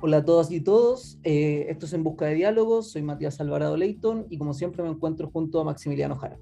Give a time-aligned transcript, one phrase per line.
[0.00, 3.76] Hola a todas y todos, eh, esto es En Busca de Diálogos, soy Matías Alvarado
[3.76, 6.38] Leighton y como siempre me encuentro junto a Maximiliano Jara.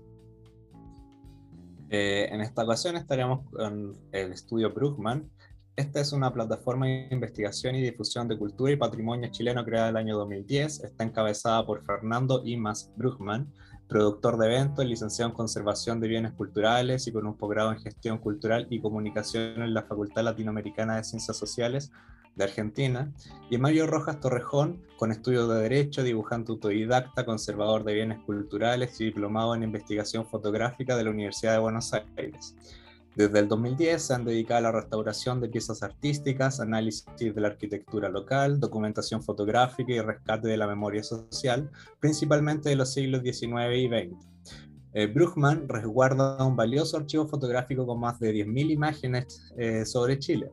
[1.89, 5.31] Eh, en esta ocasión estaremos con el estudio Brugman.
[5.75, 9.97] Esta es una plataforma de investigación y difusión de cultura y patrimonio chileno creada el
[9.97, 10.85] año 2010.
[10.85, 13.51] Está encabezada por Fernando Imas Brugman,
[13.89, 18.19] productor de eventos, licenciado en conservación de bienes culturales y con un posgrado en gestión
[18.19, 21.93] cultural y comunicación en la Facultad Latinoamericana de Ciencias Sociales
[22.37, 23.11] de Argentina,
[23.51, 29.07] y Mario Rojas Torrejón, con estudios de Derecho, dibujante autodidacta, conservador de bienes culturales y
[29.07, 32.55] diplomado en investigación fotográfica de la Universidad de Buenos Aires.
[33.17, 37.49] Desde el 2010 se han dedicado a la restauración de piezas artísticas, análisis de la
[37.49, 43.75] arquitectura local, documentación fotográfica y rescate de la memoria social, principalmente de los siglos XIX
[43.75, 44.27] y XX.
[44.93, 45.15] Eh,
[45.67, 50.51] resguarda un valioso archivo fotográfico con más de 10.000 imágenes eh, sobre Chile.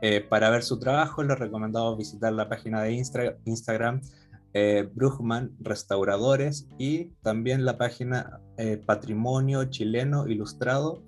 [0.00, 3.04] Eh, para ver su trabajo, les recomendamos visitar la página de
[3.44, 4.00] Instagram
[4.54, 11.02] eh, Bruchmann Restauradores y también la página eh, Patrimonio Chileno Ilustrado,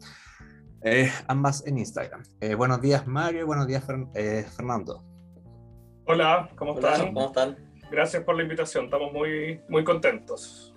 [0.82, 2.22] eh, ambas en Instagram.
[2.56, 5.04] buenos días Mario, buenos días Fernando.
[6.06, 7.06] Hola, ¿cómo están?
[7.14, 7.56] ¿Cómo están?
[7.90, 10.74] Gracias por la invitación, estamos muy, muy contentos.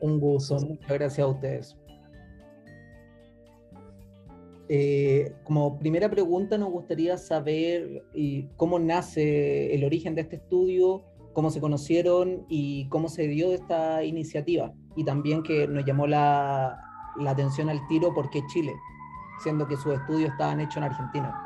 [0.00, 1.76] Un gusto, muchas gracias a ustedes.
[4.68, 8.02] Eh, como primera pregunta nos gustaría saber
[8.56, 14.02] cómo nace el origen de este estudio, cómo se conocieron y cómo se dio esta
[14.04, 14.72] iniciativa.
[14.96, 16.78] Y también que nos llamó la,
[17.26, 18.72] atención al tiro por qué Chile,
[19.38, 21.40] siendo que sus estudios estaban hechos en Argentina.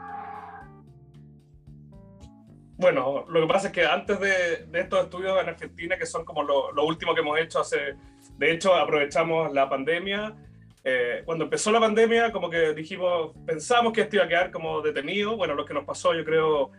[2.77, 6.43] Bueno, lo que pasa es que antes de, estos estudios en Argentina, que son como
[6.43, 7.97] lo, lo último que hemos hecho hace,
[8.37, 10.37] de hecho aprovechamos la pandemia
[10.91, 14.81] eh, cuando empezó la pandemia, como que dijimos, pensamos que esto iba a quedar como
[14.81, 15.37] detenido.
[15.37, 16.71] Bueno, lo que nos pasó, yo creo,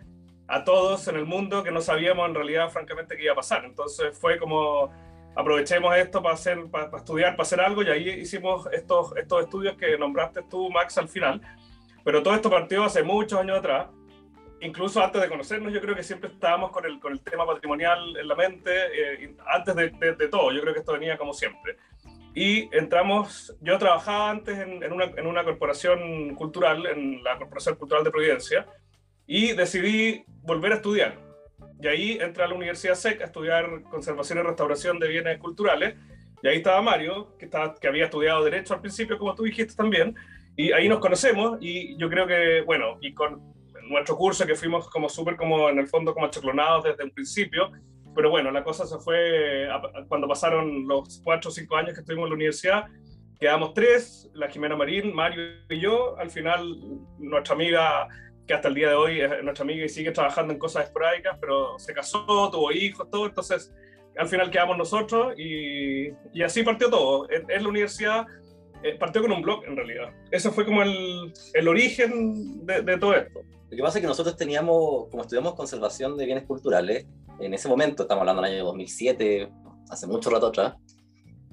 [0.47, 3.65] a todos en el mundo, que no sabíamos en realidad, francamente, qué iba a pasar.
[3.65, 4.91] Entonces fue como,
[5.35, 9.75] aprovechemos esto para, hacer, para, estudiar, para hacer algo, y ahí hicimos estos, estos estudios
[9.77, 11.41] que nombraste tú, Max, al final.
[12.03, 13.87] Pero todo esto partió hace muchos años atrás.
[14.61, 18.17] Incluso antes de conocernos, yo creo que siempre estábamos con el, con el tema patrimonial
[18.17, 20.51] en la mente, eh, antes de, de todo.
[20.51, 21.77] Yo creo que esto venía como siempre
[22.33, 27.75] y entramos, yo trabajaba antes en, en, una, en, una, corporación cultural, en la Corporación
[27.75, 28.67] Cultural de Providencia,
[29.25, 31.17] y decidí volver a estudiar.
[31.81, 35.95] Y ahí entré a la Universidad SEC a estudiar conservación y restauración de bienes culturales,
[36.41, 39.75] y ahí estaba Mario, que, estaba, que había estudiado Derecho al principio, como tú dijiste
[39.75, 40.15] también,
[40.55, 43.41] y ahí nos conocemos, y yo creo que, bueno, y con
[43.89, 47.71] nuestro curso que fuimos como súper como en el fondo como achoclonados desde el principio,
[48.15, 49.67] pero bueno, la cosa se fue
[50.07, 52.85] cuando pasaron los cuatro o cinco años que estuvimos en la universidad.
[53.39, 56.17] Quedamos tres, la Jimena Marín, Mario y yo.
[56.17, 56.77] Al final,
[57.17, 58.07] nuestra amiga,
[58.49, 61.37] que hasta el día de hoy es nuestra amiga y sigue trabajando en cosas esporádicas,
[61.39, 63.27] pero se casó, tuvo hijos, todo.
[63.27, 63.71] Entonces,
[64.17, 67.27] al final quedamos nosotros y, y así partió todo.
[67.29, 68.25] En, la universidad
[68.81, 70.11] eh, partió con un blog, en realidad.
[70.31, 73.39] Ese fue como el, el origen de, de todo esto.
[73.69, 77.05] Lo que pasa es que nosotros teníamos, como estudiamos conservación de bienes culturales,
[77.39, 79.47] en ese momento, estamos hablando del año 2007,
[79.91, 80.73] hace mucho rato atrás,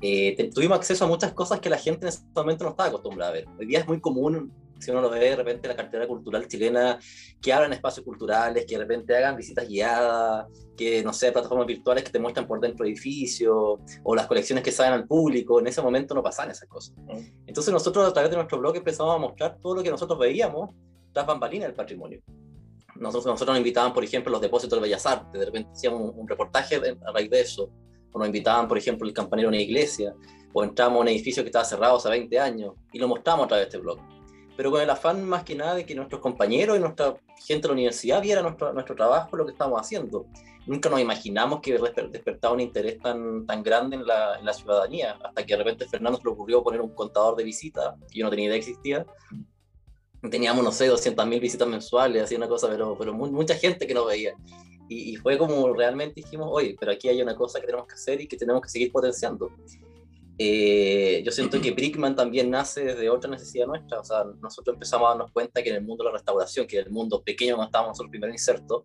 [0.00, 3.32] eh, tuvimos acceso a muchas cosas que la gente en ese momento no estaba acostumbrada
[3.32, 3.44] a ver.
[3.58, 6.98] Hoy día es muy común, si uno lo ve de repente, la cartera cultural chilena,
[7.40, 12.04] que abran espacios culturales, que de repente hagan visitas guiadas, que, no sé, plataformas virtuales
[12.04, 15.60] que te muestran por dentro edificios, o las colecciones que salen al público.
[15.60, 16.94] En ese momento no pasaban esas cosas.
[17.46, 20.70] Entonces nosotros a través de nuestro blog empezamos a mostrar todo lo que nosotros veíamos
[21.12, 22.20] tras bambalinas del patrimonio
[23.00, 26.28] nosotros, nosotros nos invitaban, por ejemplo, los depósitos de Bellas Artes, de repente hacíamos un,
[26.28, 27.70] reportaje a raíz de eso,
[28.12, 30.14] o nos invitaban, por ejemplo, el campanero de una iglesia,
[30.52, 33.48] o entramos a un edificio que estaba cerrado hace 20 años, y lo mostramos a
[33.48, 33.98] través de este blog.
[34.56, 37.68] Pero con el afán más que nada de que nuestros compañeros y nuestra gente de
[37.68, 40.26] la universidad viera nuestro, nuestro trabajo, lo que estamos haciendo.
[40.66, 41.78] Nunca nos imaginamos que
[42.10, 45.86] despertaba un interés tan, tan grande en la, en la ciudadanía, hasta que de repente
[45.86, 49.06] Fernando se le ocurrió poner un contador de visitas, que yo no tenía idea existía,
[50.30, 54.06] teníamos, no sé, 200.000 visitas mensuales, así una cosa, pero, pero mucha gente que nos
[54.06, 54.34] veía.
[54.88, 58.20] Y, fue como realmente dijimos, oye, pero aquí hay una cosa que tenemos que hacer
[58.20, 59.50] y que tenemos que seguir potenciando.
[60.38, 65.06] Eh, yo siento que Brickman también nace desde otra necesidad nuestra, o sea, nosotros empezamos
[65.06, 67.52] a darnos cuenta que en el mundo de la restauración, que en el mundo pequeño
[67.52, 68.84] donde estábamos nosotros primero insertos,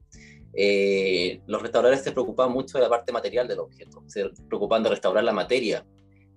[0.54, 4.90] eh, los restauradores se preocupaban mucho de la parte material del objeto, se preocupaban de
[4.92, 5.86] restaurar la materia,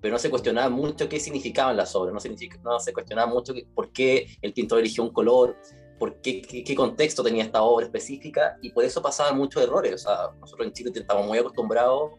[0.01, 2.29] pero no se cuestionaba mucho qué significaban las obras, no se,
[2.65, 5.57] no se cuestionaba mucho por qué el pintor eligió un color,
[5.99, 9.95] por qué, qué, contexto tenía esta obra específica, y por eso pasaban muchos errores.
[9.95, 12.13] O sea, nosotros en Chile estamos muy acostumbrados,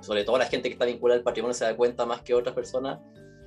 [0.00, 2.54] sobre todo la gente que está vinculada al patrimonio se da cuenta más que otras
[2.54, 2.98] personas,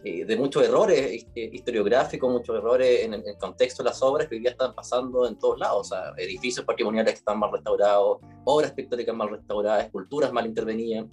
[0.06, 4.42] eh, de muchos errores historiográficos, muchos errores en el contexto de las obras que hoy
[4.42, 8.74] día están pasando en todos lados, o sea, edificios patrimoniales que están mal restaurados, obras
[8.74, 11.06] pictóricas mal restauradas, esculturas mal intervenidas.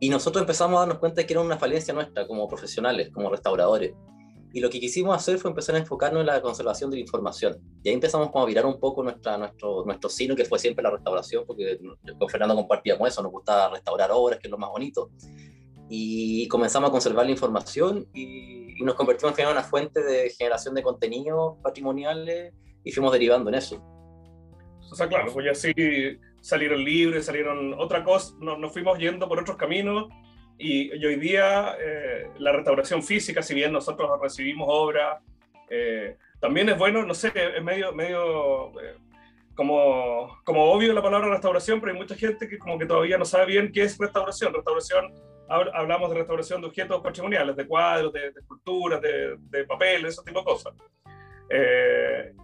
[0.00, 3.28] Y nosotros empezamos a darnos cuenta de que era una falencia nuestra como profesionales, como
[3.28, 3.92] restauradores.
[4.52, 7.58] Y lo que quisimos hacer fue empezar a enfocarnos en la conservación de la información.
[7.82, 10.82] Y ahí empezamos como a virar un poco nuestra, nuestro, nuestro sino, que fue siempre
[10.82, 11.78] la restauración, porque
[12.18, 15.10] con Fernando compartíamos eso, nos gustaba restaurar obras, que es lo más bonito.
[15.90, 20.84] Y comenzamos a conservar la información y, nos convertimos en una fuente de generación de
[20.84, 22.54] contenidos patrimoniales
[22.84, 23.82] y fuimos derivando en eso.
[24.88, 25.72] O sea, claro, pues ya así
[26.40, 30.06] salieron libres, salieron otra cosa, nos fuimos yendo por otros caminos
[30.58, 35.20] y, hoy día eh, la restauración física, si bien nosotros recibimos obra,
[35.70, 38.96] eh, también es bueno, no sé, es medio, medio eh,
[39.54, 43.24] como, como obvio la palabra restauración, pero hay mucha gente que como que todavía no
[43.24, 44.52] sabe bien qué es restauración.
[44.52, 45.14] Restauración,
[45.48, 50.40] hablamos de restauración de objetos patrimoniales, de cuadros, de, esculturas, de, de papel, ese tipo
[50.40, 50.74] de cosas.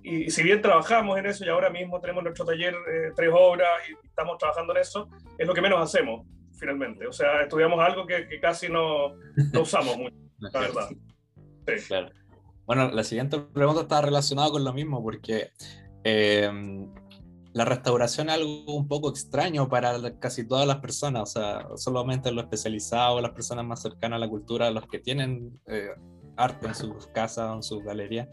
[0.03, 2.75] y, si bien trabajamos en eso y ahora mismo tenemos en nuestro taller
[3.17, 6.27] tres obras y estamos trabajando en eso, es lo que menos hacemos
[6.65, 7.07] finalmente.
[7.07, 9.15] O sea, estudiamos algo que, que casi no,
[9.53, 10.89] no, usamos mucho, la verdad.
[11.67, 11.87] Sí.
[11.89, 12.11] Claro.
[12.67, 15.51] Bueno, la siguiente pregunta está relacionada con lo mismo, porque
[16.03, 16.51] eh,
[17.53, 22.33] la restauración es algo un poco extraño para casi todas las personas, o sea, solamente
[22.33, 25.91] los especializados, las personas más cercanas a la cultura, los que tienen eh,
[26.37, 28.29] arte en sus casas, en sus galerías.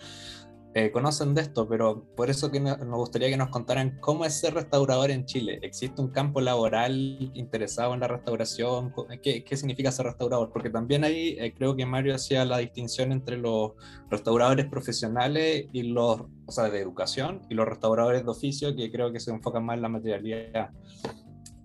[0.73, 4.39] Eh, conocen de esto, pero por eso que nos gustaría que nos contaran cómo es
[4.39, 5.59] ser restaurador en Chile.
[5.63, 8.93] ¿Existe un campo laboral interesado en la restauración?
[9.21, 10.49] ¿Qué, significa ser restaurador?
[10.53, 13.73] Porque también ahí eh, creo que Mario hacía la distinción entre los
[14.09, 19.11] restauradores profesionales y los, o sea, de educación y los restauradores de oficio, que creo
[19.11, 20.69] que se enfocan más en la materialidad.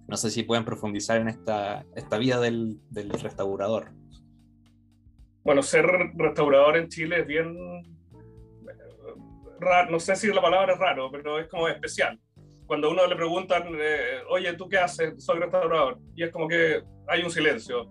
[0.08, 3.92] No sé si pueden profundizar en esta, esta vida del, del restaurador.
[5.44, 5.86] Bueno, ser
[6.16, 7.54] restaurador en Chile es bien
[9.90, 12.18] no sé si la palabra es raro, pero es como especial.
[12.66, 15.24] Cuando a uno le preguntan, eh, oye, ¿tú qué haces?
[15.24, 15.98] Soy restaurador.
[16.16, 17.88] Y es como que hay un silencio.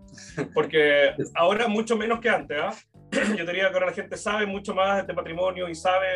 [0.53, 2.57] Porque ahora mucho menos que antes.
[2.59, 2.75] ¿ah?
[3.37, 6.07] Yo diría que ahora la gente sabe mucho más de patrimonio y sabe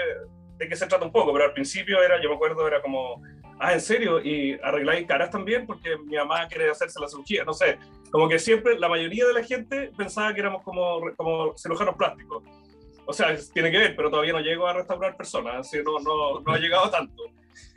[0.57, 3.24] de qué se trata un poco, pero al principio era, yo me acuerdo, era como,
[3.60, 4.19] ah, ¿en serio?
[4.19, 5.66] ¿Y arregláis caras también?
[5.66, 7.80] Porque mi mamá quiere hacerse la cirugía, no sé.
[8.12, 12.44] Como que siempre, la mayoría de la gente pensaba que éramos como, como cirujanos plásticos
[13.09, 16.41] o sea, tiene que ver, pero todavía no llego a restaurar personas, así no, no,
[16.41, 17.23] no ha llegado tanto.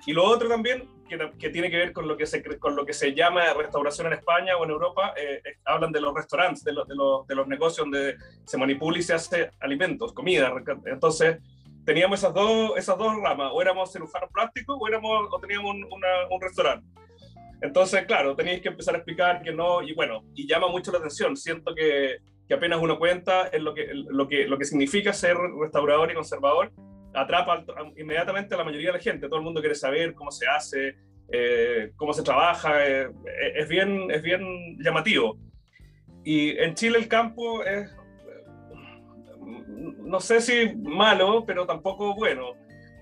[0.06, 2.84] Y lo otro también, que, que, tiene que ver con lo que, se, con lo
[2.84, 6.72] que se llama restauración en España o en Europa, eh, hablan de los restaurantes, de,
[6.72, 6.94] de,
[7.28, 10.52] de, los negocios donde se manipula y se hace alimentos, comida.
[10.84, 11.38] Entonces,
[11.86, 15.86] teníamos esas dos, esas dos ramas, o éramos cirujanos plásticos o, éramos, o teníamos un,
[16.30, 16.86] un restaurante.
[17.62, 20.98] Entonces, claro, tenéis que empezar a explicar que no, y bueno, y llama mucho la
[20.98, 21.38] atención.
[21.38, 22.18] Siento que
[22.52, 26.14] que apenas uno cuenta en lo que, lo que, lo que significa ser restaurador y
[26.14, 26.70] conservador,
[27.14, 27.64] atrapa
[27.96, 29.26] inmediatamente a la mayoría de la gente.
[29.26, 30.96] Todo el mundo quiere saber cómo se hace,
[31.32, 33.08] eh, cómo se trabaja, eh,
[33.54, 35.38] es, bien, es bien llamativo.
[36.24, 37.96] Y en Chile el campo es,
[40.04, 42.52] no sé si malo, pero tampoco bueno.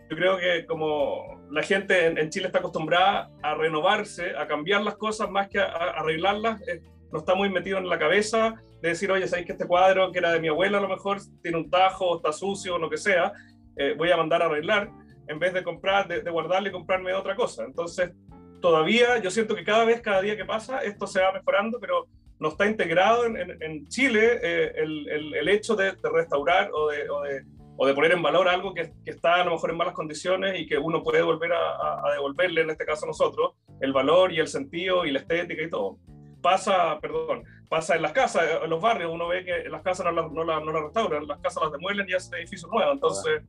[0.09, 4.95] Yo creo que como la gente en, Chile está acostumbrada a renovarse, a cambiar las
[4.95, 6.63] cosas más que a, arreglarlas,
[7.11, 10.19] no está muy metido en la cabeza de decir, oye, ¿sabéis que este cuadro que
[10.19, 13.33] era de mi abuela a lo mejor tiene un tajo, está sucio lo que sea?
[13.77, 14.91] Eh, voy a mandar a arreglar
[15.29, 17.65] en vez de comprar, de, guardarle y comprarme otra cosa.
[17.65, 18.11] Entonces,
[18.61, 22.09] todavía yo siento que cada vez, cada día que pasa, esto se va mejorando, pero
[22.41, 27.09] no está integrado en, en, Chile eh, el, el, el, hecho de, restaurar o de,
[27.09, 27.45] o de,
[27.77, 30.59] o de, poner en valor algo que, que, está a lo mejor en malas condiciones
[30.59, 34.33] y que uno puede volver a, a, devolverle, en este caso a nosotros, el valor
[34.33, 35.99] y el sentido y la estética y todo.
[36.41, 40.13] Pasa, perdón, pasa en las casas, en los barrios, uno ve que las casas no
[40.13, 42.95] las no la, no la restauran, las casas las demuelen y hacen edificios nuevos.
[42.95, 43.43] Entonces,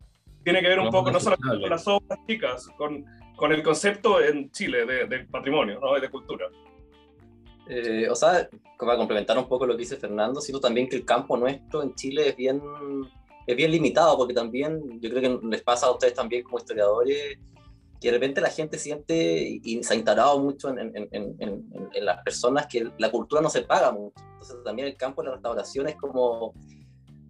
[0.43, 3.05] tiene que ver un poco, no solamente con las obras chicas, con,
[3.35, 5.99] con el concepto en Chile de, de patrimonio, ¿no?
[5.99, 6.47] de cultura.
[7.67, 11.05] Eh, o sea, para complementar un poco lo que dice Fernando, siento también que el
[11.05, 12.61] campo nuestro en Chile es bien,
[13.45, 17.37] es bien limitado, porque también yo creo que les pasa a ustedes también como historiadores,
[18.01, 22.05] que de repente la gente siente y se ha instalado mucho en, en, en, en,
[22.05, 24.15] las personas que la cultura no se paga mucho.
[24.33, 26.55] Entonces también el campo de la restauración es como,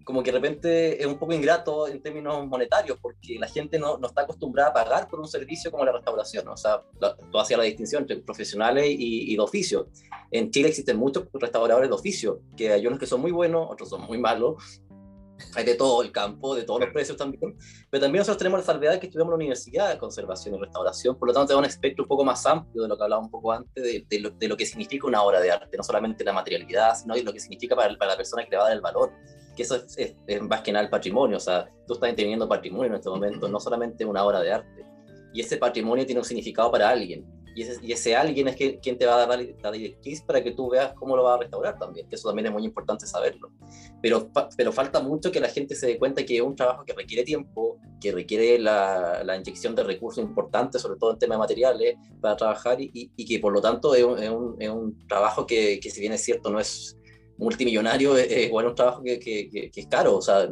[0.06, 3.98] como que de repente es un poco ingrato en términos monetarios, porque la gente no,
[3.98, 6.48] no está acostumbrada a pagar por un servicio como la restauración.
[6.48, 6.82] O sea,
[7.30, 9.90] tú hacías la distinción entre profesionales y, y, de oficio.
[10.32, 13.90] En Chile existen muchos restauradores de oficio, que hay unos que son muy buenos, otros
[13.90, 14.82] son muy malos,
[15.56, 17.58] hay de todo el campo, de todos los precios también,
[17.90, 21.18] pero también nosotros tenemos la salvedad que estudiamos en la Universidad de Conservación y Restauración,
[21.18, 23.32] por lo tanto tenemos un espectro un poco más amplio de lo que hablaba un
[23.32, 26.34] poco antes, de, lo, de, lo, que significa una obra de arte, no solamente la
[26.34, 28.82] materialidad, sino lo que significa para, para la persona que le va a dar el
[28.82, 29.12] valor,
[29.56, 32.88] que eso es, es, más que nada el patrimonio, o sea, tú estás teniendo patrimonio
[32.88, 34.86] en este momento, no solamente una obra de arte,
[35.34, 38.80] y ese patrimonio tiene un significado para alguien, y ese, y ese, alguien es que,
[38.80, 41.38] quien te va a dar la directriz para que tú veas cómo lo va a
[41.38, 43.52] restaurar también, que eso también es muy importante saberlo.
[44.02, 46.94] Pero, pero falta mucho que la gente se dé cuenta que es un trabajo que
[46.94, 51.40] requiere tiempo, que requiere la, la inyección de recursos importantes, sobre todo en temas de
[51.40, 55.08] materiales, para trabajar y, y, que por lo tanto es un, es un, es un
[55.08, 56.98] trabajo que, que, si bien es cierto, no es
[57.38, 60.18] multimillonario, es, es un trabajo que, que, es caro.
[60.18, 60.50] O sea,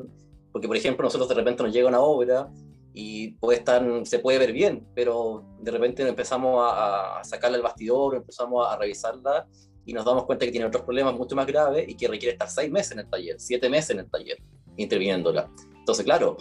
[0.51, 2.50] porque, por ejemplo, nosotros de repente nos llega una obra
[2.93, 7.63] y puede estar, se puede ver bien, pero de repente empezamos a, a sacarla al
[7.63, 9.48] bastidor, empezamos a, revisarla
[9.86, 12.50] y nos damos cuenta que tiene otros problemas mucho más graves y que requiere estar
[12.50, 14.38] seis meses en el taller, siete meses en el taller,
[14.77, 15.50] interviniéndola.
[15.77, 16.38] Entonces, claro,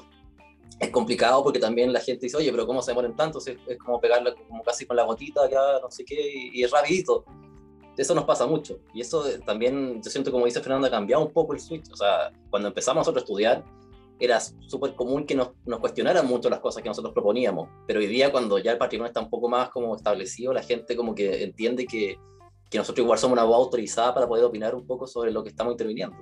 [0.78, 3.38] es complicado porque también la gente dice, oye, pero ¿cómo se demoran tanto?
[3.38, 6.64] Es, es como pegarla como casi con la gotita, ya no sé qué, y, y,
[6.64, 7.24] es rapidito.
[7.96, 8.78] Eso nos pasa mucho.
[8.94, 11.90] Y eso también, yo siento, como dice Fernando, ha cambiado un poco el switch.
[11.92, 13.64] O sea, cuando empezamos nosotros a estudiar,
[14.20, 18.06] era súper común que nos, nos, cuestionaran mucho las cosas que nosotros proponíamos, pero hoy
[18.06, 21.44] día cuando ya el patrimonio está un poco más como establecido, la gente como que
[21.44, 22.18] entiende que,
[22.70, 25.50] que nosotros igual somos una voz autorizada para poder opinar un poco sobre lo que
[25.50, 26.16] estamos interviniendo.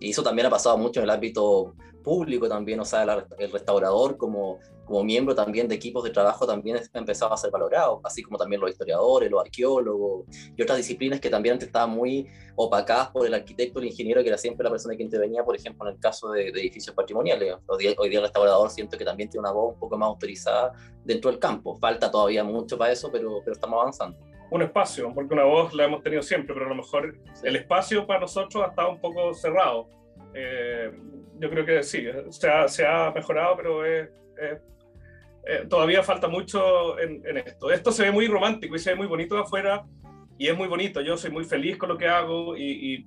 [0.00, 1.74] Y eso también ha pasado mucho en el ámbito
[2.06, 6.46] público también, o sea, la, el restaurador como, como miembro también de equipos de trabajo
[6.46, 10.24] también ha empezado a ser valorado, así como también los historiadores, los arqueólogos
[10.56, 14.28] y otras disciplinas que también antes estaban muy opacadas por el arquitecto, el ingeniero, que
[14.28, 17.56] era siempre la persona que intervenía, por ejemplo, en el caso de, de edificios patrimoniales.
[17.66, 20.72] Hoy día, el restaurador siento que también tiene una voz un poco más autorizada
[21.04, 21.74] dentro del campo.
[21.74, 24.16] Falta todavía mucho para eso, pero, pero estamos avanzando
[24.50, 28.06] un espacio, porque una voz la hemos tenido siempre, pero a lo mejor el espacio
[28.06, 29.88] para nosotros ha estado un poco cerrado.
[30.34, 30.92] Eh,
[31.38, 34.08] yo creo que sí, se ha, se ha mejorado, pero es,
[34.40, 34.58] es,
[35.46, 37.70] eh, todavía falta mucho en, en, esto.
[37.70, 39.84] Esto se ve muy romántico y se ve muy bonito de afuera
[40.38, 41.00] y es muy bonito.
[41.00, 42.62] Yo soy muy feliz con lo que hago y,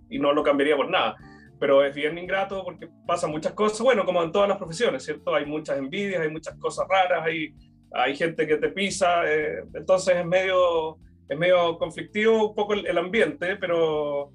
[0.09, 1.15] y, y no lo cambiaría por nada.
[1.59, 5.35] Pero es bien ingrato porque pasan muchas cosas, bueno, como en todas las profesiones, ¿cierto?
[5.35, 7.53] Hay muchas envidias, hay muchas cosas raras, hay,
[7.91, 10.97] hay gente que te pisa, eh, entonces es medio
[11.29, 14.31] es medio conflictivo un poco el, el, ambiente, pero,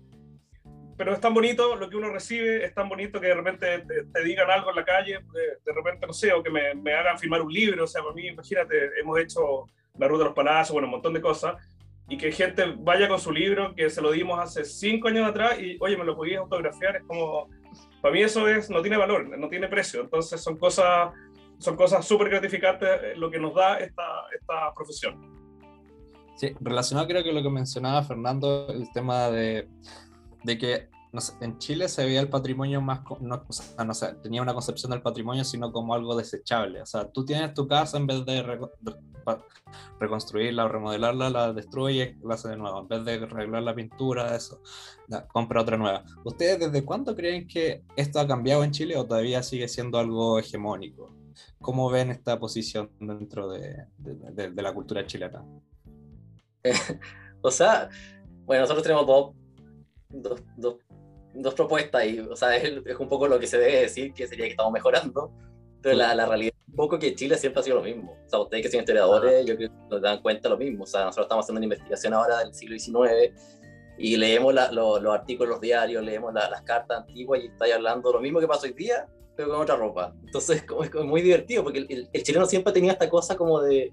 [0.97, 4.05] pero es tan bonito lo que uno recibe, es tan bonito que de repente te,
[4.05, 6.95] te digan algo en la calle, de, de, repente, no sé, o que me, me,
[6.95, 9.65] hagan firmar un libro, o sea, para mí, imagínate, hemos hecho
[9.99, 11.57] la ruta de los palacios, bueno, un montón de cosas,
[12.09, 15.59] y que gente vaya con su libro, que se lo dimos hace cinco años atrás,
[15.59, 17.49] y oye, me lo podías autografiar, es como,
[18.01, 21.13] para mí eso es, no tiene valor, no tiene precio, entonces son cosas
[21.59, 25.44] son cosas súper gratificantes lo que nos da esta, esta profesión.
[26.37, 29.69] Sí, relacionado creo que lo que mencionaba Fernando, el tema de,
[30.43, 33.95] de que no sé, en Chile se veía el patrimonio más, no, o sea, no
[33.95, 36.83] sé, tenía una concepción del patrimonio sino como algo desechable.
[36.83, 38.95] O sea, tú tienes tu casa en vez de, re, de
[40.01, 42.81] reconstruirla o remodelarla, la destruyes, la haces de nuevo.
[42.81, 44.61] En vez de arreglar la pintura, eso,
[45.07, 46.03] la, compra otra nueva.
[46.25, 50.41] ¿Ustedes desde cuándo creen que esto ha cambiado en Chile o todavía sigue siendo algo
[50.41, 51.15] hegemónico?
[51.61, 55.45] ¿Cómo ven esta posición dentro de, de, de, de la cultura chilena?
[57.43, 57.89] o sea,
[58.45, 59.35] bueno, nosotros tenemos dos,
[60.09, 60.77] dos, dos,
[61.35, 64.27] dos propuestas y, o sea, es, es, un poco lo que se debe decir, que
[64.27, 65.33] sería que estamos mejorando,
[65.83, 68.13] pero la, la, realidad es un poco que Chile siempre ha sido lo mismo.
[68.25, 70.85] O sea, ustedes que son historiadores, yo creo que nos dan cuenta lo mismo.
[70.85, 73.35] O sea, nosotros estamos haciendo una investigación ahora del siglo XIX
[73.99, 77.75] y leemos la, lo, los artículos, los diarios, leemos la, las cartas antiguas y estáis
[77.75, 79.07] hablando lo mismo que pasa hoy día,
[79.37, 80.15] pero con otra ropa.
[80.25, 83.37] Entonces, como, es como muy divertido, porque el, el, el chileno siempre tenía esta cosa
[83.37, 83.93] como de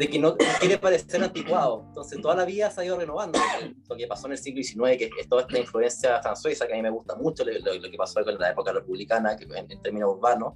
[0.00, 1.84] de que no quiere parecer anticuado.
[1.88, 3.38] Entonces, toda la vida se ha ido renovando.
[3.86, 6.76] Lo que pasó en el siglo XIX, que es toda esta influencia francesa, que a
[6.76, 9.82] mí me gusta mucho, lo, lo que pasó en la época republicana, que en, en
[9.82, 10.54] términos urbanos,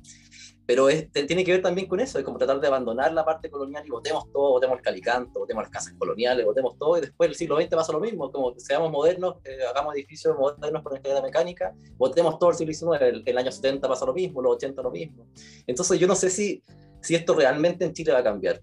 [0.64, 3.84] pero tiene que ver también con eso, es como tratar de abandonar la parte colonial
[3.86, 7.36] y votemos todo, votemos el calicanto, votemos las casas coloniales, votemos todo, y después el
[7.36, 11.74] siglo XX pasa lo mismo, como seamos modernos, eh, hagamos edificios modernos con escalera mecánica,
[11.98, 14.90] votemos todo el siglo XIX, el, el año 70 pasa lo mismo, los 80 lo
[14.90, 15.26] mismo.
[15.66, 16.62] Entonces yo no sé si,
[17.02, 18.62] si esto realmente en Chile va a cambiar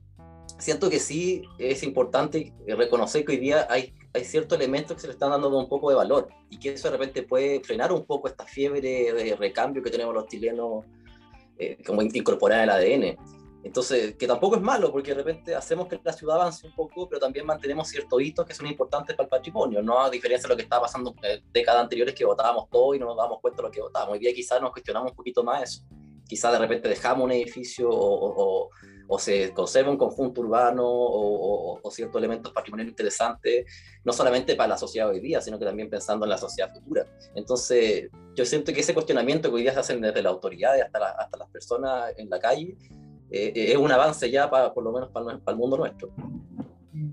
[0.61, 5.07] siento que sí es importante reconocer que hoy día hay, hay ciertos elementos que se
[5.07, 8.05] le están dando un poco de valor y que eso de repente puede frenar un
[8.05, 10.85] poco esta fiebre de recambio que tenemos los chilenos
[11.57, 13.17] eh, como incorporar el ADN.
[13.63, 17.07] Entonces, que tampoco es malo, porque de repente hacemos que la ciudad avance un poco,
[17.07, 19.99] pero también mantenemos ciertos hitos que son importantes para el patrimonio, ¿no?
[19.99, 23.05] A diferencia de lo que estaba pasando en décadas anteriores, que votábamos todo y no
[23.05, 24.13] nos dábamos cuenta de lo que votábamos.
[24.13, 25.83] Hoy día quizás nos cuestionamos un poquito más eso.
[26.27, 28.69] Quizás de repente dejamos un edificio o, o
[29.19, 33.65] se conserva un conjunto urbano o, o, ciertos elementos patrimoniales interesantes,
[34.03, 37.05] no solamente para la sociedad hoy día, sino que también pensando en la sociedad futura.
[37.35, 41.11] Entonces, yo siento que ese cuestionamiento que hoy día se hacen desde las autoridades hasta,
[41.11, 42.77] hasta las personas en la calle,
[43.29, 46.09] eh, es un avance ya para, por lo menos para, para el mundo nuestro.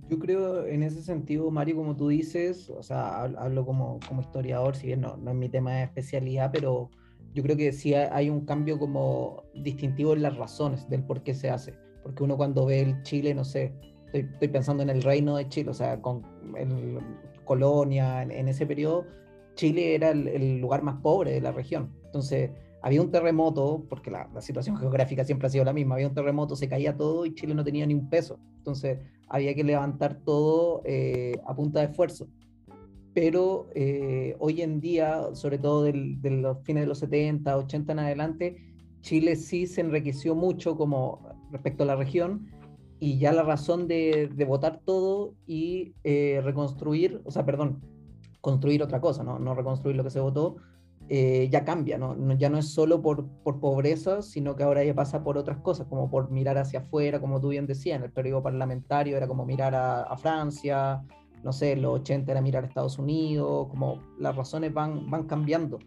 [0.09, 4.75] Yo creo en ese sentido, Mario, como tú dices, o sea, hablo como, como historiador,
[4.75, 6.91] si bien no, no es mi tema de especialidad, pero
[7.35, 11.35] yo creo que sí hay un cambio como distintivo en las razones del por qué
[11.35, 11.75] se hace.
[12.09, 13.71] Porque uno cuando ve el Chile, no sé,
[14.07, 16.23] estoy, estoy pensando en el reino de Chile, o sea, con
[16.57, 16.99] el,
[17.45, 19.05] Colonia, en, ese periodo,
[19.57, 21.93] Chile era el, el, lugar más pobre de la región.
[22.07, 22.51] Entonces,
[22.81, 26.15] había un terremoto, porque la, la, situación geográfica siempre ha sido la misma, había un
[26.15, 28.39] terremoto, se caía todo y Chile no tenía ni un peso.
[28.57, 32.27] Entonces, había que levantar todo eh, a punta de esfuerzo.
[33.13, 37.99] Pero eh, hoy en día, sobre todo de los fines de los 70, 80 en
[37.99, 38.57] adelante,
[39.01, 42.47] Chile sí se enriqueció mucho como respecto a la región
[43.01, 47.81] y ya la razón de, de votar todo y eh, reconstruir, o sea, perdón,
[48.41, 49.39] construir otra cosa, ¿no?
[49.39, 50.57] no reconstruir lo que se votó,
[51.11, 52.17] eh, ya cambia, ¿no?
[52.35, 55.87] ya no es solo por, por pobreza, sino que ahora ya pasa por otras cosas,
[55.87, 59.47] como por mirar hacia afuera, como tú bien decías, en el periodo parlamentario era como
[59.47, 61.03] mirar a, Francia,
[61.43, 65.25] no sé, en los 80 era mirar a Estados Unidos, como las razones van, van
[65.25, 65.79] cambiando.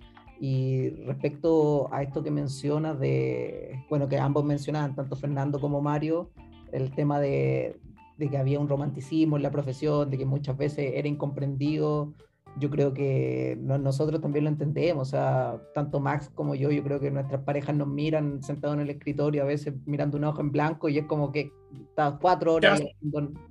[0.41, 6.31] Y respecto a esto que mencionas de, bueno, que ambos mencionaban, tanto Fernando como Mario,
[6.71, 7.79] el tema de,
[8.17, 12.13] de que había un romanticismo en la profesión, de que muchas veces era incomprendido
[12.57, 16.99] yo creo que nosotros también lo entendemos, o sea, tanto Max como yo, yo creo
[16.99, 20.51] que nuestras parejas nos miran sentados en el escritorio, a veces mirando un ojo en
[20.51, 22.81] blanco y es como que estás cuatro horas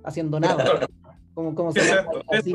[0.03, 0.87] haciendo, nada,
[1.33, 1.81] como, como se
[2.31, 2.53] así.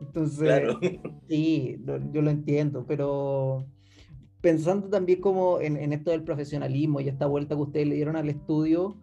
[0.00, 0.62] Entonces,
[1.28, 1.78] sí,
[2.12, 3.66] yo lo entiendo, pero
[4.40, 8.16] pensando también como en, en esto del profesionalismo y esta vuelta que ustedes le dieron
[8.16, 8.96] al estudio,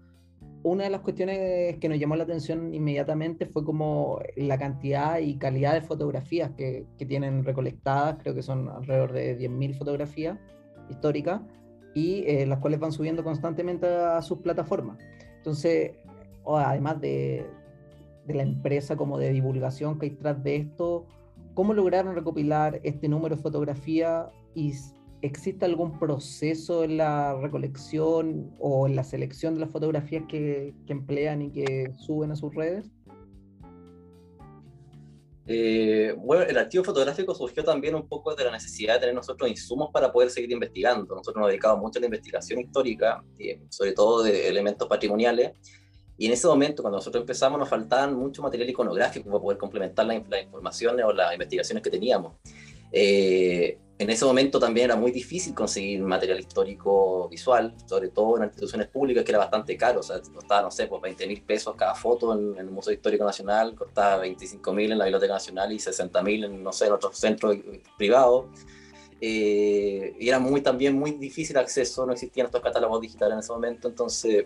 [0.63, 5.35] una de las cuestiones que nos llamó la atención inmediatamente fue como la cantidad y
[5.35, 10.39] calidad de fotografías que, que tienen recolectadas, creo que son alrededor de 10.000 fotografías
[10.89, 11.41] históricas,
[11.93, 14.97] y eh, las cuales van subiendo constantemente a sus plataformas.
[15.37, 15.91] Entonces,
[16.45, 17.45] además de,
[18.25, 21.05] de, la empresa como de divulgación que hay tras de esto,
[21.53, 24.73] ¿cómo lograron recopilar este número de fotografías y
[25.21, 31.41] ¿existe algún proceso en la recolección o en la selección de las fotografías que, emplean
[31.43, 32.91] y que suben a sus redes?
[35.45, 39.49] Eh, bueno, el archivo fotográfico surgió también un poco de la necesidad de tener nosotros
[39.49, 41.15] insumos para poder seguir investigando.
[41.15, 45.51] Nosotros nos dedicamos mucho a la investigación histórica, eh, sobre todo de elementos patrimoniales,
[46.23, 50.05] y en ese momento, cuando nosotros empezamos, nos faltaban mucho material iconográfico para poder complementar
[50.05, 52.31] las informaciones o las investigaciones que teníamos.
[52.93, 58.45] Eh, en ese momento también era muy difícil conseguir material histórico visual, sobre todo en
[58.45, 59.99] instituciones públicas, que era bastante caro.
[59.99, 63.25] O sea, costaba, no sé, pues 20 mil pesos cada foto en, el Museo Histórico
[63.25, 66.93] Nacional, costaba 25 mil en la Biblioteca Nacional y 60 mil en, no sé, en
[66.93, 67.57] otros centros
[67.97, 68.45] privados.
[69.19, 73.51] Eh, y era muy, también muy difícil acceso, no existían estos catálogos digitales en ese
[73.51, 74.45] momento, entonces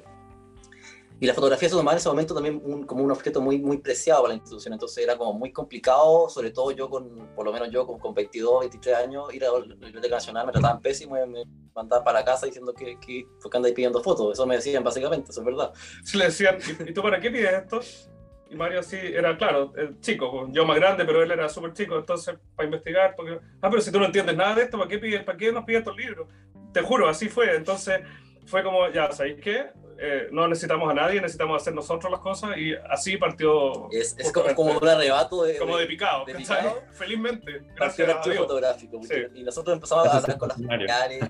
[1.19, 4.21] y la fotografía se tomaba en ese momento también como un objeto muy, muy preciado
[4.21, 7.71] para la institución, entonces era como muy complicado, sobre todo yo con, por lo menos
[7.71, 11.27] yo con, con 22, 23 años, ir a la Biblioteca Nacional, me trataban pésimo y
[11.27, 15.31] me mandaban para casa diciendo que, que, que andáis pidiendo fotos, eso me decían básicamente,
[15.31, 15.73] eso es verdad.
[16.03, 17.81] Sí, le decían, ¿y tú para qué pides esto?
[18.49, 21.97] Y Mario sí, era claro, chico, pues, yo más grande, pero él era súper chico,
[21.97, 24.99] entonces para investigar, porque, ah, pero si tú no entiendes nada de esto, ¿para qué,
[24.99, 26.27] pides, para qué nos pides estos libros?
[26.71, 28.01] Te juro, así fue, entonces
[28.45, 29.65] fue como, ya, ¿sabéis qué?
[29.99, 33.89] Eh, no necesitamos a nadie, necesitamos hacer nosotros las cosas y así partió.
[33.91, 35.57] Es, es como, como, un arrebato de.
[35.57, 37.63] Como de picado, de picado Felizmente.
[37.75, 39.01] Gracias partió el fotográfico.
[39.33, 41.25] Y nosotros empezamos a hablar con las familiares,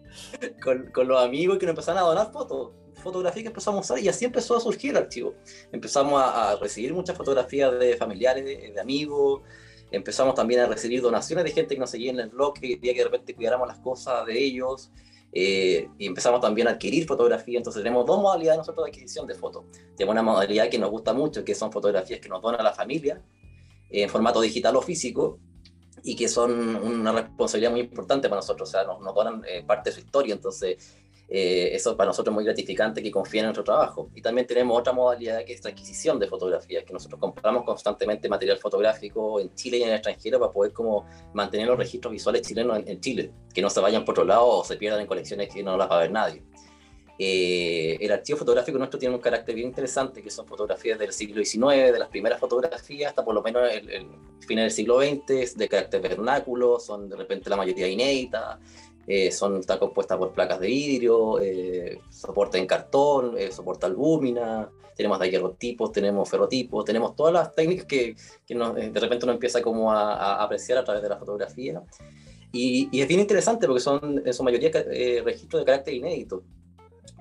[0.62, 2.72] con, con, los amigos que nos empezaron a donar fotos.
[3.02, 5.34] Fotografías que empezamos a usar y así empezó a surgir el archivo.
[5.70, 9.42] Empezamos a, a recibir muchas fotografías de familiares, de, de amigos
[9.90, 12.92] empezamos también a recibir donaciones de gente que nos seguía en el blog, que quería
[12.92, 14.90] que de repente cuidáramos las cosas de ellos.
[15.32, 19.34] Eh, y empezamos también a adquirir fotografía, entonces tenemos dos modalidades nosotros de adquisición de
[19.34, 19.64] fotos.
[19.96, 23.22] Tenemos una modalidad que nos gusta mucho, que son fotografías que nos dona la familia,
[23.90, 25.38] en formato digital o físico,
[26.02, 29.62] y que son una responsabilidad muy importante para nosotros, o sea, nos, nos donan eh,
[29.66, 30.96] parte de su historia, entonces
[31.30, 34.10] eh, eso para nosotros es muy gratificante que confíen en nuestro trabajo.
[34.14, 38.28] Y también tenemos otra modalidad que es la adquisición de fotografías, que nosotros compramos constantemente
[38.30, 42.42] material fotográfico en Chile y en el extranjero para poder como mantener los registros visuales
[42.42, 45.52] chilenos en, Chile, que no se vayan por otro lado o se pierdan en colecciones
[45.52, 46.42] que no las va a ver nadie.
[47.20, 51.44] Eh, el archivo fotográfico nuestro tiene un carácter bien interesante, que son fotografías del siglo
[51.44, 54.06] XIX, de las primeras fotografías hasta por lo menos el, el
[54.46, 58.58] final del siglo XX, de carácter vernáculo, son de repente la mayoría inéditas,
[59.10, 64.68] eh, son, está compuesta por placas de vidrio, eh, soporta en cartón, eh, soporta albúmina,
[64.94, 68.14] tenemos daguerrotipos, tenemos ferrotipos, tenemos todas las técnicas que,
[68.46, 71.82] que de repente uno empieza como a, a, apreciar a través de la fotografía.
[72.52, 74.70] Y, y es bien interesante porque son en su mayoría
[75.24, 76.42] registros de carácter inédito.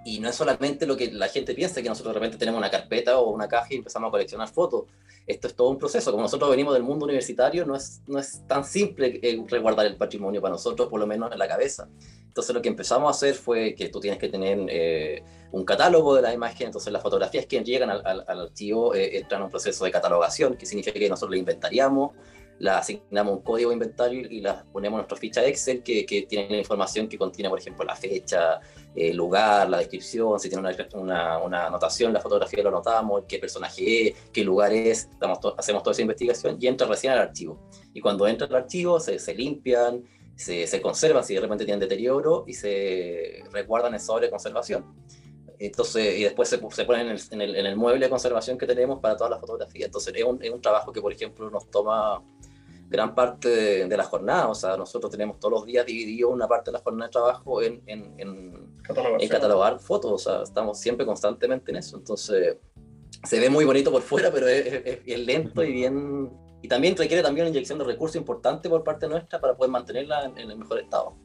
[0.08, 2.72] Y no es solamente lo que la gente piensa, que nosotros de repente tenemos una
[2.72, 4.86] carpeta o una caja y empezamos a coleccionar fotos.
[5.28, 6.12] Esto es todo un proceso.
[6.12, 9.98] Como nosotros venimos del mundo universitario, no es, no es tan simple eh, resguardar el
[9.98, 11.90] patrimonio para nosotros, por lo menos en la cabeza.
[12.26, 16.16] Entonces lo que empezamos a hacer fue que tú tienes que tener eh, un catálogo
[16.16, 19.52] de la imagen, entonces las fotografías que llegan al, al, archivo eh, entran en un
[19.52, 22.12] proceso de catalogación, que significa que nosotros le inventariamos,
[22.60, 26.24] la asignamos un código de inventario y las ponemos en nuestra ficha Excel que, que
[26.24, 28.60] tiene la información que contiene, por ejemplo, la fecha,
[28.96, 33.38] el lugar, la descripción, si tiene una, una, una, anotación, la fotografía lo anotamos, qué
[33.38, 35.10] personaje es, qué lugar es,
[35.58, 37.70] hacemos toda esa investigación y entra recién al archivo.
[37.94, 40.04] Y cuando entra al archivo se, se limpian,
[40.36, 44.86] se, se, conservan si de repente tienen deterioro y se resguardan en sobre conservación.
[45.60, 48.58] Entonces, y después se, se ponen en el, en, el, en el, mueble de conservación
[48.58, 49.88] que tenemos para todas las fotografías.
[49.88, 52.24] Entonces, es un, es un trabajo que, por ejemplo, nos toma
[52.90, 54.48] gran parte de, la jornada.
[54.48, 57.62] O sea, nosotros tenemos todos los días dividido una parte de la jornada de trabajo
[57.62, 58.74] en, en, en,
[59.20, 60.12] en catalogar fotos.
[60.12, 61.98] O sea, estamos siempre constantemente en eso.
[61.98, 62.58] Entonces,
[63.24, 66.32] se ve muy bonito por fuera, pero es, es, lento y bien...
[66.60, 70.26] Y también requiere también una inyección de recursos importante por parte nuestra para poder mantenerla
[70.26, 71.16] en, en el mejor estado.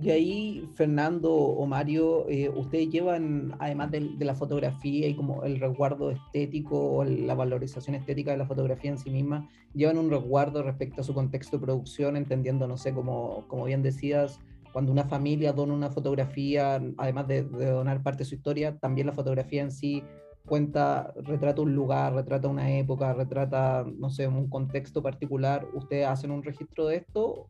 [0.00, 5.44] Y ahí, Fernando o Mario, eh, ustedes llevan, además de, de, la fotografía y como
[5.44, 10.10] el resguardo estético o la valorización estética de la fotografía en sí misma, llevan un
[10.10, 14.40] resguardo respecto a su contexto de producción, entendiendo, no sé, como, como bien decías,
[14.72, 19.06] cuando una familia dona una fotografía, además de, de donar parte de su historia, también
[19.06, 20.02] la fotografía en sí
[20.46, 25.66] cuenta, retrata un lugar, retrata una época, retrata, no sé, un contexto particular.
[25.72, 27.48] ¿Ustedes hacen un registro de esto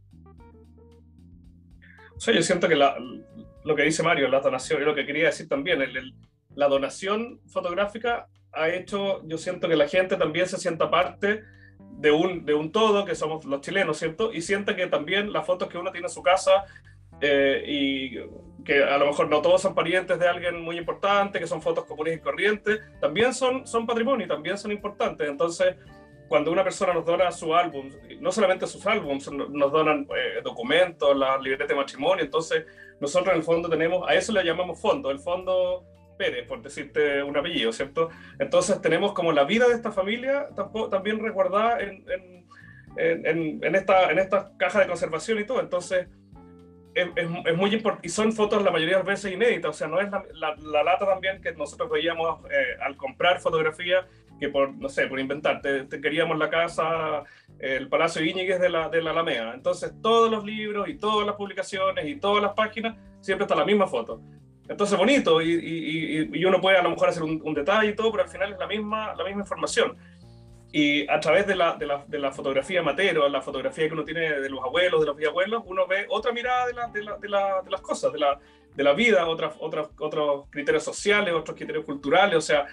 [2.16, 2.96] o sea, yo siento que la,
[3.64, 6.14] lo que dice Mario, la donación, y lo que quería decir también, el, el,
[6.54, 11.42] la donación fotográfica ha hecho, yo siento que la gente también se sienta parte
[11.98, 14.32] de un, de un todo, que somos los chilenos, ¿cierto?
[14.32, 16.64] Y siente que también las fotos que uno tiene en su casa
[17.20, 21.46] eh, y que a lo mejor no todos son parientes de alguien muy importante, que
[21.46, 25.28] son fotos comunes y corrientes, también son, son patrimonio y también son importantes.
[25.28, 25.76] Entonces,
[26.28, 31.16] cuando una persona nos dona su álbum, no solamente sus álbumes, nos donan eh, documentos,
[31.16, 32.64] la libreta de matrimonio, entonces
[33.00, 35.84] nosotros en el fondo tenemos, a eso le llamamos fondo, el fondo
[36.16, 38.08] Pérez, por decirte un apellido, ¿cierto?
[38.38, 40.48] Entonces tenemos como la vida de esta familia
[40.90, 42.04] también resguardada en,
[42.96, 46.06] en, en, en esta, en esta caja de conservación y todo, entonces
[46.94, 49.88] es, es, muy importante, y son fotos la mayoría de las veces inéditas, o sea,
[49.88, 54.06] no es la, la, la lata también que nosotros veíamos eh, al comprar fotografía
[54.38, 57.24] que por, no sé, por inventar, te, queríamos la casa,
[57.58, 59.54] el Palacio Íñiguez de la, de la Alameda.
[59.54, 63.64] Entonces, todos los libros y todas las publicaciones y todas las páginas, siempre está la
[63.64, 64.20] misma foto.
[64.68, 67.94] Entonces, bonito, y, y, y uno puede a lo mejor hacer un, un, detalle y
[67.94, 69.96] todo, pero al final es la misma, la misma información.
[70.72, 74.04] Y a través de la, de la, de la fotografía matero, la fotografía que uno
[74.04, 77.70] tiene de los abuelos, de los bisabuelos, uno ve otra mirada de, la, de, de
[77.70, 78.40] las cosas, de la,
[78.74, 82.66] de la vida, otras, otras, otros criterios sociales, otros criterios culturales, o sea,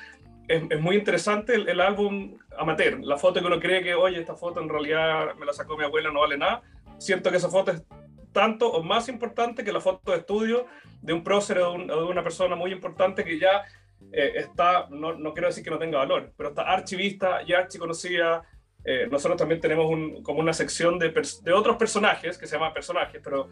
[0.51, 2.99] es, muy interesante el, el, álbum amateur.
[3.01, 5.83] La foto que uno cree que, oye, esta foto en realidad me la sacó mi
[5.83, 6.61] abuela, no vale nada.
[6.97, 7.83] Siento que esa foto es
[8.31, 10.65] tanto o más importante que la foto de estudio
[11.01, 13.63] de un prócer o de, de una persona muy importante que ya
[14.11, 18.43] eh, está, no, no, quiero decir que no tenga valor, pero está archivista y archiconocida.
[18.83, 22.73] Eh, nosotros también tenemos un, como una sección de, de, otros personajes que se llama
[22.73, 23.47] personajes, pero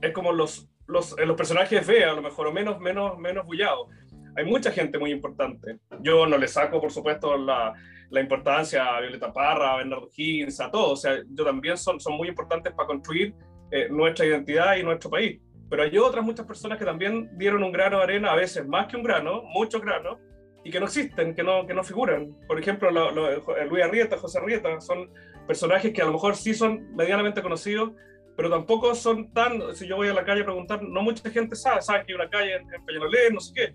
[0.00, 3.88] es como los, los, los personajes B, a lo mejor, o menos, menos, menos bullados
[4.36, 5.78] hay mucha gente muy importante.
[6.00, 7.72] Yo no le saco, por supuesto, la,
[8.10, 10.92] la importancia a Violeta Parra, a Bernardo Higgins, a todos.
[10.92, 13.34] O sea, yo también son, son muy importantes para construir
[13.70, 15.40] eh, nuestra identidad y nuestro país.
[15.70, 18.86] Pero hay otras muchas personas que también dieron un grano de arena, a veces más
[18.86, 20.18] que un grano, muchos granos,
[20.62, 22.34] y que no existen, que no, que no figuran.
[22.46, 25.10] Por ejemplo, lo, lo, Luis Arrieta, José Arrieta, son
[25.46, 27.92] personajes que a lo mejor sí son medianamente conocidos,
[28.36, 31.54] pero tampoco son tan, si yo voy a la calle a preguntar, no mucha gente
[31.54, 33.72] sabe, sabe que hay una calle en, en Peñalolén, no sé qué,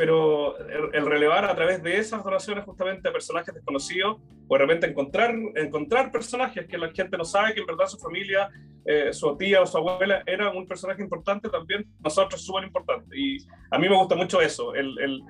[0.00, 0.56] pero
[0.94, 4.16] el, relevar a través de esas donaciones justamente a personajes desconocidos,
[4.48, 7.98] o de repente encontrar, encontrar personajes que la gente no sabe que en verdad su
[7.98, 8.48] familia,
[8.86, 13.14] eh, su tía o su abuela era un personaje importante también, nosotros súper importante.
[13.14, 15.20] Y a mí me gusta mucho eso, el, el,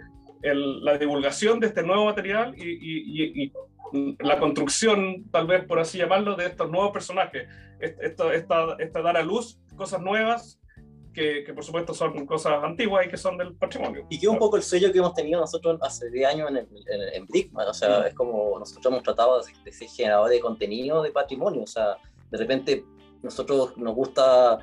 [0.42, 3.52] el, la divulgación de este nuevo material y, y, y,
[4.20, 7.48] la construcción, tal vez por así llamarlo, de estos nuevos personajes.
[7.80, 10.59] Esta, esta, esta dar a luz cosas nuevas
[11.12, 14.06] que, que, por supuesto son cosas antiguas y que son del patrimonio.
[14.08, 17.14] Y que un poco el sello que hemos tenido nosotros hace 10 años en, en,
[17.14, 21.02] en Brickman, o sea, es como nosotros hemos tratado de, de ser generadores de contenido
[21.02, 21.96] de patrimonio, o sea,
[22.30, 22.84] de repente
[23.22, 24.58] nosotros nos gusta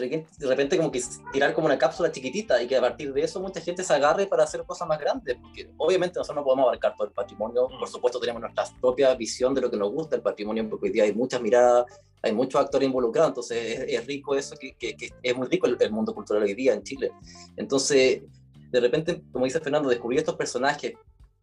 [0.00, 1.00] de repente, como que
[1.32, 4.26] tirar como una cápsula chiquitita y que a partir de eso mucha gente se agarre
[4.26, 7.88] para hacer cosas más grandes, porque obviamente nosotros no podemos abarcar todo el patrimonio, por
[7.88, 11.04] supuesto tenemos nuestra propia visión de lo que nos gusta el patrimonio, porque hoy día
[11.04, 11.86] hay muchas miradas,
[12.22, 15.92] hay muchos actores involucrados, entonces es, rico eso, que, que, es muy rico el, el,
[15.92, 17.12] mundo cultural hoy día en Chile.
[17.56, 18.22] Entonces,
[18.70, 20.94] de repente, como dice Fernando, descubrir estos personajes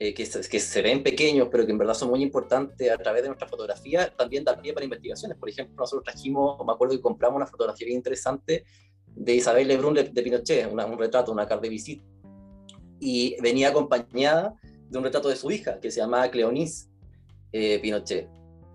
[0.03, 3.21] eh, que, que, se ven pequeños, pero que en verdad son muy importantes a través
[3.21, 5.37] de nuestra fotografía, también da pie para investigaciones.
[5.37, 8.65] Por ejemplo, nosotros trajimos, me acuerdo que compramos una fotografía bien interesante
[9.05, 12.03] de Isabel Lebrun de, Pinochet, un retrato, una carta de visita,
[12.99, 14.55] y venía acompañada
[14.89, 16.89] de un retrato de su hija, que se llamaba Cleonis
[17.51, 18.27] eh, Pinochet.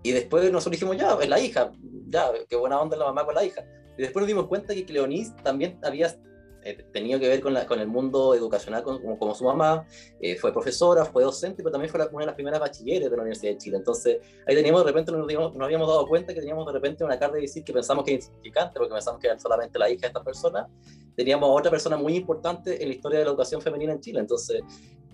[0.03, 1.73] Y después nosotros dijimos, ya, es la hija,
[2.07, 3.65] ya, qué buena onda la mamá con la hija.
[3.97, 6.07] Y después nos dimos cuenta que Cleonis también había
[6.67, 9.87] eh, tenía que ver con, la, con, el mundo educacional como, como su mamá,
[10.19, 13.21] eh, fue profesora, fue docente, pero también fue una de las primeras bachilleres de la
[13.21, 13.77] Universidad de Chile.
[13.77, 17.17] Entonces, ahí teníamos de repente, nos, nos habíamos dado cuenta que teníamos de repente una
[17.17, 20.01] carta de decir que pensamos que era insignificante, porque pensamos que era solamente la hija
[20.01, 20.67] de esta persona,
[21.15, 24.19] teníamos otra persona muy importante en la historia de la educación femenina en Chile.
[24.19, 24.61] Entonces,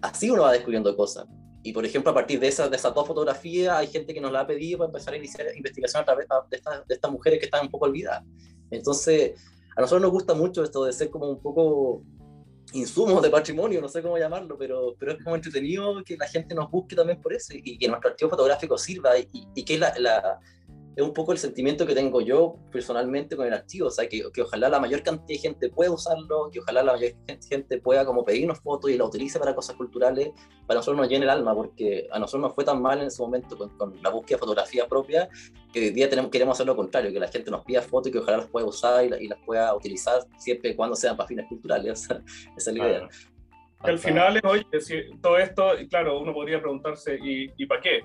[0.01, 1.27] así uno va descubriendo cosas.
[1.61, 4.31] Y por ejemplo, a partir de, esa, de esas dos fotografías, hay gente que nos
[4.31, 7.45] la ha pedido para empezar a iniciar investigación a través de, de estas mujeres que
[7.45, 8.23] están un poco olvidadas.
[8.71, 9.33] Entonces,
[9.75, 12.03] a nosotros nos gusta mucho esto de ser como un poco
[12.73, 16.55] insumos de patrimonio, no sé cómo llamarlo, pero, pero es como entretenido que la gente
[16.55, 20.39] nos busque también por eso y, que nuestro archivo fotográfico sirva y, que la, la,
[20.95, 24.23] es un poco el sentimiento que tengo yo personalmente con el archivo, o sea, que,
[24.31, 27.13] que, ojalá la mayor cantidad de gente pueda usarlo, que ojalá la mayor
[27.49, 30.29] gente pueda como pedirnos fotos y la utilice para cosas culturales,
[30.67, 33.21] para nosotros nos llene el alma, porque a nosotros nos fue tan mal en ese
[33.21, 35.29] momento con, con la búsqueda de fotografía propia,
[35.71, 38.11] que hoy día tenemos, queremos hacer lo contrario, que la gente nos pida fotos y
[38.11, 41.47] que ojalá las pueda usar y, las pueda utilizar siempre y cuando sean para fines
[41.47, 42.23] culturales, esa,
[42.55, 43.09] es la idea.
[43.79, 44.65] Al final oye,
[45.21, 48.03] todo esto, y claro, uno podría preguntarse, ¿y, y para qué?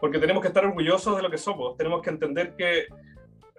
[0.00, 2.86] Porque tenemos que estar orgullosos de lo que somos, tenemos que entender que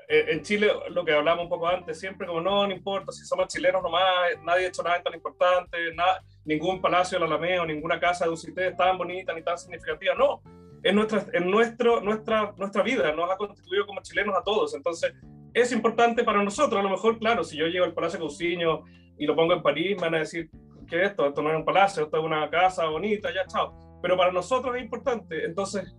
[0.09, 3.25] eh, en Chile, lo que hablábamos un poco antes, siempre como no, no importa, si
[3.25, 4.03] somos chilenos nomás,
[4.41, 8.23] nadie ha hecho nada tan importante, nada, ningún palacio de la Alameda o ninguna casa
[8.23, 10.41] de UCT es tan bonita ni tan significativa, no,
[10.81, 15.13] es nuestra, en nuestro, nuestra, nuestra vida, nos ha constituido como chilenos a todos, entonces
[15.53, 18.85] es importante para nosotros, a lo mejor, claro, si yo llego al Palacio Cousiño
[19.17, 20.49] y lo pongo en París, me van a decir,
[20.87, 21.27] ¿qué es esto?
[21.27, 24.73] Esto no es un palacio, esto es una casa bonita, ya, chao, pero para nosotros
[24.77, 25.93] es importante, entonces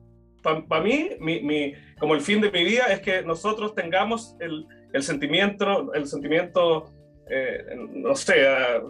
[0.68, 4.66] para mí, mi, mi, como el fin de mi vida es que nosotros tengamos el,
[4.92, 6.92] el sentimiento, el sentimiento
[7.30, 8.82] eh, no sé, ah,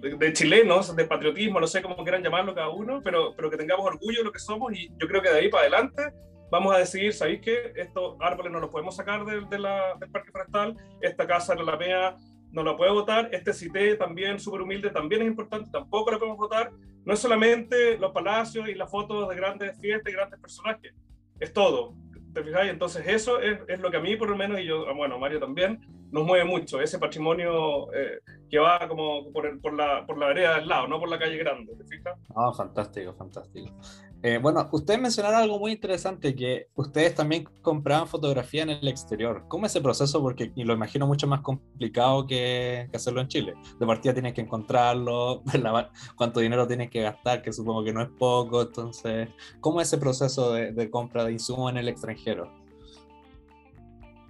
[0.00, 3.86] de, chilenos, de patriotismo, no sé cómo quieran llamarlo cada uno, pero, pero que tengamos
[3.86, 6.02] orgullo de lo que somos y yo creo que de ahí para adelante
[6.50, 7.72] vamos a decidir, ¿sabéis qué?
[7.76, 11.64] Estos árboles no los podemos sacar de, de la, del parque forestal, esta casa de
[11.64, 12.16] la MEA
[12.52, 16.38] no la puede votar, este CITE también, súper humilde, también es importante, tampoco la podemos
[16.38, 16.70] votar.
[17.04, 20.94] No es solamente los palacios y las fotos de grandes fiestas y grandes personajes,
[21.40, 21.94] es todo.
[22.32, 22.70] ¿Te fijáis?
[22.70, 25.80] Entonces eso es, lo que a mí por lo menos, y yo, bueno, Mario también,
[26.10, 28.20] nos mueve mucho, ese patrimonio eh,
[28.52, 31.18] que va como por, el, por, la, por la vereda del lado, no por la
[31.18, 32.18] calle grande, ¿te fijas?
[32.36, 33.74] Ah, fantástico, fantástico.
[34.22, 39.46] Eh, bueno, ustedes mencionaron algo muy interesante, que ustedes también compraban fotografía en el exterior.
[39.48, 40.20] ¿Cómo es ese proceso?
[40.20, 43.54] Porque lo imagino mucho más complicado que, hacerlo en Chile.
[43.80, 45.42] De partida tienes que encontrarlo,
[46.16, 48.60] cuánto dinero tienes que gastar, que supongo que no es poco.
[48.60, 52.61] Entonces, ¿cómo es ese proceso de compra de insumos en el extranjero?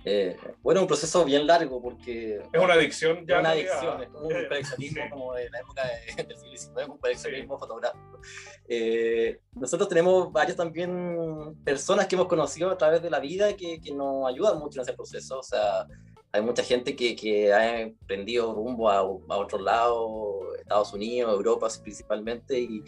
[0.05, 2.41] Eh, bueno, un proceso bien largo porque...
[2.53, 3.37] Es una adicción ya.
[3.37, 6.89] Es una adicción, es como un coleccionismo como de la época de, del siglo XIX,
[6.89, 8.21] un coleccionismo fotográfico.
[8.69, 13.81] Eh, nosotros tenemos varias también personas que hemos conocido a través de la vida que,
[13.81, 15.39] que nos ayudan mucho en ese proceso.
[15.39, 15.87] O sea,
[16.33, 21.69] hay mucha gente que, que ha emprendido rumbo a, a otro lado, Estados Unidos, Europa
[21.83, 22.83] principalmente, y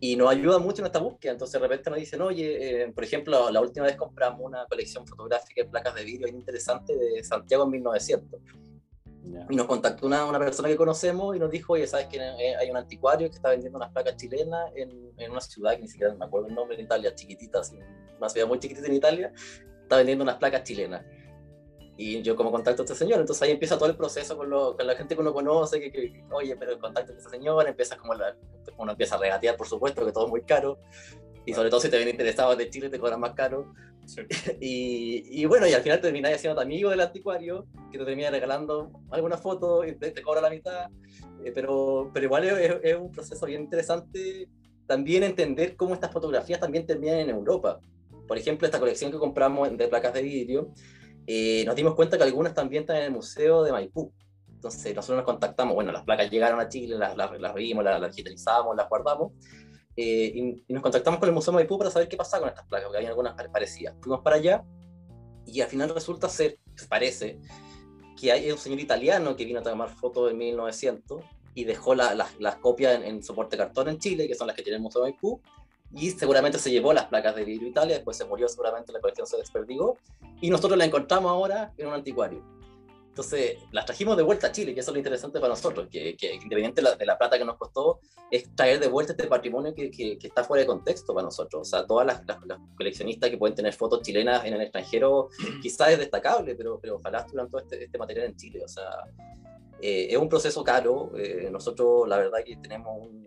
[0.00, 1.32] y nos ayuda mucho en esta búsqueda.
[1.32, 5.06] Entonces, de repente nos dicen, oye, eh, por ejemplo, la última vez compramos una colección
[5.06, 8.40] fotográfica de placas de vídeo interesante de Santiago en 1900.
[9.50, 12.56] Y nos contactó una, una, persona que conocemos y nos dijo, oye, ¿sabes que eh,
[12.56, 15.88] hay un anticuario que está vendiendo unas placas chilenas en, en, una ciudad que ni
[15.88, 17.76] siquiera me acuerdo el nombre en Italia, chiquitita, así,
[18.18, 19.32] una ciudad muy chiquitita en Italia,
[19.82, 21.04] está vendiendo unas placas chilenas.
[21.96, 24.76] Y yo como contacto a este señor, entonces ahí empieza todo el proceso con, lo,
[24.76, 27.66] con la gente que uno conoce, que, que, oye, pero el contacto con este señor,
[27.66, 28.36] empieza como la,
[28.76, 30.78] uno empieza a regatear, por supuesto, que todo es muy caro,
[31.44, 33.72] y sobre todo si te viene interesado de Chile te cobran más caro.
[34.04, 34.22] Sí.
[34.60, 38.90] Y, y, bueno, y al final termináis siendo amigo del anticuario, que te termina regalando
[39.10, 40.90] alguna foto y te, te cobra la mitad,
[41.44, 44.48] eh, pero, pero igual es, es un proceso bien interesante
[44.86, 47.80] también entender cómo estas fotografías también terminan en Europa.
[48.26, 50.72] Por ejemplo, esta colección que compramos de placas de vidrio,
[51.26, 54.12] eh, nos dimos cuenta que algunas también están en el Museo de Maipú.
[54.48, 58.00] Entonces nosotros nos contactamos, bueno, las placas llegaron a Chile, las, las, las vimos, las,
[58.00, 59.32] las, digitalizamos, las guardamos,
[59.96, 62.48] eh, y, y, nos contactamos con el Museo de Maipú para saber qué pasaba con
[62.50, 63.94] estas placas, porque había algunas parecidas.
[64.00, 64.64] Fuimos para allá
[65.46, 66.58] y al final resulta ser,
[66.88, 67.38] parece,
[68.20, 71.22] que hay un señor italiano que vino a tomar fotos en 1900
[71.54, 74.82] y dejó las copias en, soporte cartón en Chile, que son las que tiene el
[74.82, 75.40] Museo de Maipú,
[75.92, 79.26] y seguramente se llevó las placas de vidrio Italia, después se murió seguramente, la colección
[79.26, 79.98] se desperdigó,
[80.40, 82.56] y nosotros la encontramos ahora en un anticuario.
[83.16, 86.14] Entonces, las trajimos de vuelta a Chile, que eso es lo interesante para nosotros, que,
[86.18, 89.90] que independiente de la, plata que nos costó, es traer de vuelta este patrimonio que,
[89.90, 91.62] que, está fuera de contexto para nosotros.
[91.62, 95.30] O sea, todas las, las, coleccionistas que pueden tener fotos chilenas en el extranjero,
[95.62, 98.62] quizás es destacable, pero, pero ojalá estuvieran todo este, este material en Chile.
[98.62, 98.84] O sea,
[99.80, 101.12] eh, es un proceso caro.
[101.16, 103.26] Eh, nosotros, la verdad, que tenemos un,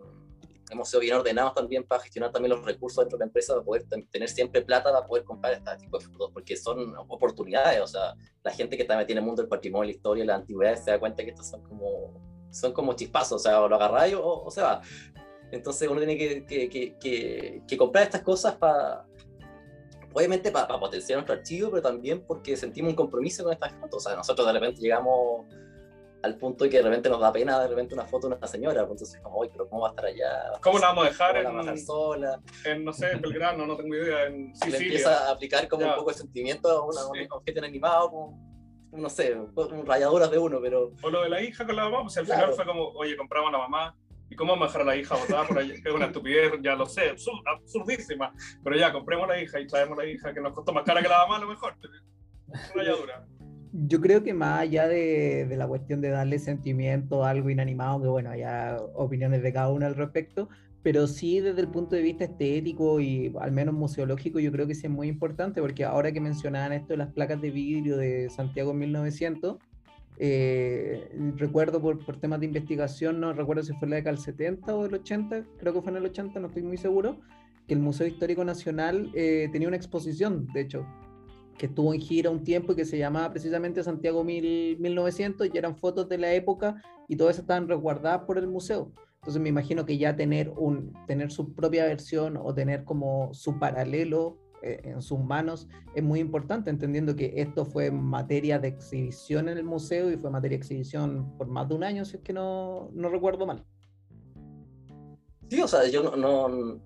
[0.70, 3.66] hemos sido bien ordenados también para gestionar también los recursos dentro de la empresa, para
[3.66, 7.88] poder tener siempre plata para poder comprar este tipo de fotos, porque son oportunidades, o
[7.88, 10.92] sea, la gente que también tiene el mundo del patrimonio, la historia, la antigüedad, se
[10.92, 14.44] da cuenta que estos son como, son como chispazos, o sea, o lo agarráis o,
[14.44, 14.82] o se va.
[15.52, 19.06] Entonces uno tiene que, que, que, que comprar estas cosas para,
[20.14, 24.06] obviamente para, para potenciar nuestro archivo, pero también porque sentimos un compromiso con estas fotos,
[24.06, 25.48] o sea, nosotros de repente llegamos
[26.22, 28.48] al punto de que de repente nos da pena de repente una foto de una
[28.48, 30.60] señora, pues entonces como, oye, pero ¿cómo va a estar allá?
[30.62, 32.42] ¿Cómo la vamos a dejar, en, sola?
[32.66, 34.80] En, no sé, en Belgrano, no tengo idea, en Sicilia.
[34.80, 38.60] Le empieza a aplicar como un poco de sentimiento a, una, un objeto animado, como,
[38.92, 39.38] no sé,
[39.86, 40.92] rayaduras de uno, pero...
[41.02, 43.50] O lo de la hija con la mamá, pues al final fue como, oye, compramos
[43.50, 43.96] a la mamá,
[44.32, 45.72] ¿Y cómo vamos a dejar a la hija botada por ahí?
[45.72, 47.16] Es una estupidez, ya lo sé,
[47.48, 48.32] absurdísima.
[48.64, 51.10] Pero ya, compremos la hija y traemos la hija que nos costó más cara que
[51.10, 51.76] la mamá, a lo mejor.
[52.76, 53.26] Rayadura
[53.72, 58.02] yo creo que más allá de, de, la cuestión de darle sentimiento a algo inanimado,
[58.02, 58.44] que bueno, hay
[58.96, 60.50] opiniones de cada uno al respecto,
[60.82, 64.76] pero sí desde el punto de vista estético y al menos museológico, yo creo que
[64.76, 68.30] sí es muy importante, porque ahora que mencionaban esto de las placas de vidrio de
[68.30, 69.58] Santiago 1900,
[70.22, 74.76] eh, recuerdo por, por, temas de investigación, no recuerdo si fue la década del 70
[74.76, 77.20] o del 80, creo que fue en el 80, no estoy muy seguro,
[77.68, 80.86] que el Museo Histórico Nacional eh, tenía una exposición, de hecho,
[81.60, 85.76] que estuvo en gira un tiempo y que se llamaba precisamente Santiago 1900 y eran
[85.76, 88.92] fotos de la época y todas estaban resguardadas por el museo.
[89.16, 93.60] Entonces me imagino que ya tener, un, tener su propia versión o tener como su
[93.60, 99.50] paralelo eh, en sus manos es muy importante, entendiendo que esto fue materia de exhibición
[99.50, 102.24] en el museo y fue materia de exhibición por más de un año, si es
[102.24, 103.66] que no, no recuerdo mal.
[105.50, 106.80] Sí, o sea, yo no,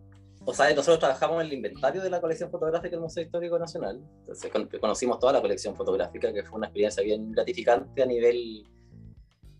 [0.46, 4.02] o sea, nosotros trabajamos en el inventario de la colección fotográfica del Museo Histórico Nacional.
[4.20, 8.66] Entonces, conocimos toda la colección fotográfica, que fue una experiencia bien gratificante a nivel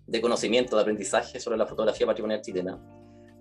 [0.06, 2.80] de conocimiento, de aprendizaje sobre la fotografía patrimonial chilena.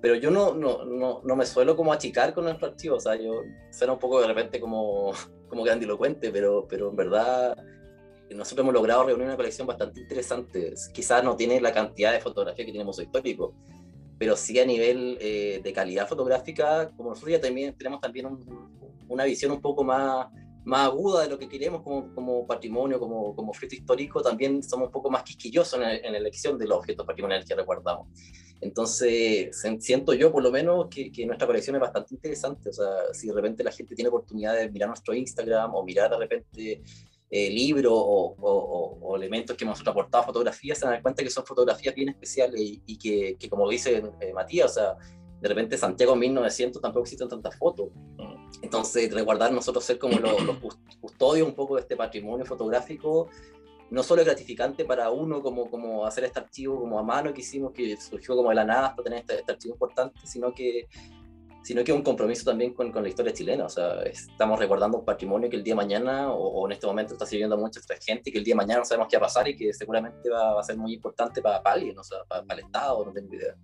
[0.01, 3.17] Pero yo no, no, no, no me suelo como achicar con nuestro archivo, o sea,
[3.17, 5.13] yo suena un poco de repente como,
[5.49, 7.57] como grandilocuente, pero, pero en verdad
[8.35, 10.75] nosotros hemos logrado reunir una colección bastante interesante.
[10.93, 13.55] Quizás no tiene la cantidad de fotografía que tiene el Museo Histórico,
[14.23, 18.29] pero sí a nivel eh, de calidad fotográfica, como nosotros ya también tenemos también
[19.09, 20.29] una visión un poco más,
[20.63, 24.87] más aguda de lo que queremos como, como patrimonio, como, como fruto histórico, también somos
[24.87, 28.07] un poco más quisquillosos en, la elección de los objetos patrimoniales que recordamos.
[28.61, 32.69] Entonces, siento yo por lo menos que, que, nuestra colección es bastante interesante.
[32.69, 36.11] O sea, si de repente la gente tiene oportunidad de mirar nuestro Instagram o mirar
[36.11, 36.83] de repente
[37.35, 42.11] eh, libros o, elementos que hemos aportado fotografías, se dan cuenta que son fotografías bien
[42.11, 44.97] especiales y, que, que, como dice eh, Matías, o sea,
[45.41, 47.89] de repente Santiago 1900 tampoco existen tantas fotos.
[48.61, 50.35] Entonces, resguardar nosotros ser como los,
[51.01, 53.31] custodios un poco de este patrimonio fotográfico,
[53.91, 57.41] no solo es gratificante para uno como, como hacer este archivo como a mano que
[57.41, 60.87] hicimos, que surgió como de la nada hasta tener este, este archivo importante, sino que
[61.63, 63.67] sino que es un compromiso también con, con, la historia chilena.
[63.67, 67.15] O sea, estamos recordando un patrimonio que el día de mañana, o, en este momento
[67.15, 69.27] está sirviendo a mucha gente, y que el día de mañana no sabemos qué va
[69.27, 72.43] a pasar y que seguramente va, a ser muy importante para, alguien, o sea, para,
[72.51, 73.55] el Estado, no tengo idea.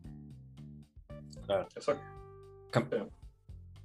[1.45, 2.03] Claro, exacto.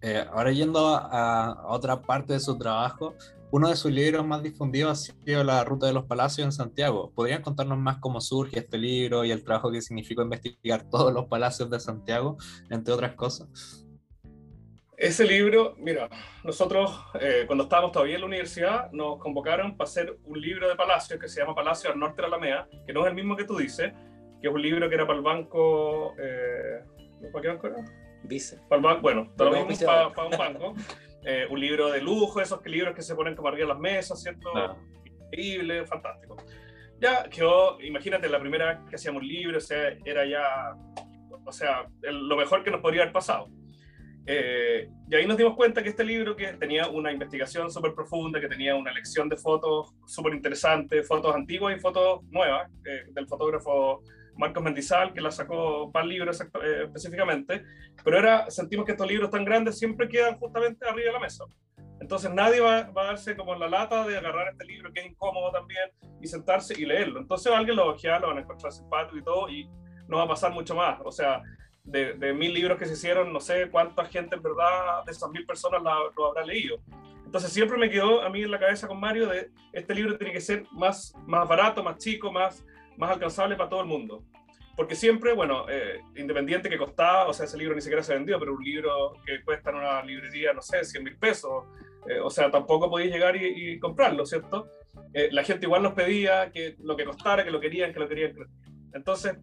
[0.02, 3.16] Eh, ahora yendo a, a, otra parte de su trabajo,
[3.52, 7.12] uno de sus libros más difundidos ha sido La Ruta de los Palacios en Santiago.
[7.16, 11.28] ¿Podrían contarnos más cómo surge este libro y el trabajo que significó investigar todos los
[11.28, 12.36] palacios de Santiago,
[12.70, 13.84] entre otras cosas?
[14.98, 16.08] Ese libro, mira,
[16.44, 20.76] nosotros eh, cuando estábamos todavía en la universidad nos convocaron para hacer un libro de
[20.76, 23.36] Palacio que se llama Palacio al Norte de la Alameda, que no es el mismo
[23.36, 23.92] que tú dices,
[24.42, 26.14] que es un libro que era para el banco...
[26.20, 26.84] Eh,
[27.32, 27.78] ¿Para qué banco era?
[28.24, 28.60] Vice.
[28.70, 29.52] Para el banco, bueno, para,
[30.14, 30.74] para, un banco.
[31.26, 34.22] Eh, un libro de lujo, esos libros que se ponen como arriba de las mesas,
[34.22, 34.50] ¿cierto?
[35.06, 36.36] Increíble, fantástico.
[37.00, 40.76] Ya quedó, imagínate, la primera vez que hacíamos libros, o sea, era ya,
[41.46, 43.48] o sea, lo mejor que nos podría haber pasado.
[44.26, 48.40] Eh, y ahí nos dimos cuenta que este libro, que tenía una investigación súper profunda,
[48.40, 53.28] que tenía una lección de fotos súper interesante, fotos antiguas y fotos nuevas, eh, del
[53.28, 54.02] fotógrafo
[54.38, 57.64] Marcos Mendizal, que la sacó para el libro eh, específicamente,
[58.04, 61.44] pero era, sentimos que estos libros tan grandes siempre quedan justamente arriba de la mesa.
[62.00, 65.06] Entonces nadie va, va, a darse como la lata de agarrar este libro que es
[65.06, 65.90] incómodo también
[66.22, 67.20] y sentarse y leerlo.
[67.20, 69.70] Entonces alguien lo va a lo van a encontrar simpático y todo y
[70.08, 71.00] no va a pasar mucho más.
[71.06, 71.42] O sea,
[71.84, 75.46] de, mil libros que se hicieron, no sé cuánta gente en verdad de esas mil
[75.46, 76.78] personas lo habrá leído.
[77.34, 80.32] Entonces siempre me quedó a mí en la cabeza con Mario de este libro tiene
[80.32, 82.64] que ser más, más barato, más chico, más,
[82.96, 84.24] más alcanzable para todo el mundo.
[84.76, 88.38] Porque siempre, bueno, eh, independiente que costaba, o sea, ese libro ni siquiera se vendió,
[88.38, 91.66] pero un libro que cuesta en una librería, no sé, 100 mil pesos,
[92.08, 94.68] eh, o sea, tampoco podías llegar y, comprarlo, ¿cierto?
[95.14, 98.08] Eh, la gente igual nos pedía que lo que costara, que lo querían, que lo
[98.08, 98.36] querían.
[98.94, 99.38] Entonces,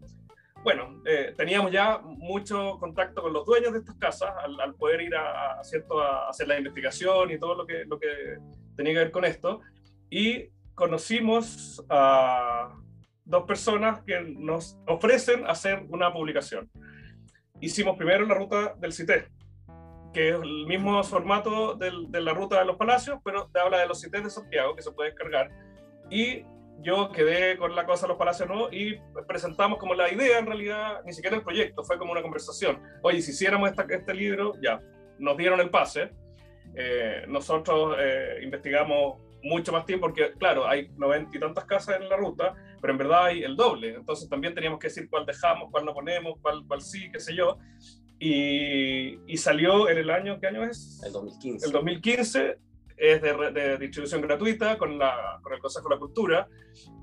[0.62, 4.30] bueno, eh, teníamos ya mucho contacto con los dueños de estas casas
[4.60, 6.00] al, poder ir a, ¿cierto?
[6.00, 8.38] a hacer la investigación y todo lo que, lo que
[8.76, 9.60] tenía que ver con esto.
[10.10, 12.74] Y conocimos a
[13.24, 16.70] dos personas que nos ofrecen hacer una publicación.
[17.60, 19.30] Hicimos primero la ruta del CITES,
[20.12, 23.78] que es el mismo formato del, de la ruta de los palacios, pero te habla
[23.78, 25.50] de los CITES de Santiago, que se puede descargar.
[26.10, 26.44] Y
[26.82, 28.72] yo quedé con la cosa de los palacios ¿no?
[28.72, 32.80] y presentamos como la idea, en realidad, ni siquiera el proyecto, fue como una conversación.
[33.02, 34.80] Oye, si hiciéramos este libro, ya,
[35.18, 36.10] nos dieron el pase.
[36.74, 42.08] Eh, nosotros eh, investigamos mucho más tiempo porque, claro, hay noventa y tantas casas en
[42.08, 43.94] la ruta, pero en verdad hay el doble.
[43.94, 47.34] Entonces también teníamos que decir cuál dejamos, cuál no ponemos, cuál, cuál sí, qué sé
[47.34, 47.58] yo.
[48.18, 51.02] Y, y, salió en el año, ¿qué año es?
[51.06, 51.66] El 2015.
[51.66, 52.58] El 2015
[53.00, 56.48] es de, distribución gratuita con, la, con, el Consejo de la Cultura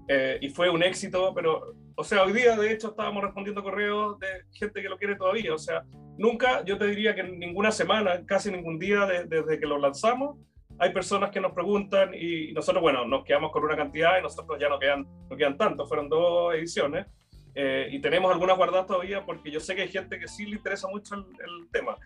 [0.07, 4.19] eh, y fue un éxito, pero, o sea, hoy día de hecho estábamos respondiendo correos
[4.19, 5.83] de gente que lo quiere todavía, o sea,
[6.17, 10.37] nunca, yo te diría que en ninguna semana, casi ningún día desde que lo lanzamos,
[10.79, 14.59] hay personas que nos preguntan y nosotros, bueno, nos quedamos con una cantidad y nosotros
[14.59, 17.07] ya no quedan, no quedan tanto, fueron dos ediciones.
[17.59, 20.57] Eh, y tenemos algunas guardadas todavía porque yo sé que hay gente que sí le
[20.57, 21.97] interesa mucho el, el tema.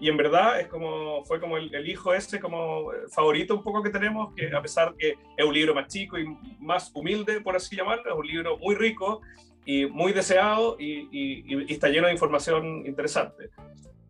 [0.00, 3.90] Y en verdad es como, fue como el, hijo ese como favorito un poco que
[3.90, 6.26] tenemos, que a pesar que es un libro más chico y
[6.60, 9.20] más humilde, por así llamarlo, es un libro muy rico
[9.64, 13.50] y muy deseado y, y, está lleno de información interesante.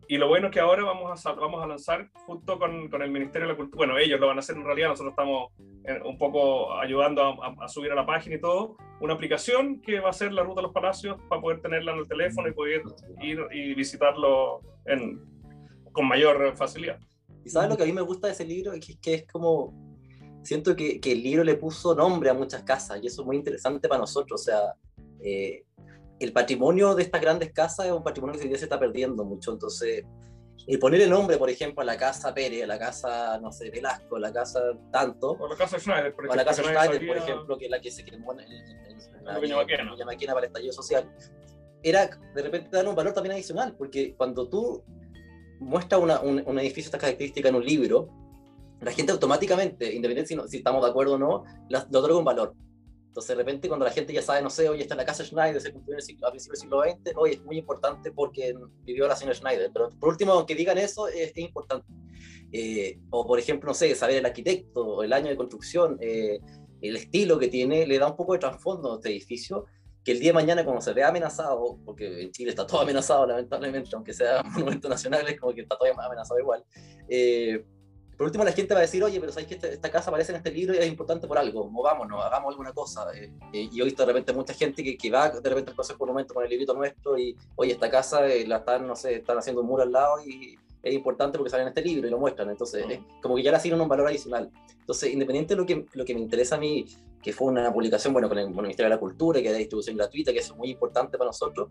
[0.07, 3.11] Y lo bueno es que ahora vamos a, vamos a lanzar junto con, con, el
[3.11, 5.51] Ministerio de la Cultura, bueno, ellos lo van a hacer en realidad, nosotros estamos
[5.85, 9.99] eh, un poco ayudando a, a, subir a la página y todo, una aplicación que
[9.99, 12.53] va a ser la Ruta de los Palacios para poder tenerla en el teléfono y
[12.53, 12.81] poder
[13.21, 15.28] ir y visitarlo en,
[15.99, 16.97] con mayor facilidad.
[17.43, 18.71] ¿Y sabes lo que a mí me gusta de ese libro?
[18.71, 19.73] Es que, es como,
[20.43, 23.35] siento que, que, el libro le puso nombre a muchas casas y eso es muy
[23.35, 24.39] interesante para nosotros.
[24.39, 24.75] O sea,
[25.21, 25.65] eh,
[26.21, 29.25] el patrimonio de estas grandes casas es un patrimonio que hoy día se está perdiendo
[29.25, 29.51] mucho.
[29.51, 30.05] Entonces,
[30.65, 33.69] el poner el nombre, por ejemplo, a la casa Pérez, a la casa, no sé,
[33.69, 34.61] Velasco, a la casa
[34.93, 35.31] tanto.
[35.31, 36.31] O la casa Schneider, por ejemplo.
[36.31, 39.37] O la casa Schneider, por ejemplo, que es la que se quemó en, en, la
[39.37, 39.57] Villa
[40.05, 41.13] Maquena para el estallido social.
[41.83, 44.81] Era de repente dar un valor también adicional, porque cuando tú
[45.59, 48.09] muestra una, un, un, edificio esta característica en un libro,
[48.81, 52.55] la gente automáticamente, independiente si, si estamos de acuerdo o no, le otorga un valor.
[53.07, 55.25] Entonces, de repente, cuando la gente ya sabe, no sé, oye, está en la casa
[55.25, 59.15] Schneider, se cumplió a principios del siglo XX, oye, es muy importante porque vivió la
[59.15, 59.71] señora Schneider.
[59.73, 61.87] Pero por último, aunque digan eso, es, importante.
[62.51, 66.39] Eh, o, por ejemplo, no sé, saber el arquitecto, el año de construcción, eh,
[66.81, 69.65] el estilo que tiene, le da un poco de trasfondo a este edificio
[70.03, 73.25] que el día de mañana cuando se vea amenazado, porque en Chile está todo amenazado
[73.27, 76.63] lamentablemente, aunque sea monumento nacional, es como que está todo amenazado igual.
[77.07, 77.63] Eh,
[78.17, 80.37] por último, la gente va a decir, oye, pero sabes que esta, casa aparece en
[80.37, 83.05] este libro y es importante por algo, movámonos, hagamos alguna cosa.
[83.13, 85.77] Eh, eh, y he visto de repente mucha gente que, que va de repente al
[85.77, 89.37] Consejo Monumento con el librito nuestro y, oye, esta casa la están, no sé, están
[89.37, 92.19] haciendo un muro al lado y es importante porque sale en este libro y lo
[92.19, 92.49] muestran.
[92.49, 94.49] Entonces, es como que ya le asignan un valor adicional.
[94.79, 96.85] Entonces, independiente de lo que, lo que me interesa a mí,
[97.21, 100.31] que fue una publicación, bueno, con el, Ministerio de la Cultura, que da distribución gratuita,
[100.31, 101.69] que es muy importante para nosotros,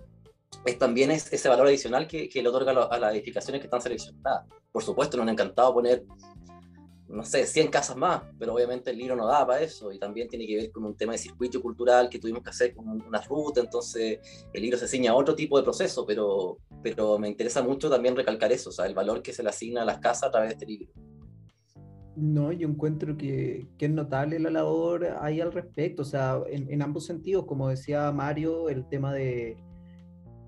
[0.64, 3.80] es también es ese valor adicional que, que le otorga a las edificaciones que están
[3.80, 4.46] seleccionadas.
[4.70, 6.04] Por supuesto, nos ha encantado poner
[7.08, 10.28] no sé, 100 casas más, pero obviamente el libro no da para eso y también
[10.28, 13.20] tiene que ver con un tema de circuito cultural que tuvimos que hacer con una
[13.22, 14.18] ruta, entonces
[14.52, 18.14] el libro se asigna a otro tipo de proceso, pero, pero me interesa mucho también
[18.14, 20.50] recalcar eso, o sea, el valor que se le asigna a las casas a través
[20.50, 20.92] de este libro.
[22.16, 26.70] No, yo encuentro que, que es notable la labor ahí al respecto, o sea, en,
[26.70, 29.56] en ambos sentidos, como decía Mario, el tema de,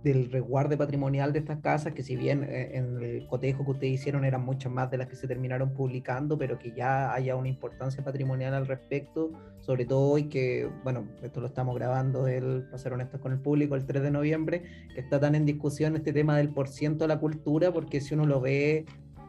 [0.03, 3.93] del resguardo patrimonial de estas casas, que si bien eh, en el cotejo que ustedes
[3.95, 7.49] hicieron eran muchas más de las que se terminaron publicando, pero que ya haya una
[7.49, 9.31] importancia patrimonial al respecto,
[9.61, 13.41] sobre todo hoy que, bueno, esto lo estamos grabando, el, para ser honestos con el
[13.41, 14.63] público, el 3 de noviembre,
[14.95, 18.15] que está tan en discusión este tema del por ciento de la cultura, porque si
[18.15, 18.87] uno lo ve,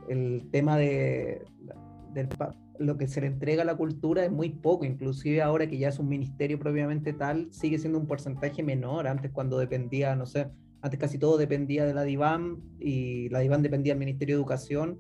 [0.10, 1.44] el tema de,
[2.14, 2.28] del,
[2.82, 5.90] lo que se le entrega a la cultura es muy poco, inclusive ahora que ya
[5.90, 10.48] es un ministerio propiamente tal, sigue siendo un porcentaje menor, antes cuando dependía, no sé,
[10.82, 15.00] antes casi todo dependía de la DIVAM y la DIVAM dependía del Ministerio de Educación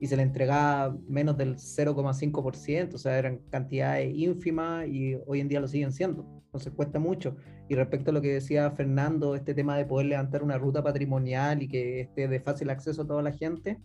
[0.00, 5.48] y se le entregaba menos del 0,5%, o sea, eran cantidades ínfimas y hoy en
[5.48, 6.26] día lo siguen siendo.
[6.46, 7.36] Entonces cuesta mucho.
[7.68, 11.62] Y respecto a lo que decía Fernando, este tema de poder levantar una ruta patrimonial
[11.62, 13.78] y que esté de fácil acceso a toda la gente,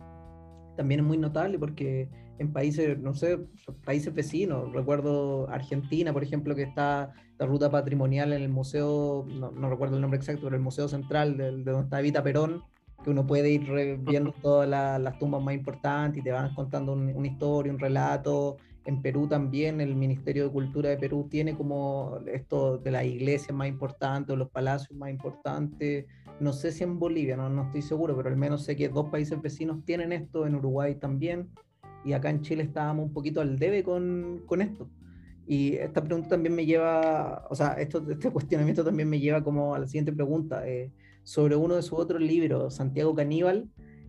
[0.76, 2.08] también es muy notable porque
[2.38, 3.38] en países, no sé,
[3.84, 9.70] países vecinos, recuerdo Argentina, por ejemplo, que está la ruta patrimonial en el museo, no,
[9.70, 12.62] recuerdo el nombre exacto, pero el Museo Central de, donde está Evita Perón,
[13.04, 17.26] que uno puede ir viendo todas las tumbas más importantes y te van contando una
[17.26, 18.56] historia, un relato.
[18.86, 23.54] En Perú también el Ministerio de Cultura de Perú tiene como esto de las iglesias
[23.54, 26.06] más importantes, los palacios más importantes.
[26.40, 29.10] No sé si en Bolivia, no, no estoy seguro, pero al menos sé que dos
[29.10, 31.50] países vecinos tienen esto, en Uruguay también,
[32.06, 34.88] y acá en Chile estábamos un poquito al debe con, con esto.
[35.46, 39.74] Y esta pregunta también me lleva, o sea, esto, este cuestionamiento también me lleva como
[39.74, 40.66] a la siguiente pregunta.
[40.66, 40.92] Eh,
[41.24, 43.68] sobre uno de sus otros libros, Santiago Caníbal,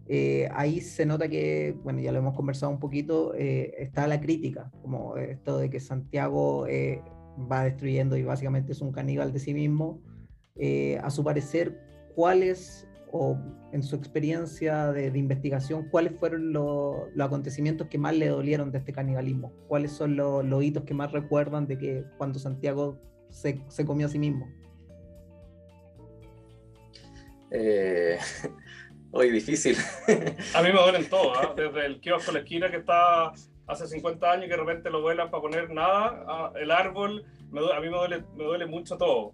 [0.09, 4.21] eh, ahí se nota que, bueno, ya lo hemos conversado un poquito, eh, está la
[4.21, 7.01] crítica, como esto de que Santiago eh,
[7.51, 9.99] va destruyendo y básicamente es un caníbal de sí mismo.
[11.01, 11.79] a su parecer,
[12.15, 13.37] ¿cuáles, o
[13.71, 18.93] en su experiencia de, investigación, cuáles fueron los acontecimientos que más le dolieron de este
[18.93, 19.51] canibalismo?
[19.67, 22.99] ¿Cuáles son los hitos que más recuerdan de que cuando Santiago
[23.29, 24.47] se, se comió a sí mismo?
[27.51, 28.17] Eh,
[29.11, 29.77] hoy difícil.
[30.55, 31.53] A mí me duelen todos, ¿ah?
[31.55, 33.31] desde el kiosco de la esquina que está
[33.67, 37.25] hace 50 años y que de repente lo vuelan para poner nada, ah, el árbol,
[37.51, 39.33] a mí me duele, me duele mucho todo.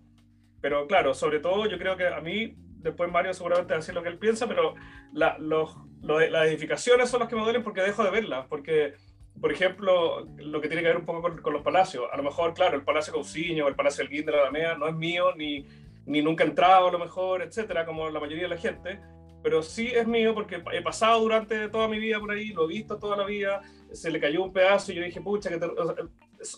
[0.61, 3.95] Pero claro, sobre todo yo creo que a mí, después Mario seguramente va a decir
[3.95, 4.75] lo que él piensa, pero
[5.13, 8.93] la, los, las edificaciones son las que me duelen porque dejo de verlas, porque
[9.39, 12.05] por ejemplo, lo que tiene que ver un poco con, los palacios.
[12.11, 14.87] A lo mejor, claro, el Palacio Cauciño el Palacio del Guín de la Alameda no
[14.87, 15.65] es mío, ni,
[16.05, 19.01] ni nunca he entrado a lo mejor, etcétera, como la mayoría de la gente,
[19.41, 22.73] pero sí es mío porque he pasado durante toda mi vida por ahí, lo he
[22.73, 23.61] visto toda la vida,
[23.91, 25.59] se le cayó un pedazo y yo dije, pucha, que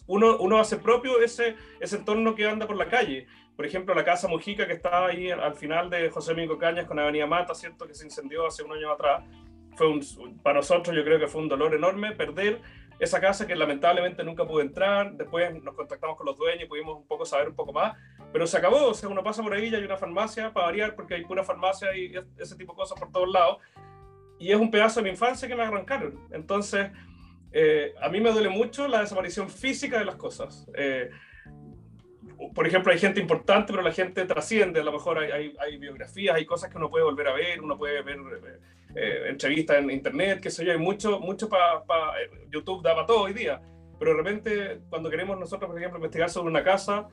[0.08, 3.26] uno, uno hace propio ese, ese entorno que anda por la calle.
[3.56, 6.99] Por ejemplo, la casa Mujica que está ahí al final de José Miguel Cañas con
[6.99, 7.88] Avenida Mata, ¿cierto?
[7.88, 9.24] Que se incendió hace un año atrás.
[9.76, 12.62] Fue un, para nosotros yo creo que fue un dolor enorme perder
[12.99, 16.95] esa casa que lamentablemente nunca pude entrar, después nos contactamos con los dueños y pudimos
[16.95, 17.97] un poco saber un poco más,
[18.32, 20.95] pero se acabó, o sea, uno pasa por ahí y hay una farmacia para variar,
[20.95, 23.58] porque hay pura farmacia y ese tipo de cosas por todos lados,
[24.39, 26.28] y es un pedazo de mi infancia que me arrancaron.
[26.32, 26.89] Entonces,
[27.51, 30.68] eh, a mí me duele mucho la desaparición física de las cosas.
[30.76, 31.10] Eh,
[32.54, 34.80] por ejemplo, hay gente importante, pero la gente trasciende.
[34.80, 37.78] A lo mejor hay, hay, biografías, hay cosas que uno puede volver a ver, uno
[37.78, 38.60] puede ver eh,
[38.96, 41.80] eh, entrevistas en internet, qué sé yo, hay mucho, mucho para
[42.22, 43.62] eh, YouTube da para todo hoy día.
[44.00, 47.08] Pero de repente, cuando queremos nosotros, por ejemplo, investigar sobre una casa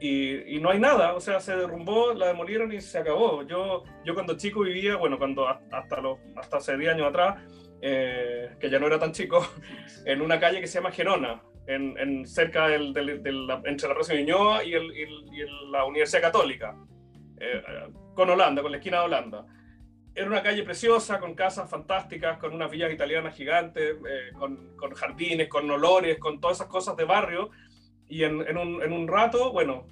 [0.00, 3.42] y, y, no hay nada, o sea, se derrumbó, la demolieron y se acabó.
[3.42, 7.42] Yo, yo cuando chico vivía, bueno, cuando hasta, los, hasta hace 10 años atrás,
[7.80, 9.46] que ya no era tan chico,
[10.04, 14.74] en una calle que se llama Gerona, en, cerca entre la Plaza de Ñoa y,
[14.74, 15.06] y,
[15.70, 16.74] la Universidad Católica,
[17.38, 17.62] eh,
[18.14, 19.46] con Holanda, con la esquina de Holanda.
[20.14, 25.48] Era una calle preciosa, con casas fantásticas, con unas villas italianas gigantes, eh, con, jardines,
[25.48, 27.50] con olores, con todas esas cosas de barrio.
[28.08, 29.86] Y en un rato, bueno,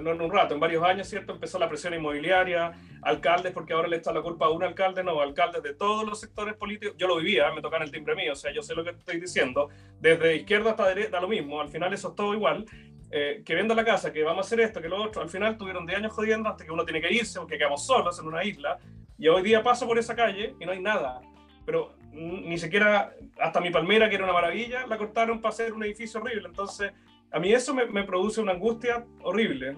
[0.00, 1.32] no en un rato, en varios años, ¿cierto?
[1.32, 2.72] Empezó la presión inmobiliaria,
[3.02, 6.20] alcaldes, porque ahora le está la culpa a un alcalde, no, alcaldes de todos los
[6.20, 6.96] sectores políticos.
[6.98, 9.20] Yo lo vivía, me tocan el timbre mío, o sea, yo sé lo que estoy
[9.20, 9.68] diciendo.
[10.00, 12.64] Desde izquierda hasta derecha, da lo mismo, al final eso es todo igual.
[13.10, 15.56] Eh, que venda la casa, que vamos a hacer esto, que lo otro, al final
[15.56, 18.42] tuvieron 10 años jodiendo hasta que uno tiene que irse porque quedamos solos en una
[18.42, 18.78] isla.
[19.16, 21.20] Y hoy día paso por esa calle y no hay nada.
[21.64, 25.84] Pero ni siquiera hasta mi palmera, que era una maravilla, la cortaron para hacer un
[25.84, 26.48] edificio horrible.
[26.48, 26.92] Entonces,
[27.34, 29.76] a mí eso me, produce una angustia horrible.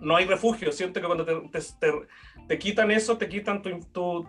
[0.00, 0.72] No hay refugio.
[0.72, 1.92] Siento que cuando te, te,
[2.48, 4.26] te quitan eso, te quitan tu, tu,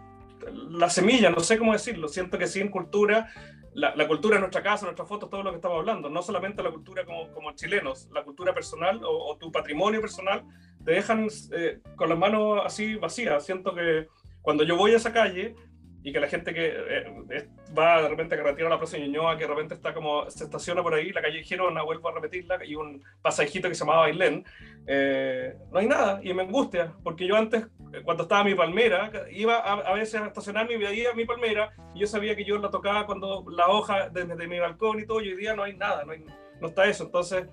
[0.70, 2.10] la semilla, no sé cómo decirlo.
[2.10, 3.30] Siento que sin cultura,
[3.74, 6.62] la, la, cultura de nuestra casa, nuestras fotos, todo lo que estamos hablando, no solamente
[6.62, 10.43] la cultura como, como chilenos, la cultura personal o, tu patrimonio personal,
[10.84, 13.45] te dejan eh, con las manos así vacías.
[13.45, 14.10] Siento que
[14.41, 15.56] cuando yo voy a esa calle,
[16.04, 17.47] y que la gente que eh,
[17.78, 20.45] va de repente a carretera a la Plaza Ñuñoa, que de repente está como, se
[20.45, 24.02] estaciona por ahí, la calle Girona, vuelvo a repetirla, y un pasajito que se llamaba
[24.02, 24.43] Bailén,
[24.88, 27.68] eh, no hay nada, y me angustia, porque yo antes,
[28.04, 32.08] cuando estaba mi palmera, iba a, veces a estacionarme y veía mi palmera, y yo
[32.08, 35.38] sabía que yo la tocaba cuando la hoja desde, mi balcón y todo, y hoy
[35.38, 36.26] día no hay nada, no, hay,
[36.60, 37.45] no está eso, entonces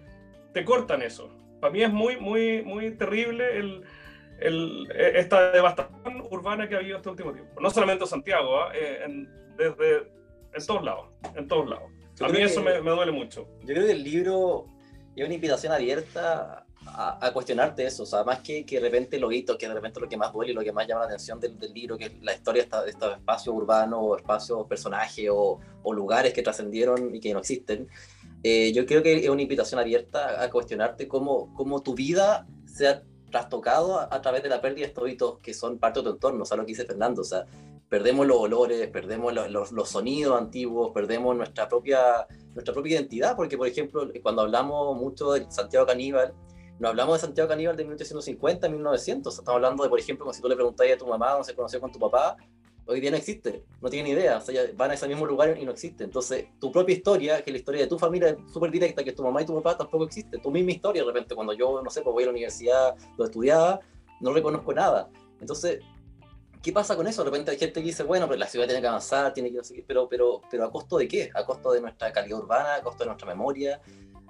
[0.55, 1.31] te cortan eso.
[1.61, 3.85] Para mí es muy, muy, muy terrible el
[4.39, 7.61] el, e, esta devastación urbana que ha habido este último tiempo.
[7.61, 8.73] No solamente en Santiago, ¿ah?
[8.75, 10.11] eh, en, desde
[10.55, 11.91] en todos lados, en todos lados.
[12.21, 13.47] a mí eso me, me, duele mucho.
[13.61, 14.67] Yo creo que el libro
[15.15, 19.31] es una invitación abierta a, cuestionarte eso, o sea, más que, que de repente lo
[19.31, 21.39] hito, que de repente lo que más duele y lo que más llama la atención
[21.39, 25.61] del, del libro, que es la historia de estos espacios urbanos, o espacios, personajes o,
[25.83, 27.89] o lugares que trascendieron y que no existen,
[28.43, 32.89] eh, yo creo que es una invitación abierta a cuestionarte cómo, cómo tu vida se
[32.89, 36.11] ha trastocado a, través de la pérdida de estos hitos que son parte de tu
[36.11, 37.47] entorno, o sea, lo que dice Fernando, o sea,
[37.89, 43.57] perdemos los olores, perdemos los, los, sonidos antiguos, perdemos nuestra propia, nuestra propia identidad, porque
[43.57, 46.35] por ejemplo, cuando hablamos mucho de Santiago Caníbal,
[46.79, 50.41] no hablamos de Santiago Caníbal de 1850, 1900, estamos hablando de, por ejemplo, como si
[50.41, 52.37] tú le preguntas a tu mamá dónde se conoció con tu papá,
[52.89, 55.65] hoy día no existe, no tienen idea, o sea, van a ese mismo lugar y
[55.65, 56.05] no existe.
[56.05, 59.17] Entonces, tu propia historia, que es la historia de tu familia súper directa, que es
[59.17, 60.39] tu mamá y tu papá, tampoco existe.
[60.39, 63.27] Tu misma historia, de repente, cuando yo, no sé, pues voy a la universidad, lo
[63.27, 63.81] estudiaba,
[64.21, 65.11] no reconozco nada.
[65.39, 65.81] Entonces,
[66.63, 67.23] ¿qué pasa con eso?
[67.23, 69.63] De repente hay gente que dice, bueno, pero la ciudad tiene que avanzar, tiene que
[69.63, 71.31] seguir, pero, pero, pero ¿a costo de qué?
[71.35, 72.77] ¿A costo de nuestra calidad urbana?
[72.77, 73.83] ¿A costo de nuestra memoria?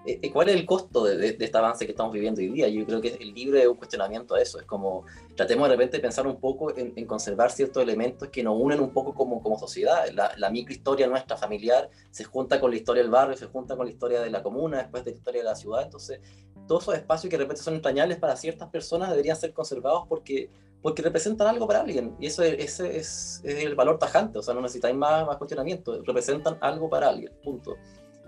[0.08, 2.66] Eh, eh, ¿Cuál es el costo de, este avance que estamos viviendo hoy día?
[2.68, 4.58] Yo creo que el libro es un cuestionamiento a eso.
[4.58, 5.04] Es como,
[5.36, 8.90] tratemos de repente de pensar un poco en, conservar ciertos elementos que nos unen un
[8.90, 10.06] poco como, como sociedad.
[10.14, 13.84] La, la, microhistoria nuestra familiar se junta con la historia del barrio, se junta con
[13.84, 15.82] la historia de la comuna, después de la historia de la ciudad.
[15.82, 16.20] Entonces,
[16.66, 20.48] todos esos espacios que de repente son entrañables para ciertas personas deberían ser conservados porque,
[20.80, 22.16] porque representan algo para alguien.
[22.18, 24.38] Y eso es, ese es, es el valor tajante.
[24.38, 26.02] O sea, no necesitáis más, más cuestionamiento.
[26.02, 27.30] Representan algo para alguien.
[27.44, 27.76] Punto.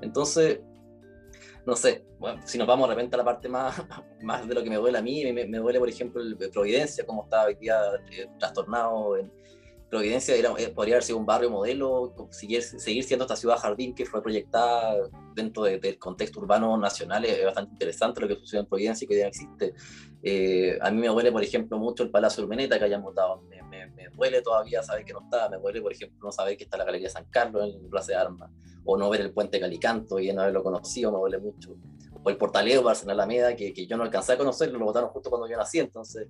[0.03, 0.61] Entonces,
[1.67, 2.05] no sé,
[2.45, 3.75] si nos vamos de repente a la parte más,
[4.23, 7.25] más de lo que me duele a mí, me, duele, por ejemplo, el Providencia, como
[7.25, 7.81] está hoy día
[8.11, 9.17] eh, trastornado.
[9.17, 9.31] En
[9.91, 14.07] Providencia eh, podría haber sido un barrio modelo, seguir, seguir siendo esta ciudad jardín que
[14.07, 14.97] fue proyectada
[15.35, 17.25] dentro del contexto urbano nacional.
[17.25, 19.75] Es bastante interesante lo que sucedió en Providencia y que hoy día existe.
[20.23, 23.43] Eh, a mí me duele, por ejemplo, mucho el Palacio Urmeneta que hayan votado.
[23.43, 25.49] Me, me, me, duele todavía saber que no está.
[25.49, 28.19] Me duele, por ejemplo, no saber que está la Galería San Carlos en Plaza de
[28.19, 28.51] Armas
[28.85, 31.77] o no ver el puente Calicanto y no haberlo conocido, me duele mucho.
[32.23, 35.31] O el Portaleo, Barcelona Alameda, que, que yo no alcancé a conocerlo, lo votaron justo
[35.31, 36.29] cuando yo nací, entonces,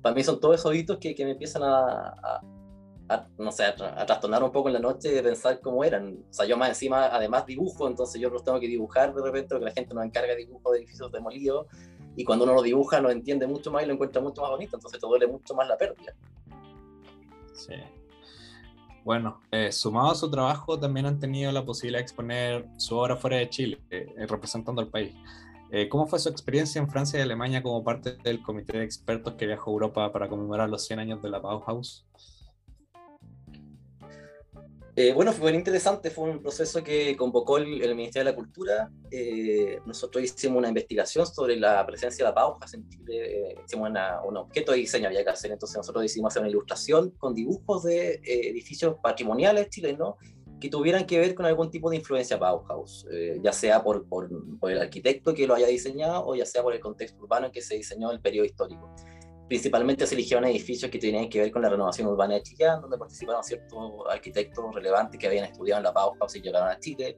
[0.00, 2.40] para mí son todos esos hitos que, que me empiezan a,
[3.08, 3.74] a, no sé, a,
[4.06, 6.24] trastornar un poco en la noche de pensar cómo eran.
[6.30, 9.48] O sea, yo más encima, además dibujo, entonces yo los tengo que dibujar de repente,
[9.50, 11.66] porque la gente nos encarga de dibujo de edificios demolidos,
[12.16, 14.76] y cuando uno lo dibuja lo entiende mucho más y lo encuentra mucho más bonito,
[14.76, 16.14] entonces te duele mucho más la pérdida.
[17.56, 17.74] Sí.
[19.04, 23.16] Bueno, eh, sumado a su trabajo, también han tenido la posibilidad de exponer su obra
[23.16, 25.14] fuera de Chile, eh, representando al país.
[25.70, 29.34] Eh, ¿Cómo fue su experiencia en Francia y Alemania como parte del comité de expertos
[29.34, 32.06] que viajó a Europa para conmemorar los 100 años de la Bauhaus?
[34.98, 38.90] Eh, bueno, fue muy interesante, fue un proceso que convocó el, Ministerio de la Cultura.
[39.10, 43.90] Eh, nosotros hicimos una investigación sobre la presencia de la Bauhaus en Chile, eh, hicimos
[44.26, 47.82] un objeto de diseño, había que hacer, entonces nosotros decidimos hacer una ilustración con dibujos
[47.82, 50.14] de edificios patrimoniales chilenos
[50.58, 53.06] que tuvieran que ver con algún tipo de influencia Bauhaus,
[53.42, 56.72] ya sea por, por, por el arquitecto que lo haya diseñado o ya sea por
[56.72, 58.90] el contexto urbano en que se diseñó el periodo histórico
[59.48, 62.98] principalmente se eligieron edificios que tenían que ver con la renovación urbana de Chile, donde
[62.98, 67.16] participaron ciertos arquitectos relevantes que habían estudiado en la Bauhaus y llegaron a Chile.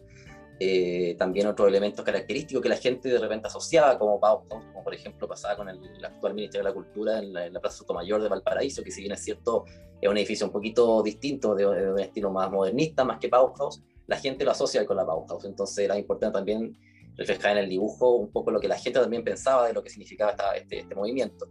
[0.61, 4.93] Eh, también otros elementos característicos que la gente de repente asociaba como Bauhaus, como por
[4.93, 8.83] ejemplo pasaba con el, actual Ministerio de la Cultura en la, Plaza Sotomayor de Valparaíso,
[8.83, 9.65] que si bien es cierto,
[10.01, 13.81] es un edificio un poquito distinto, de, de, un estilo más modernista, más que Bauhaus,
[14.09, 15.45] la gente lo asocia con la Bauhaus.
[15.45, 16.77] Entonces era importante también
[17.17, 19.91] reflejar en el dibujo un poco lo que la gente también pensaba de lo que
[19.91, 21.49] significaba este, este movimiento.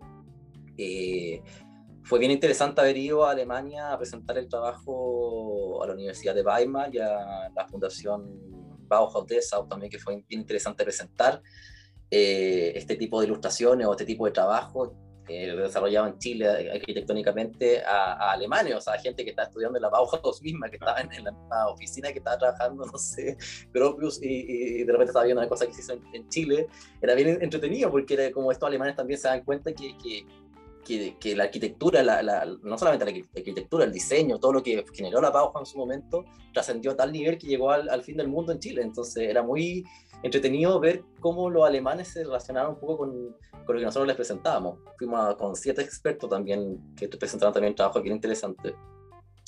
[0.77, 1.41] Eh,
[2.03, 6.41] fue bien interesante haber ido a Alemania a presentar el trabajo a la Universidad de
[6.41, 11.41] Weimar y a la Fundación Bauhaus Dessau también, que fue bien interesante presentar
[12.09, 14.95] eh, este tipo de ilustraciones o este tipo de trabajo
[15.29, 19.89] eh, desarrollado en Chile arquitectónicamente a, a, o sea, gente que está estudiando en la
[19.89, 23.35] Bauhaus misma, que estaba en, la oficina, que estaba trabajando, no sé,
[23.73, 26.67] Gropius, y, y, de repente estaba viendo una cosa que se hizo en, en, Chile.
[27.01, 30.25] Era bien entretenido porque era como estos alemanes también se dan cuenta que, que
[30.87, 35.29] que, la arquitectura, la, no solamente la arquitectura, el diseño, todo lo que generó la
[35.29, 36.23] Bauhaus en su momento,
[36.53, 38.81] trascendió a tal nivel que llegó al, fin del mundo en Chile.
[38.81, 39.83] Entonces era muy
[40.23, 43.35] entretenido ver cómo los alemanes se relacionaron un poco con,
[43.65, 44.79] con lo que nosotros les presentábamos.
[44.97, 48.73] Fuimos con siete expertos también que presentaron también trabajo bien interesante.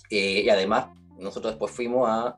[0.09, 0.87] Eh, y además,
[1.17, 2.37] nosotros después fuimos a,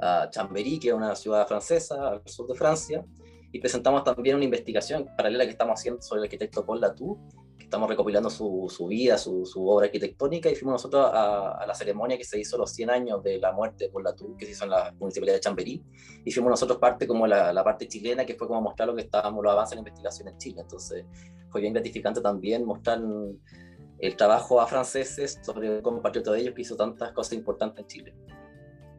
[0.00, 3.04] a Chambéry, que es una ciudad francesa al sur de Francia,
[3.52, 7.18] y presentamos también una investigación paralela que estamos haciendo sobre el arquitecto Paul Latour,
[7.66, 11.74] estamos recopilando su, su vida, su, su, obra arquitectónica, y fuimos nosotros a, a, la
[11.74, 14.52] ceremonia que se hizo los 100 años de la muerte por la TU, que se
[14.52, 15.82] hizo en la Municipalidad de Chamberí,
[16.24, 19.02] y fuimos nosotros parte como la, la, parte chilena, que fue como mostrar lo que
[19.02, 20.60] estábamos, los avances en la investigación en Chile.
[20.60, 21.04] Entonces
[21.50, 23.00] fue bien gratificante también mostrar
[23.98, 27.86] el trabajo a franceses sobre un compatriota de ellos que hizo tantas cosas importantes en
[27.88, 28.14] Chile.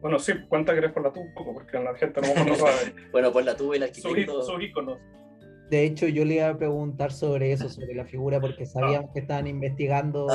[0.02, 2.54] Bueno, sí, cuenta que eres por la TU un poco, porque la gente no, no
[2.54, 2.94] sabe.
[3.12, 4.42] bueno, por la TU el arquitecto...
[4.42, 4.98] Sus íconos.
[5.70, 9.20] De hecho, yo le iba a preguntar sobre eso, sobre la figura, porque sabíamos que
[9.20, 10.26] estaban investigando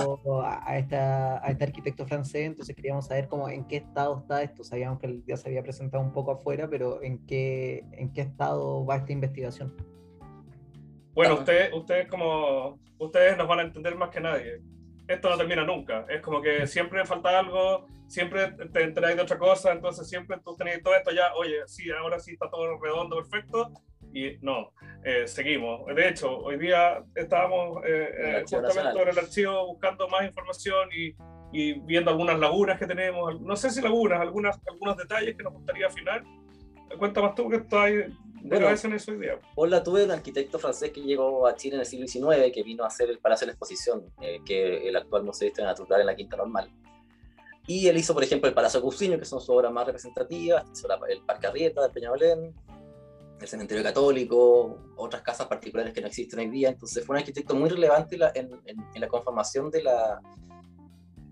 [0.44, 4.64] a, esta, a este arquitecto francés, entonces queríamos saber cómo, en qué estado está esto.
[4.64, 8.86] Sabíamos que ya se había presentado un poco afuera, pero en qué, en qué estado
[8.86, 9.76] va esta investigación.
[11.16, 14.62] Bueno, ustedes, ustedes como ustedes nos van a entender más que nadie.
[15.08, 16.06] Esto no termina nunca.
[16.10, 20.56] Es como que siempre falta algo, siempre te enteráis de otra cosa, entonces siempre tú
[20.56, 23.72] tenéis todo esto ya, oye, sí, ahora sí está todo redondo, perfecto,
[24.14, 24.72] y no,
[25.04, 25.86] eh, seguimos.
[25.94, 31.16] De hecho, hoy día estábamos eh, eh justamente en el archivo buscando más información y,
[31.52, 35.54] y, viendo algunas lagunas que tenemos, no sé si lagunas, algunas, algunos detalles que nos
[35.54, 36.24] gustaría afinar.
[36.98, 37.90] Cuéntanos tú que estás
[38.44, 39.40] bueno, en eso hoy día.
[39.56, 42.84] Hola, tuve un arquitecto francés que llegó a Chile en el siglo XIX, que vino
[42.84, 46.02] a hacer el Palacio de la Exposición, eh, que el actual Museo de Historia Natural
[46.02, 46.70] en la Quinta Normal.
[47.68, 50.88] Y él hizo, por ejemplo, el Palacio Cusiño, que son sus obras más representativas, hizo
[51.08, 52.54] el Parque Arrieta de Peñalolén,
[53.40, 56.70] el cementerio católico, otras casas particulares que no existen hoy día.
[56.70, 58.50] Entonces fue un arquitecto muy relevante en,
[58.96, 60.22] la conformación de la...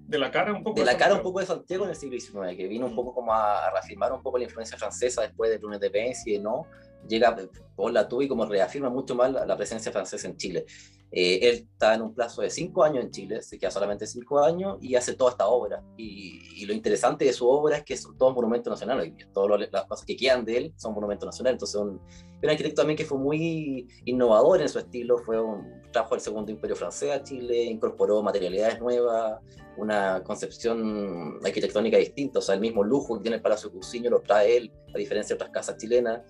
[0.08, 2.20] De la cara un poco de, la cara un poco de Santiago en el siglo
[2.20, 2.96] XIX, que vino un mm.
[2.98, 6.34] poco como a, reafirmar un poco la influencia francesa después de Lunes de Pence y
[6.34, 6.66] de No,
[7.08, 7.34] llega
[7.76, 10.66] por la y como reafirma mucho más la, presencia francesa en Chile.
[11.12, 14.40] Eh, él está en un plazo de cinco años en Chile, se queda solamente cinco
[14.40, 15.84] años y hace toda esta obra.
[15.98, 19.14] Y, lo interesante de su obra es que son todos monumentos nacionales.
[19.34, 21.56] Todas las cosas que quedan de él son monumentos nacionales.
[21.56, 22.00] Entonces, un,
[22.44, 25.18] un arquitecto también que fue muy innovador en su estilo.
[25.18, 29.40] Fue un, trajo el segundo imperio francés a Chile, incorporó materialidades nuevas,
[29.78, 32.40] una concepción arquitectónica distinta.
[32.40, 35.36] O sea, el mismo lujo que tiene el Palacio Cusiño lo trae él, a diferencia
[35.36, 36.22] de otras casas chilenas.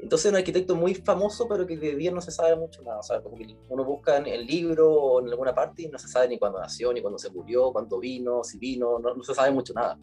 [0.00, 3.00] Entonces, un arquitecto muy famoso, pero que de bien no se sabe mucho nada.
[3.00, 5.98] O sea, como que uno busca en el libro o en alguna parte y no
[5.98, 9.34] se sabe ni cuándo nació, ni cuándo se murió, cuándo vino, si vino, no, se
[9.34, 9.98] sabe mucho nada.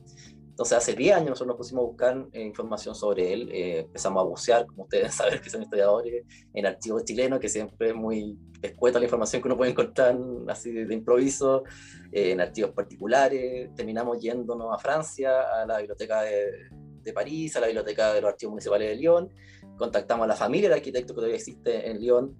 [0.49, 4.21] Entonces, hace 10 años nosotros nos pusimos a buscar eh, información sobre él, eh, empezamos
[4.21, 6.23] a bucear, como ustedes saben que son historiadores,
[6.53, 10.17] en archivos chilenos, que siempre es muy escueta la información que uno puede encontrar
[10.47, 11.63] así de, improviso,
[12.11, 13.69] eh, en archivos particulares.
[13.75, 16.51] Terminamos yéndonos a Francia, a la biblioteca de,
[17.01, 19.29] de París, a la biblioteca de los archivos municipales de Lyon
[19.78, 22.36] contactamos a la familia del arquitecto que todavía existe en Lyon.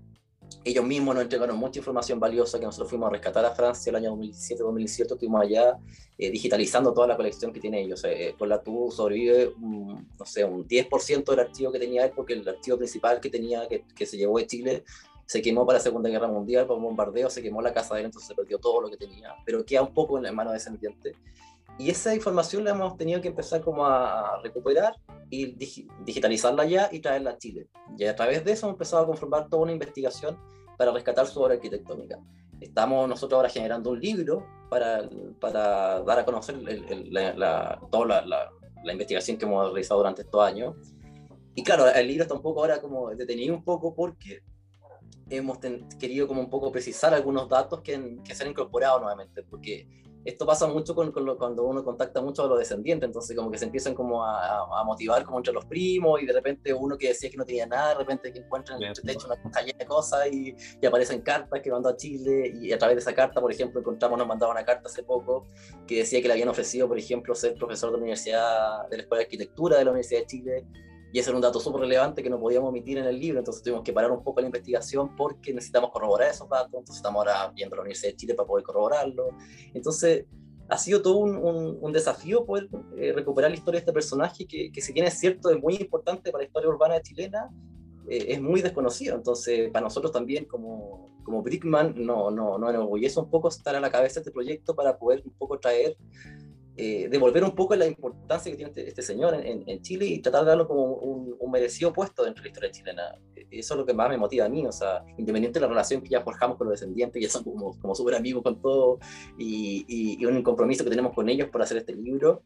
[0.64, 3.96] Ellos mismos nos entregaron mucha información valiosa que nosotros fuimos a rescatar a Francia el
[3.96, 5.14] año 2017-2018.
[5.14, 5.78] Estuvimos allá
[6.18, 8.04] eh, digitalizando toda la colección que tiene ellos.
[8.04, 12.12] Eh, por la TU sobrevive, un, no sé, un 10% del archivo que tenía él,
[12.16, 14.84] porque el archivo principal que tenía, que, que se llevó de Chile,
[15.26, 18.02] se quemó para la Segunda Guerra Mundial, por un bombardeo, se quemó la casa de
[18.02, 19.34] él, entonces se perdió todo lo que tenía.
[19.46, 21.16] Pero queda un poco en la mano de ese ambiente.
[21.78, 24.96] Y esa información la hemos tenido que empezar como a recuperar
[25.30, 25.56] y
[26.06, 27.68] digitalizarla ya y traerla a Chile.
[27.98, 30.38] Y a través de eso hemos empezado a conformar toda una investigación
[30.78, 32.20] para rescatar su obra arquitectónica.
[32.60, 35.10] Estamos nosotros ahora generando un libro para,
[35.40, 36.58] para dar a conocer
[37.12, 38.52] la, toda la,
[38.84, 40.76] la, investigación que hemos realizado durante estos años.
[41.54, 44.42] Y claro, el libro está un poco ahora como detenido un poco porque
[45.30, 45.58] hemos
[46.00, 49.88] querido como un poco precisar algunos datos que, que se han incorporado nuevamente, porque
[50.26, 53.66] esto pasa mucho con, cuando uno contacta mucho a los descendientes, entonces como que se
[53.66, 57.38] empiezan como a, motivar como entre los primos y de repente uno que decía que
[57.38, 60.56] no tenía nada, de repente que encuentran en el techo una calle de cosas y,
[60.82, 63.80] y, aparecen cartas que mandó a Chile y a través de esa carta, por ejemplo,
[63.80, 65.46] encontramos, nos mandaba una carta hace poco
[65.86, 69.04] que decía que le habían ofrecido, por ejemplo, ser profesor de la Universidad, de la
[69.04, 70.66] Escuela de Arquitectura de la Universidad de Chile
[71.16, 73.64] y ese era un dato súper relevante que no podíamos omitir en el libro, entonces
[73.64, 77.54] tuvimos que parar un poco la investigación porque necesitamos corroborar esos datos, entonces estamos ahora
[77.56, 79.30] viendo la Universidad de Chile para poder corroborarlo.
[79.74, 80.26] Entonces,
[80.68, 84.70] ha sido todo un, un, desafío poder eh, recuperar la historia de este personaje que,
[84.74, 87.50] que si bien es cierto, es muy importante para la historia urbana chilena,
[88.10, 89.16] eh, es muy desconocido.
[89.16, 93.80] Entonces, para nosotros también como, como Brickman, no, no, no enorgullece un poco estar a
[93.80, 95.96] la cabeza de este proyecto para poder un poco traer
[96.78, 100.20] eh, devolver un poco la importancia que tiene este, este señor en, en, Chile y
[100.20, 103.04] tratar de darlo como un, merecido puesto dentro de la historia chilena.
[103.50, 106.02] Eso es lo que más me motiva a mí, o sea, independiente de la relación
[106.02, 109.00] que ya forjamos con los descendientes, ya son como, como súper amigos con todo
[109.38, 112.42] y, y, un compromiso que tenemos con ellos por hacer este libro,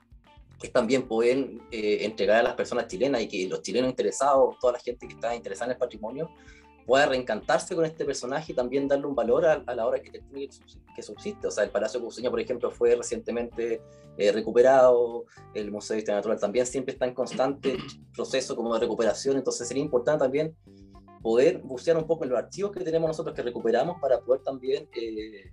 [0.62, 4.74] es también poder eh, entregar a las personas chilenas y que los chilenos interesados, toda
[4.74, 6.30] la gente que está interesada en el patrimonio,
[6.90, 10.56] pueda reencantarse con este personaje y también darle un valor a, la obra arquitectónica
[10.96, 11.46] que subsiste.
[11.46, 13.80] O sea, el Palacio Cuseña, por ejemplo, fue recientemente
[14.18, 17.78] eh, recuperado, el Museo de Historia Natural también siempre está en constante
[18.16, 20.56] proceso como de recuperación, entonces sería importante también
[21.22, 24.90] poder bucear un poco en los archivos que tenemos nosotros que recuperamos para poder también
[24.96, 25.52] eh,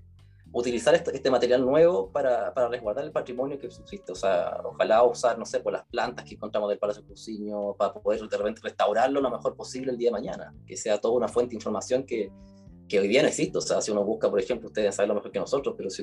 [0.59, 4.13] utilizar este, este, material nuevo para, para, resguardar el patrimonio que subsiste.
[4.13, 7.93] O sea, ojalá usar, no sé, por las plantas que encontramos del Palacio Cruciño para
[7.93, 11.29] poder de repente restaurarlo lo mejor posible el día de mañana, que sea toda una
[11.29, 12.33] fuente de información que,
[12.89, 13.59] que hoy día no existe.
[13.59, 16.03] O sea, si uno busca, por ejemplo, ustedes saben lo mejor que nosotros, pero si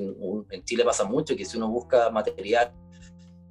[0.50, 2.72] en Chile pasa mucho que si uno busca material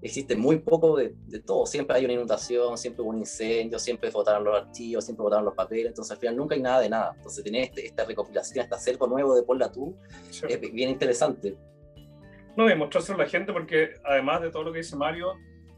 [0.03, 1.65] existe muy poco de, de, todo.
[1.65, 5.55] Siempre hay una inundación, siempre hubo un incendio, siempre votaron los archivos, siempre votaron los
[5.55, 7.13] papeles, entonces al final nunca hay nada de nada.
[7.17, 9.97] Entonces tener este, esta recopilación, este acervo nuevo de Paul tú
[10.49, 11.57] es bien interesante.
[12.57, 15.35] No, y mostrárselo a la gente porque además de todo lo que dice Mario,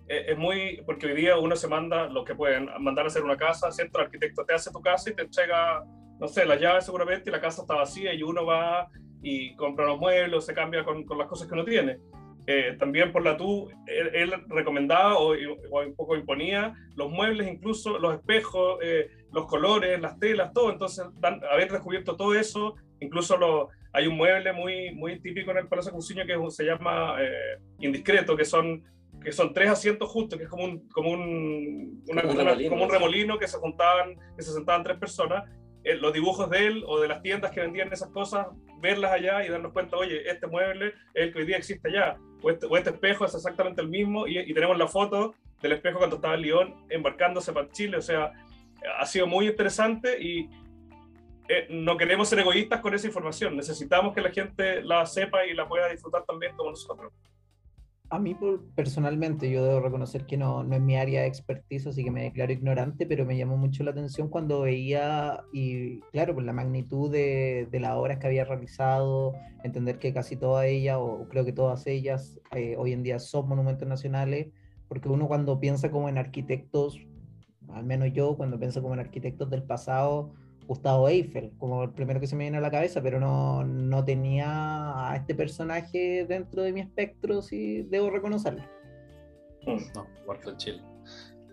[0.09, 3.22] eh, es muy, porque hoy día uno se manda, lo que pueden, mandar a hacer
[3.22, 3.99] una casa, ¿cierto?
[3.99, 5.85] El arquitecto te hace tu casa y te entrega,
[6.18, 8.89] no sé, las llaves seguramente y la casa está vacía y uno va
[9.22, 11.99] y compra los muebles, se cambia con, con las cosas que uno tiene.
[12.47, 18.15] Eh, también por la TU, él, recomendaba o, un poco imponía los muebles, incluso los
[18.15, 20.71] espejos, eh, los colores, las telas, todo.
[20.71, 25.69] Entonces, haber descubierto todo eso, incluso lo, hay un mueble muy, muy típico en el
[25.69, 28.85] Palacio Cusiño que se llama eh, indiscreto, que son,
[29.23, 33.39] que son tres asientos justos, que es como un, como un, remolino, como un remolino
[33.39, 35.45] que se juntaban, que se sentaban tres personas.
[35.83, 38.49] los dibujos de él o de las tiendas que vendían esas cosas,
[38.83, 42.19] verlas allá y darnos cuenta, oye, este mueble es el que hoy día existe allá
[42.51, 46.17] este, o este, espejo es exactamente el mismo y, tenemos la foto del espejo cuando
[46.17, 48.33] estaba en Lyon embarcándose para Chile, o sea,
[48.99, 50.51] ha sido muy interesante y
[51.49, 55.55] eh, no queremos ser egoístas con esa información, necesitamos que la gente la sepa y
[55.55, 57.13] la pueda disfrutar también como nosotros
[58.11, 58.37] a mí
[58.75, 62.23] personalmente, yo debo reconocer que no, no es mi área de expertise, así que me
[62.23, 67.11] declaro ignorante, pero me llamó mucho la atención cuando veía, y claro, por la magnitud
[67.11, 69.33] de, de las obras que había realizado,
[69.65, 73.49] entender que casi todas ellas, o creo que todas ellas, eh, hoy en día son
[73.49, 74.49] monumentos nacionales,
[74.87, 77.01] porque uno cuando piensa como en arquitectos,
[77.73, 80.35] al menos yo, cuando pienso como en arquitectos del pasado,
[80.67, 84.05] Gustavo Eiffel, como el primero que se me viene a la cabeza, pero no, no
[84.05, 88.62] tenía a este personaje dentro de mi espectro, si debo reconocerlo.
[89.67, 90.83] No, Cuarto Chile.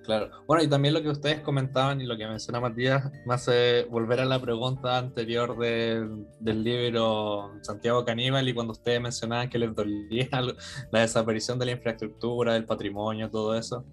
[0.03, 0.31] Claro.
[0.47, 4.19] Bueno, y también lo que ustedes comentaban y lo que menciona Matías, me hace volver
[4.19, 10.27] a la pregunta anterior del libro Santiago Caníbal y cuando ustedes mencionaban que les dolía
[10.91, 13.85] la desaparición de la infraestructura, del patrimonio, todo eso.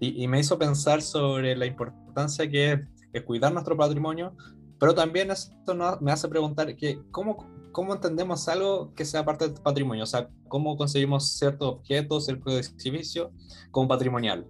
[0.00, 4.36] Y, y me hizo pensar sobre la importancia que es cuidar nuestro patrimonio,
[4.84, 9.58] pero también esto me hace preguntar que cómo, cómo entendemos algo que sea parte del
[9.62, 13.32] patrimonio, o sea, cómo conseguimos ciertos objetos, ciertos servicio
[13.70, 14.46] como patrimonial.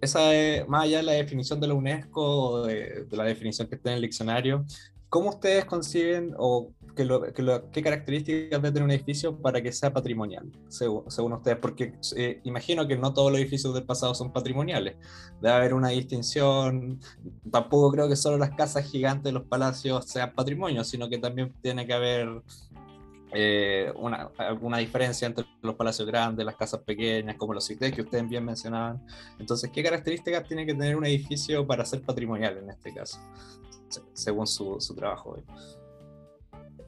[0.00, 3.68] Esa es, más allá de la definición de la UNESCO o de, de la definición
[3.68, 4.64] que está en el diccionario,
[5.08, 11.32] ¿cómo ustedes consiguen o qué características debe tener un edificio para que sea patrimonial, según,
[11.32, 11.58] ustedes?
[11.58, 14.96] Porque eh, imagino que no todos los edificios del pasado son patrimoniales.
[15.40, 17.00] Debe haber una distinción.
[17.50, 21.54] Tampoco creo que solo las casas gigantes de los palacios sean patrimonio, sino que también
[21.62, 22.42] tiene que haber
[23.32, 28.02] eh, una, alguna diferencia entre los palacios grandes, las casas pequeñas, como los CITES que
[28.02, 29.04] ustedes bien mencionaban.
[29.38, 33.18] Entonces, ¿qué características tiene que tener un edificio para ser patrimonial en este caso,
[34.12, 35.36] según su, su trabajo?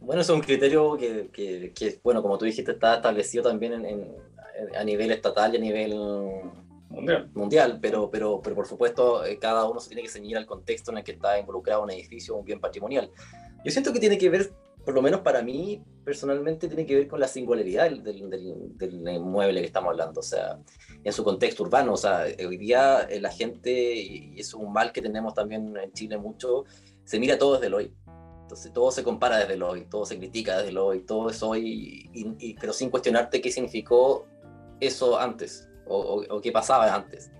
[0.00, 4.16] Bueno, es un criterio que, que, bueno, como tú dijiste, está establecido también en,
[4.76, 5.94] a nivel estatal y a nivel
[6.88, 10.46] mundial, mundial pero, pero, pero por supuesto eh, cada uno se tiene que ceñir al
[10.46, 13.10] contexto en el que está involucrado un edificio o un bien patrimonial.
[13.64, 14.52] Yo siento que tiene que ver,
[14.84, 19.08] por lo menos para mí personalmente, tiene que ver con la singularidad del, del, del
[19.14, 20.58] inmueble que estamos hablando, o sea,
[21.04, 24.92] en su contexto urbano, o sea, hoy día eh, la gente, y es un mal
[24.92, 26.64] que tenemos también en Chile mucho,
[27.04, 27.94] se mira todo desde el hoy
[28.50, 31.40] entonces todo se compara desde el hoy, todo se critica desde el hoy, todo es
[31.40, 34.26] hoy, y, pero sin cuestionarte qué significó
[34.80, 37.30] eso antes o, qué pasaba antes.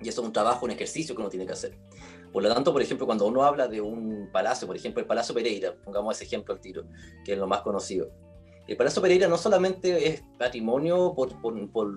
[0.00, 1.76] Y eso es un trabajo, un ejercicio que uno tiene que hacer.
[2.32, 5.34] Por lo tanto, por ejemplo, cuando uno habla de un palacio, por ejemplo, el Palacio
[5.34, 6.84] Pereira, pongamos ese ejemplo al tiro,
[7.24, 8.10] que es lo más conocido.
[8.66, 11.92] El Palacio Pereira no solamente es patrimonio por, por, por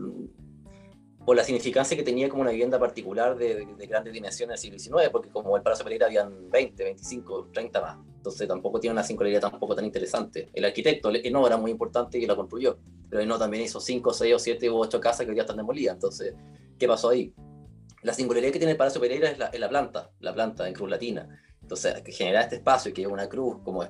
[1.25, 5.09] por la significancia que tenía como una vivienda particular de, grandes dimensiones del siglo XIX,
[5.11, 9.41] porque como el Palacio Pereira habían 20, 25, 30 más, entonces tampoco tiene una singularidad
[9.41, 10.49] tampoco tan interesante.
[10.53, 12.77] El arquitecto, el no, era muy importante y la construyó,
[13.09, 15.57] pero no también hizo 5, 6 o 7 u 8 casas que hoy día están
[15.57, 16.35] demolidas, entonces,
[16.77, 17.33] ¿qué pasó ahí?
[18.05, 20.91] La singularidad que tiene el Palacio Pereira es la, la planta, la planta en cruz
[20.91, 21.27] latina.
[21.59, 23.83] Entonces, generar este espacio y que una cruz, como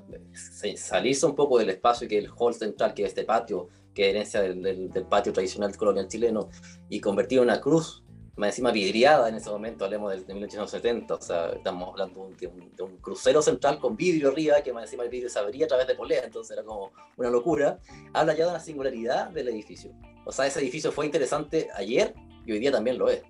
[0.76, 4.42] salirse un poco del espacio que el hall central, que es este patio, que herencia
[4.42, 6.50] del, del, patio tradicional colonial chileno,
[6.88, 8.06] y convertir una cruz,
[8.38, 12.98] más encima vidriada en ese momento, hablemos de, 1870, o sea, estamos hablando de un,
[13.02, 15.96] crucero central con vidrio arriba, que más encima el vidrio se abría a través de
[15.96, 17.80] polea, entonces era como una locura,
[18.14, 19.92] habla ya de una singularidad del edificio.
[20.24, 22.14] O sea, ese edificio fue interesante ayer
[22.46, 23.22] y hoy día también lo es.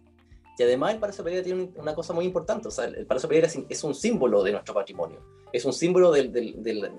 [0.58, 3.50] Y además el Palacio Pereira tiene una cosa muy importante, o sea, el Palacio Pereira
[3.70, 5.20] es, un símbolo de nuestro patrimonio,
[5.52, 6.92] es un símbolo del, del, del,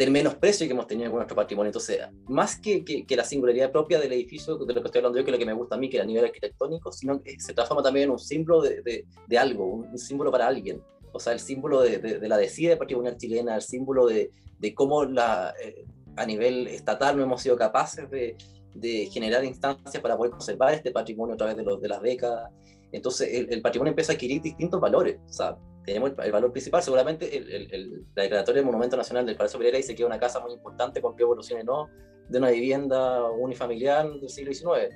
[0.00, 1.68] del menosprecio que hemos tenido con nuestro patrimonio.
[1.68, 5.24] Entonces, más que, que, la singularidad propia del edificio, de lo que estoy hablando yo,
[5.24, 7.38] que es lo que me gusta a mí, que es a nivel arquitectónico, sino que
[7.40, 10.82] se transforma también en un símbolo de, de, algo, un, símbolo para alguien.
[11.12, 14.30] O sea, el símbolo de, la decida patrimonial chilena, el símbolo de,
[14.74, 15.84] cómo la, eh,
[16.16, 18.36] a nivel estatal no hemos sido capaces de,
[18.74, 22.50] de generar instancias para poder conservar este patrimonio a través de, los, de las décadas.
[22.92, 25.18] Entonces el, patrimonio empieza a adquirir distintos valores.
[25.28, 29.58] O sea, tenemos el, valor principal, seguramente el, la declaratoria del Monumento Nacional del Palacio
[29.58, 31.88] Pereira dice que es una casa muy importante con qué evoluciones no,
[32.28, 34.94] de una vivienda unifamiliar del siglo XIX.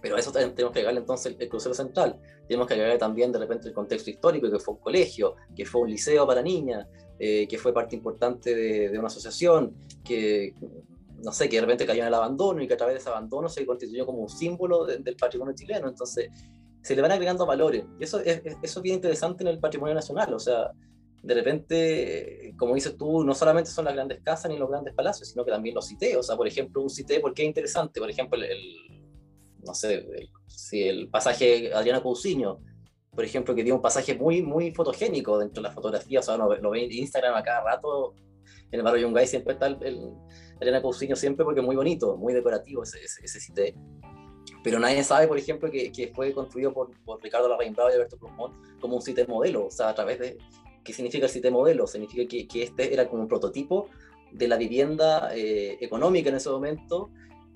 [0.00, 2.20] Pero a eso tenemos que agregarle entonces el, crucero central.
[2.48, 5.82] Tenemos que agregarle también de repente el contexto histórico, que fue un colegio, que fue
[5.82, 6.88] un liceo para niñas,
[7.18, 10.54] eh, que fue parte importante de, de, una asociación, que
[11.22, 13.10] no sé, que de repente cayó en el abandono y que a través de ese
[13.10, 15.88] abandono se constituyó como un símbolo del patrimonio chileno.
[15.88, 16.28] Entonces,
[16.82, 17.84] se le van agregando valores.
[17.98, 20.34] Y eso es, eso es bien interesante en el patrimonio nacional.
[20.34, 20.72] O sea,
[21.22, 25.28] de repente, como dices tú, no solamente son las grandes casas ni los grandes palacios,
[25.28, 26.16] sino que también los CITE.
[26.16, 28.00] O sea, por ejemplo, un CITE, ¿por qué es interesante?
[28.00, 28.60] Por ejemplo, el,
[29.64, 30.04] no sé,
[30.48, 32.58] si el pasaje Adriana Cousiño,
[33.14, 36.18] por ejemplo, que tiene un pasaje muy, muy fotogénico dentro de la fotografía.
[36.18, 38.14] O sea, lo ve en Instagram a cada rato.
[38.72, 40.10] En el barrio Yungay siempre está el,
[40.56, 43.74] Adriana Cousiño, siempre porque es muy bonito, muy decorativo ese, ese, ese CITE
[44.62, 47.94] pero nadie sabe, por ejemplo, que, que fue construido por, por Ricardo Larraín Bravo y
[47.94, 50.38] Alberto Plumont como un sitio modelo, o sea, a través de...
[50.84, 51.86] ¿Qué significa el sitio modelo?
[51.86, 53.88] Significa que, que este era como un prototipo
[54.32, 57.10] de la vivienda eh, económica en ese momento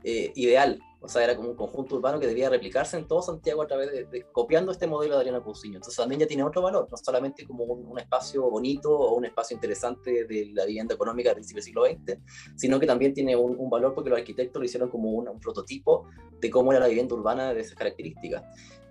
[0.04, 3.62] eh, ideal, o sea, era como un conjunto urbano que debía replicarse en todo Santiago
[3.62, 5.76] a través de, copiando este modelo de Adriana Cousiño.
[5.76, 9.54] Entonces también ya tiene otro valor, no solamente como un, espacio bonito o un espacio
[9.54, 12.18] interesante de la vivienda económica del siglo XX,
[12.56, 16.08] sino que también tiene un, valor porque los arquitectos lo hicieron como un, prototipo
[16.40, 18.42] de cómo era la vivienda urbana de esas características.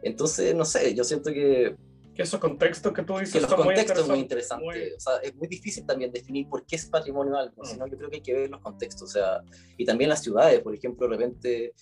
[0.01, 1.75] Entonces, no sé, yo siento que
[2.15, 4.65] que esos contextos que tú dices que los son contextos muy interesantes.
[4.65, 4.93] Muy...
[4.93, 7.65] O sea, es muy difícil también definir por qué es patrimonio algo, mm.
[7.65, 9.09] sino yo creo que hay que ver los contextos.
[9.09, 9.41] O sea,
[9.77, 11.73] y también las ciudades, por ejemplo, de repente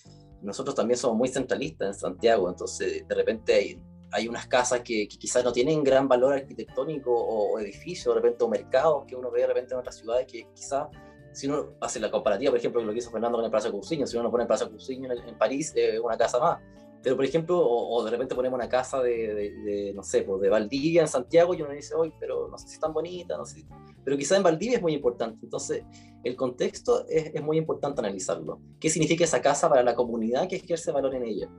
[0.44, 3.80] nosotros también somos muy centralistas en Santiago, entonces de repente hay,
[4.12, 8.48] hay unas casas que, quizás no tienen gran valor arquitectónico o, edificios, de repente o
[8.48, 10.88] mercados que uno ve de repente en otras ciudades que quizás
[11.32, 14.06] si uno hace la comparativa, por ejemplo, lo que hizo Fernando con el Plaza Cousiño,
[14.06, 16.60] si uno pone el Plaza Cousiño en, en París, es una casa más.
[17.04, 20.48] Pero, por ejemplo, o, de repente ponemos una casa de, de, no sé, pues de
[20.48, 23.44] Valdivia en Santiago y uno dice, hoy, pero no sé si es tan bonita, no
[23.44, 23.66] sé.
[24.02, 25.40] Pero quizás en Valdivia es muy importante.
[25.42, 25.84] Entonces,
[26.24, 28.58] el contexto es, es, muy importante analizarlo.
[28.80, 31.50] ¿Qué significa esa casa para la comunidad que ejerce valor en ella?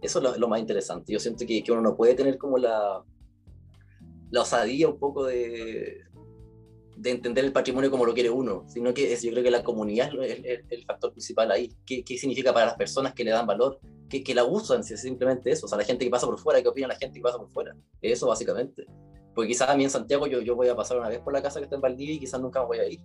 [0.00, 1.12] Eso es lo, más interesante.
[1.12, 3.04] Yo siento que, que, uno no puede tener como la,
[4.30, 5.98] la osadía un poco de,
[6.96, 9.62] de entender el patrimonio como lo quiere uno, sino que es, yo creo que la
[9.62, 11.76] comunidad es el, factor principal ahí.
[11.84, 13.78] ¿Qué, ¿Qué, significa para las personas que le dan valor?
[14.08, 15.66] Que, que la usan, si es simplemente eso.
[15.66, 17.50] O sea, la gente que pasa por fuera, ¿qué opina la gente que pasa por
[17.50, 17.76] fuera?
[18.00, 18.86] Eso básicamente.
[19.34, 21.42] Porque quizás a mí en Santiago yo, yo voy a pasar una vez por la
[21.42, 23.00] casa que está en Valdivia y quizás nunca voy a ir.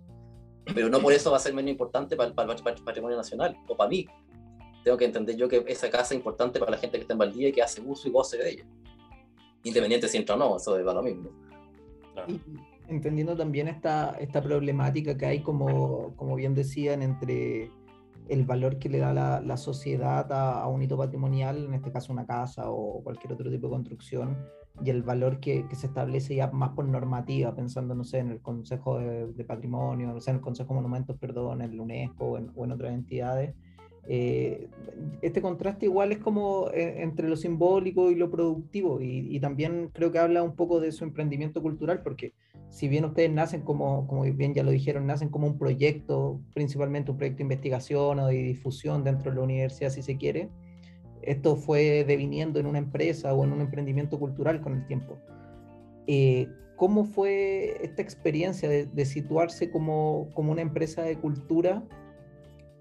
[0.74, 3.56] Pero no por eso va a ser menos importante para, para, para el patrimonio nacional
[3.68, 4.06] o para mí.
[4.82, 7.18] Tengo que entender yo que esa casa es importante para la gente que está en
[7.18, 8.66] Valdivia y que hace uso y goce de ella.
[9.62, 11.30] Independiente si entra o no, eso va lo mismo.
[12.12, 12.26] Claro
[12.88, 17.70] entendiendo también esta, esta problemática que hay, como, como bien decían, entre
[18.28, 22.26] el valor que le da la, sociedad a, un hito patrimonial, en este caso una
[22.26, 24.38] casa o cualquier otro tipo de construcción,
[24.82, 28.40] y el valor que, se establece ya más por normativa, pensando, no sé, en el
[28.40, 32.38] Consejo de, Patrimonio, no sé, en el Consejo de Monumentos, perdón, en la UNESCO o
[32.38, 33.54] en, o en otras entidades.
[34.06, 34.68] Eh,
[35.22, 39.90] este contraste igual es como eh, entre lo simbólico y lo productivo, y, y, también
[39.92, 42.34] creo que habla un poco de su emprendimiento cultural, porque
[42.68, 47.12] si bien ustedes nacen como, como bien ya lo dijeron, nacen como un proyecto, principalmente
[47.12, 50.50] un proyecto de investigación o de difusión dentro de la universidad, si se quiere,
[51.22, 55.16] esto fue deviniendo en una empresa o en un emprendimiento cultural con el tiempo.
[56.06, 61.84] Eh, ¿Cómo fue esta experiencia de, de situarse como, como, una empresa de cultura,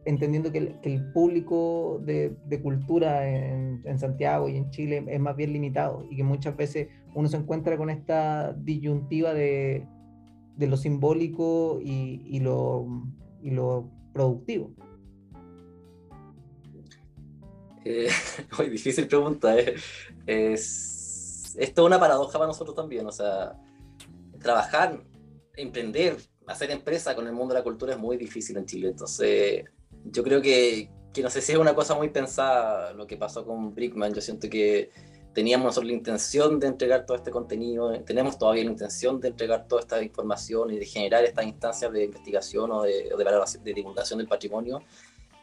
[0.05, 6.05] entendiendo que el, público de, cultura en, Santiago y en Chile es más bien limitado
[6.09, 9.87] y que muchas veces uno se encuentra con esta disyuntiva de,
[10.55, 12.85] de lo simbólico y, y, lo,
[13.41, 14.73] y lo productivo?
[17.85, 18.09] Eh,
[18.57, 19.57] muy difícil pregunta.
[19.57, 19.75] Eh.
[20.25, 23.05] Es, es una paradoja para nosotros también.
[23.05, 23.53] O sea,
[24.39, 25.03] trabajar,
[25.55, 28.89] emprender, hacer empresa con el mundo de la cultura es muy difícil en Chile.
[28.89, 29.65] Entonces,
[30.05, 33.45] yo creo que, que no sé si es una cosa muy pensada lo que pasó
[33.45, 34.13] con Brickman.
[34.13, 34.89] Yo siento que
[35.33, 39.67] teníamos nosotros la intención de entregar todo este contenido, tenemos todavía la intención de entregar
[39.67, 44.19] toda esta información y de generar estas instancias de investigación o de, de, de divulgación
[44.19, 44.81] del patrimonio,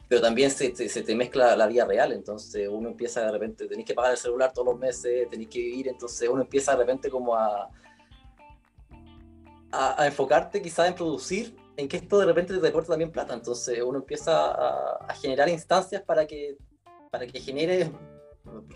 [0.09, 3.87] pero también se, se, te mezcla la vida real, entonces uno empieza de repente, tenéis
[3.87, 7.11] que pagar el celular todos los meses, tenéis que vivir, entonces uno empieza de repente
[7.11, 7.69] como a,
[9.73, 13.35] a, a enfocarte quizás en producir, en que esto de repente te reporta también plata,
[13.35, 16.57] entonces uno empieza a, a generar instancias para que,
[17.11, 17.91] para que genere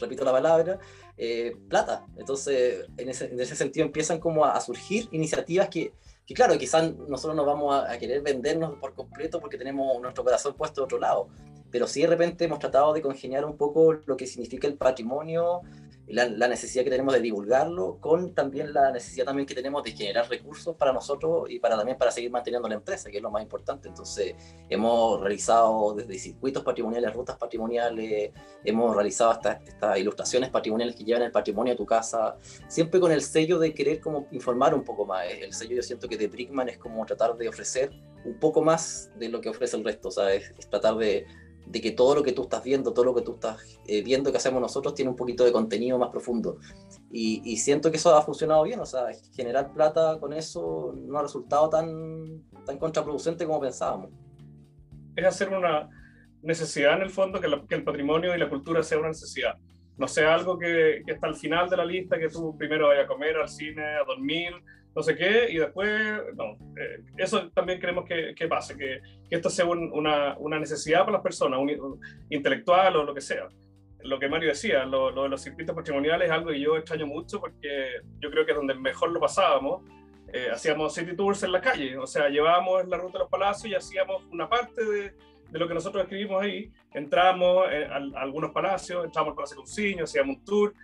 [0.01, 0.78] repito la palabra,
[1.16, 2.07] eh, plata.
[2.16, 5.92] Entonces, en ese, en ese, sentido empiezan como a, surgir iniciativas que,
[6.26, 10.55] que, claro, quizás nosotros no vamos a, querer vendernos por completo porque tenemos nuestro corazón
[10.55, 11.28] puesto de otro lado,
[11.70, 15.62] pero sí de repente hemos tratado de congeniar un poco lo que significa el patrimonio
[16.09, 20.29] la, necesidad que tenemos de divulgarlo con también la necesidad también que tenemos de generar
[20.29, 23.43] recursos para nosotros y para también para seguir manteniendo la empresa, que es lo más
[23.43, 23.89] importante.
[23.89, 24.35] Entonces,
[24.69, 28.33] hemos realizado desde circuitos patrimoniales, rutas patrimoniales,
[28.65, 32.37] hemos realizado estas, estas ilustraciones patrimoniales que llevan el patrimonio a tu casa,
[32.69, 35.27] siempre con el sello de querer como informar un poco más.
[35.31, 37.91] El sello yo siento que de Brickman es como tratar de ofrecer
[38.25, 41.27] un poco más de lo que ofrece el resto, o sea, es tratar de
[41.67, 44.31] de que todo lo que tú estás viendo, todo lo que tú estás eh, viendo
[44.31, 46.59] que hacemos nosotros tiene un poquito de contenido más profundo.
[47.11, 51.23] Y, siento que eso ha funcionado bien, o sea, generar plata con eso no ha
[51.23, 54.11] resultado tan, tan contraproducente como pensábamos.
[55.15, 55.89] Es hacer una
[56.43, 59.55] necesidad en el fondo, que, que el patrimonio y la cultura sea una necesidad.
[59.97, 63.05] No sea algo que, que está al final de la lista, que tú primero vayas
[63.05, 64.53] a comer, al cine, a dormir,
[64.95, 65.90] no sé qué, y después,
[66.36, 71.01] no, eh, eso también queremos que, que pase, que, que, esto sea una, una, necesidad
[71.01, 73.49] para las personas, un, intelectual o lo que sea.
[74.03, 77.07] Lo que Mario decía, lo, lo, de los circuitos patrimoniales es algo que yo extraño
[77.07, 79.82] mucho porque yo creo que es donde mejor lo pasábamos.
[80.32, 83.70] Eh, hacíamos city tours en la calle, o sea, llevábamos la ruta de los palacios
[83.70, 85.14] y hacíamos una parte de,
[85.51, 86.70] de lo que nosotros escribimos ahí.
[86.92, 90.74] Entramos eh, a, a, algunos palacios, entramos al Palacio Cousiño, hacíamos un tour,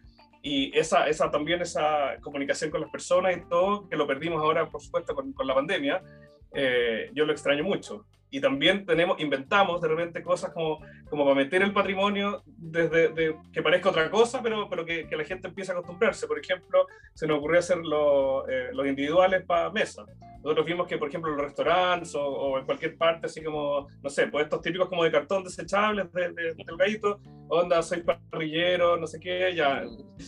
[0.43, 4.69] y esa, esa también esa comunicación con las personas y todo, que lo perdimos ahora,
[4.69, 6.03] por supuesto, con, con la pandemia,
[6.55, 8.07] eh, yo lo extraño mucho.
[8.31, 13.37] Y también tenemos, inventamos de repente cosas como, como para meter el patrimonio desde de,
[13.53, 16.27] que parezca otra cosa, pero, pero que, que, la gente empiece a acostumbrarse.
[16.27, 20.05] Por ejemplo, se nos ocurrió hacer lo, eh, los individuales para mesa.
[20.43, 23.89] Nosotros vimos que, por ejemplo, en los restaurantes o, o, en cualquier parte, así como,
[24.03, 28.03] no sé, pues estos típicos como de cartón desechables de, de, del gallito, onda, soy
[28.03, 29.85] parrillero, no sé qué, ya.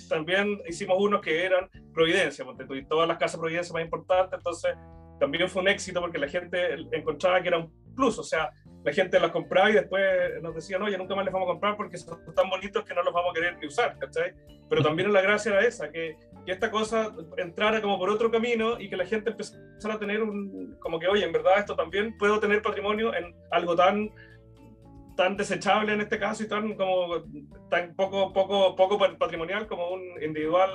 [0.09, 2.45] También hicimos unos que eran Providencia,
[2.75, 4.75] y todas las casas Providencia más importantes, entonces
[5.19, 8.51] también fue un éxito porque la gente encontraba que era un plus, o sea,
[8.85, 10.03] la gente las compraba y después
[10.43, 13.03] nos decían, oye, nunca más les vamos a comprar porque son tan bonitos que no
[13.03, 14.33] los vamos a querer ni usar, ¿cachai?
[14.69, 18.81] Pero también la gracia era esa, que, que, esta cosa entrara como por otro camino
[18.81, 22.17] y que la gente empezara a tener un, como que, oye, en verdad esto también
[22.19, 24.11] puedo tener patrimonio en algo tan
[25.15, 27.23] tan desechable en este caso y tan como
[27.69, 30.71] tan poco poco poco patrimonial como un individual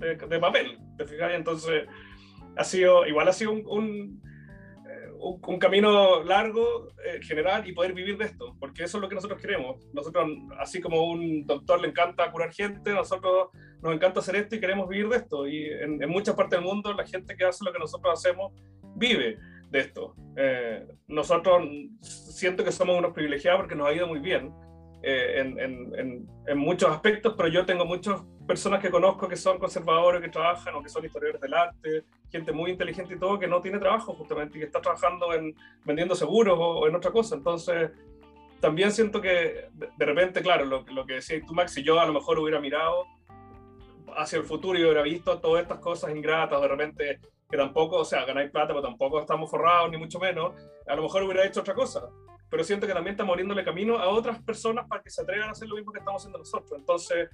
[0.00, 1.86] de, de papel te fijas entonces
[2.56, 4.22] ha sido, igual ha sido un, un,
[5.22, 9.08] eh, un, camino largo, eh, general, y poder vivir de esto, porque eso es lo
[9.08, 9.84] que nosotros queremos.
[9.92, 13.48] Nosotros, así como un doctor le encanta curar gente, nosotros
[13.80, 15.46] nos encanta hacer esto y queremos vivir de esto.
[15.46, 18.52] Y en, en muchas partes del mundo la gente que hace lo que nosotros hacemos
[18.96, 19.38] vive
[19.72, 20.14] de esto.
[20.36, 21.66] Eh, nosotros
[22.00, 24.52] siento que somos unos privilegiados porque nos ha ido muy bien
[25.04, 29.58] eh, en, en, en, muchos aspectos, pero yo tengo muchas personas que conozco que son
[29.58, 33.48] conservadores, que trabajan o que son historiadores del arte, gente muy inteligente y todo, que
[33.48, 37.10] no tiene trabajo justamente y que está trabajando en vendiendo seguros o, o en otra
[37.10, 37.34] cosa.
[37.34, 37.90] Entonces,
[38.60, 41.98] también siento que de, de repente, claro, lo, lo, que decía tú, Max, si yo
[41.98, 43.04] a lo mejor hubiera mirado
[44.16, 48.04] hacia el futuro y hubiera visto todas estas cosas ingratas, de repente que tampoco, o
[48.04, 50.54] sea, ganáis plata, pero tampoco estamos forrados, ni mucho menos,
[50.86, 52.08] a lo mejor hubiera hecho otra cosa
[52.52, 55.52] pero siento que también estamos abriéndole camino a otras personas para que se atrevan a
[55.52, 56.78] hacer lo mismo que estamos haciendo nosotros.
[56.78, 57.30] Entonces,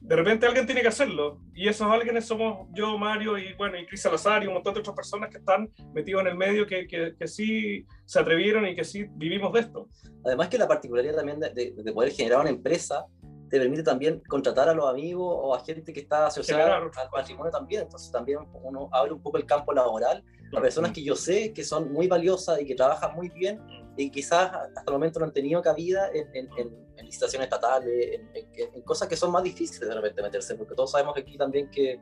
[0.00, 1.40] de repente alguien tiene que hacerlo.
[1.52, 4.78] Y esos alguienes somos yo, Mario y bueno, y Cris Salazar y un montón de
[4.78, 8.76] otras personas que están metidos en el medio que, que, que, sí se atrevieron y
[8.76, 9.88] que sí vivimos de esto.
[10.24, 13.04] Además que la particularidad también de, de, de poder generar una empresa
[13.50, 17.50] te permite también contratar a los amigos o a gente que está asociada al patrimonio
[17.50, 17.82] también.
[17.82, 20.22] Entonces también uno abre un poco el campo laboral
[20.56, 23.60] a personas que yo sé que son muy valiosas y que trabajan muy bien
[23.96, 28.20] y quizás hasta el momento no han tenido cabida en, en, en, en licitaciones estatales,
[28.34, 32.00] en, cosas que son más difíciles de repente meterse, porque todos sabemos aquí también que,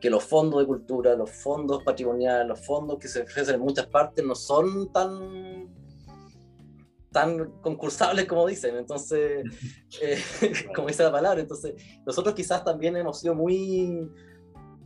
[0.00, 3.86] que los fondos de cultura, los fondos patrimoniales, los fondos que se ofrecen en muchas
[3.86, 5.74] partes no son tan
[7.16, 9.42] tan concursables como dicen, entonces,
[10.02, 10.18] eh,
[10.74, 11.74] como dice la palabra, entonces
[12.04, 14.06] nosotros quizás también hemos sido muy,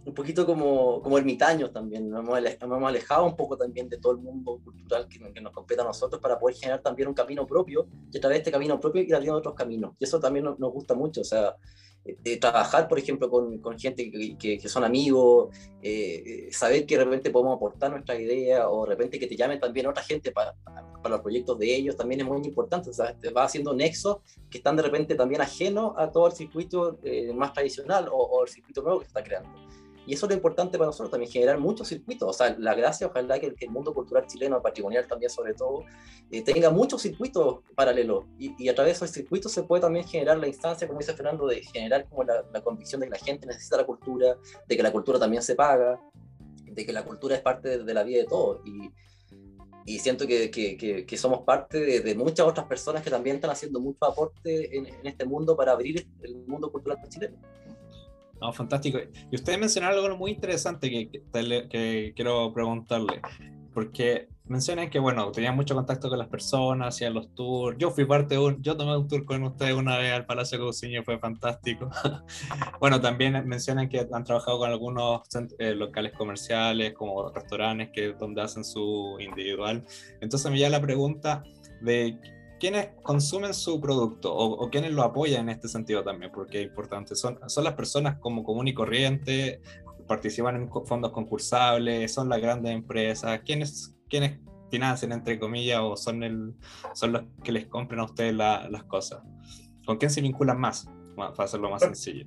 [0.05, 4.19] un poquito como, como ermitaños también, nos hemos, alejado un poco también de todo el
[4.19, 7.87] mundo cultural que, que, nos compete a nosotros para poder generar también un camino propio
[8.11, 9.95] y a través de este camino propio ir abriendo otros caminos.
[9.99, 11.55] Y eso también nos, nos gusta mucho, o sea,
[12.03, 16.97] eh, trabajar, por ejemplo, con, con gente que, que, que, son amigos, eh, saber que
[16.97, 20.33] de repente podemos aportar nuestra idea o de repente que te llamen también otra gente
[20.33, 20.55] para,
[21.03, 22.89] para los proyectos de ellos, también es muy importante.
[22.89, 24.19] O sea, te va haciendo nexos
[24.49, 28.45] que están de repente también ajenos a todo el circuito eh, más tradicional o, o
[28.45, 29.51] el circuito nuevo que se está creando.
[30.11, 32.29] Y eso es lo importante para nosotros, también generar muchos circuitos.
[32.29, 35.55] O sea, la gracia, ojalá que el, que el mundo cultural chileno, patrimonial también sobre
[35.55, 35.85] todo,
[36.33, 38.25] eh, tenga muchos circuitos paralelos.
[38.37, 41.15] Y, y, a través de esos circuitos se puede también generar la instancia, como dice
[41.15, 44.77] Fernando, de generar como la, la convicción de que la gente necesita la cultura, de
[44.77, 46.01] que la cultura también se paga,
[46.65, 48.67] de que la cultura es parte de, de la vida de todos.
[48.67, 48.91] Y,
[49.85, 53.53] y siento que, que, que, somos parte de, de, muchas otras personas que también están
[53.53, 57.37] haciendo mucho aporte en, en este mundo para abrir el mundo cultural chileno.
[58.41, 58.99] No, fantástico.
[59.31, 61.23] Y usted mencionó algo muy interesante que,
[61.69, 63.21] que, quiero preguntarle,
[63.75, 67.77] porque mencionan que, bueno, tenían mucho contacto con las personas, hacían los tours.
[67.79, 70.59] Yo fui parte de un, yo tomé un tour con ustedes una vez al Palacio
[70.59, 71.91] de fue fantástico.
[72.81, 75.23] bueno, también mencionan que han trabajado con algunos
[75.59, 79.85] eh, locales comerciales, como restaurantes, que donde hacen su individual.
[80.21, 81.45] Entonces me da la pregunta
[81.83, 82.19] de
[82.61, 86.67] quiénes consumen su producto o, o, quiénes lo apoyan en este sentido también, porque es
[86.69, 87.17] importante.
[87.17, 89.63] Son, son las personas como común y corriente,
[90.07, 94.39] participan en fondos concursables, son las grandes empresas, quiénes, quiénes
[94.71, 96.55] financian, entre comillas, o son, el,
[96.95, 99.23] son los que les compran a ustedes las cosas.
[99.85, 100.89] ¿Con quién se vinculan más?
[101.17, 102.27] Para hacerlo más sencillo.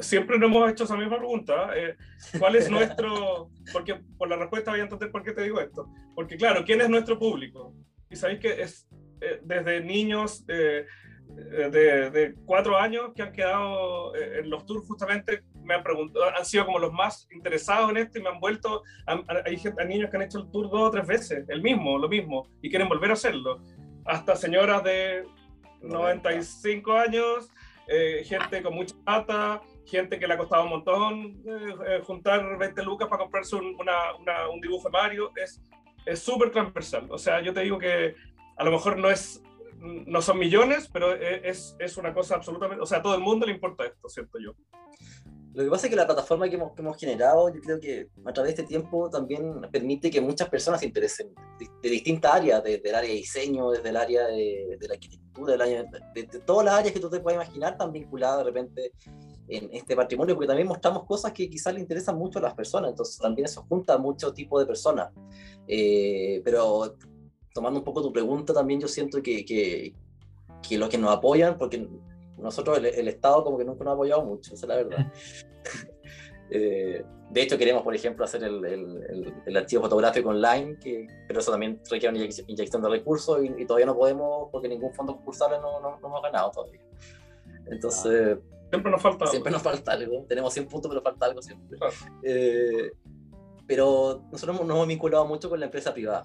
[0.00, 1.70] Siempre nos hemos hecho esa misma pregunta.
[1.76, 1.96] ¿eh?
[2.38, 3.50] ¿Cuál es nuestro.?
[3.72, 5.88] Porque por la respuesta voy a entender por qué te digo esto.
[6.14, 7.74] Porque, claro, ¿quién es nuestro público?
[8.10, 8.88] Y sabéis que es
[9.22, 10.84] eh, desde niños eh,
[11.28, 16.24] de, de, cuatro años que han quedado eh, en los tours justamente me han preguntado,
[16.36, 20.10] han sido como los más interesados en esto y me han vuelto, hay, hay niños
[20.10, 22.88] que han hecho el tour dos o tres veces, el mismo, lo mismo, y quieren
[22.88, 23.62] volver a hacerlo.
[24.04, 25.24] Hasta señoras de
[25.82, 27.48] 95 años,
[28.24, 31.44] gente con mucha plata, gente que le ha costado un montón
[32.02, 37.06] juntar 20 lucas para comprarse un, una, un dibujo de Mario, es súper transversal.
[37.10, 38.16] O sea, yo te digo que
[38.56, 39.42] a lo mejor no es
[39.82, 43.20] no son millones, pero e, es, es, una cosa absolutamente, o sea, a todo el
[43.20, 44.54] mundo le importa esto, ¿cierto yo?
[45.54, 48.08] Lo que pasa es que la plataforma que hemos, que hemos, generado, yo creo que
[48.24, 51.34] a través de este tiempo también permite que muchas personas se interesen
[51.82, 55.56] de, distintas áreas, desde el área de diseño, desde el área de, de la arquitectura,
[55.56, 58.92] de, de, todas las áreas que tú te puedes imaginar, tan vinculadas de repente
[59.48, 62.90] en este patrimonio, porque también mostramos cosas que quizás le interesan mucho a las personas,
[62.90, 65.10] entonces también eso junta a mucho tipo de personas.
[65.68, 66.96] Eh, pero
[67.54, 69.94] tomando un poco tu pregunta, también yo siento que, que,
[70.66, 71.88] que los que nos apoyan, porque
[72.38, 75.12] nosotros el, Estado como que nunca nos ha apoyado mucho, esa es la verdad.
[76.54, 81.40] Eh, de hecho, queremos, por ejemplo, hacer el, el, el, archivo fotográfico online, que, pero
[81.40, 85.58] eso también requiere una inyección de recursos y, todavía no podemos porque ningún fondo concursable
[85.58, 86.80] no, no, no hemos ganado todavía.
[87.70, 88.36] Entonces...
[88.38, 90.26] Ah, siempre nos falta Siempre nos falta algo.
[90.28, 91.78] Tenemos 100 puntos, pero falta algo siempre.
[92.22, 92.92] Eh,
[93.66, 96.24] pero nosotros nos hemos vinculado mucho con la empresa privada.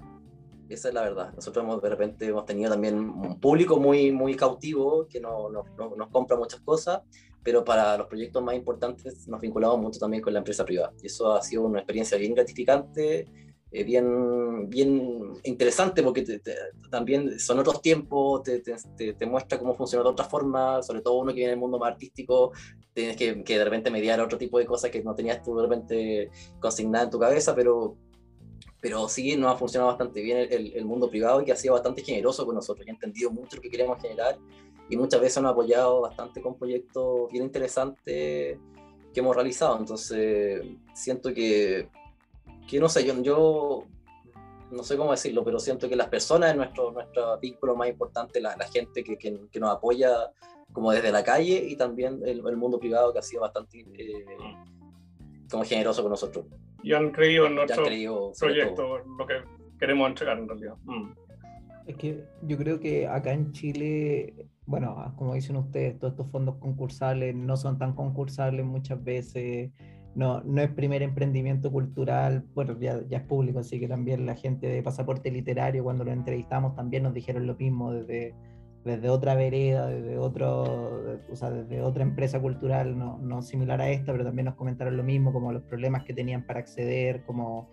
[0.69, 1.34] Esa es la verdad.
[1.34, 5.64] Nosotros hemos, de repente hemos tenido también un público muy, muy cautivo que no, no,
[5.95, 7.02] nos compra muchas cosas,
[7.41, 10.91] pero para los proyectos más importantes nos vinculamos mucho también con la empresa privada.
[11.02, 13.26] Y eso ha sido una experiencia bien gratificante,
[13.72, 16.41] eh, bien, bien interesante, porque
[16.89, 21.19] también son otros tiempos, te, te, te, muestra cómo funciona de otra forma, sobre todo
[21.19, 22.52] uno que viene del mundo más artístico,
[22.94, 25.64] tienes que, que de repente mediar otro tipo de cosas que no tenías tú de
[25.64, 26.30] repente
[26.60, 27.98] consignadas en tu cabeza, pero
[28.81, 31.73] pero sí nos ha funcionado bastante bien el, el, mundo privado y que ha sido
[31.73, 34.37] bastante generoso con nosotros y ha entendido mucho lo que queremos generar
[34.89, 38.57] y muchas veces nos ha apoyado bastante con proyectos bien interesantes
[39.13, 39.77] que hemos realizado.
[39.79, 40.63] Entonces,
[40.93, 41.89] siento que,
[42.67, 43.83] que no sé, yo, yo
[44.71, 48.39] no sé cómo decirlo, pero siento que las personas es nuestro, nuestro vínculo más importante,
[48.39, 50.31] la, la gente que, que, que, nos apoya
[50.71, 54.25] como desde la calle y también el, el mundo privado que ha sido bastante eh,
[55.49, 56.45] como generoso con nosotros
[56.83, 59.35] y han creído en nuestro proyecto, lo que
[59.79, 60.75] queremos entregar en realidad.
[60.83, 61.11] Mm.
[61.87, 64.33] Es que yo creo que acá en Chile,
[64.65, 69.71] bueno, como dicen ustedes, todos estos fondos concursales no son tan concursables muchas veces,
[70.13, 74.35] no, no es primer emprendimiento cultural, bueno, ya, ya es público, así que también la
[74.35, 78.33] gente de Pasaporte Literario, cuando lo entrevistamos, también nos dijeron lo mismo desde
[78.83, 83.89] desde otra vereda, desde, otro, o sea, desde otra empresa cultural no, no, similar a
[83.89, 87.69] esta, pero también nos comentaron lo mismo, como los problemas que tenían para acceder, como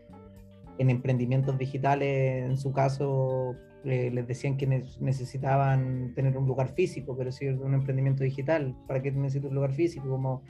[0.79, 3.55] en emprendimientos digitales, en su caso,
[3.85, 9.03] les decían que necesitaban tener un lugar físico, pero si es un emprendimiento digital, ¿para
[9.03, 10.09] qué necesito un lugar físico?
[10.09, 10.43] Como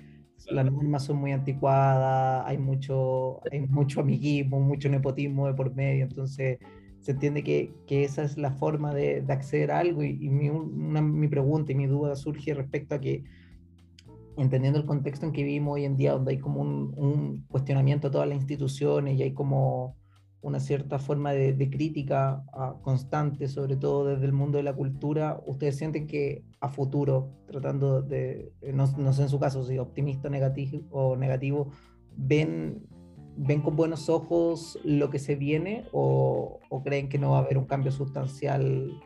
[0.51, 6.05] las normas son muy anticuadas, hay mucho, hay mucho amiguismo, mucho nepotismo de por medio,
[6.05, 6.59] entonces
[7.05, 10.02] se entiende que, que, esa es la forma de, de acceder a algo.
[10.02, 13.24] Y, mi, una, mi, pregunta y mi duda surge respecto a que,
[14.39, 18.10] entendiendo el contexto en que vivimos hoy en día, donde hay como un, cuestionamiento a
[18.10, 19.98] todas las instituciones y hay como
[20.40, 24.74] una cierta forma de, de crítica uh, constante, sobre todo desde el mundo de la
[24.74, 29.76] cultura, ¿ustedes sienten que a futuro, tratando de, no, no sé en su caso si
[29.76, 31.70] optimista negativo, o negativo,
[32.16, 32.86] ven
[33.36, 37.59] ven con buenos ojos lo que se viene o, creen que no va a haber
[37.59, 39.01] un cambio sustancial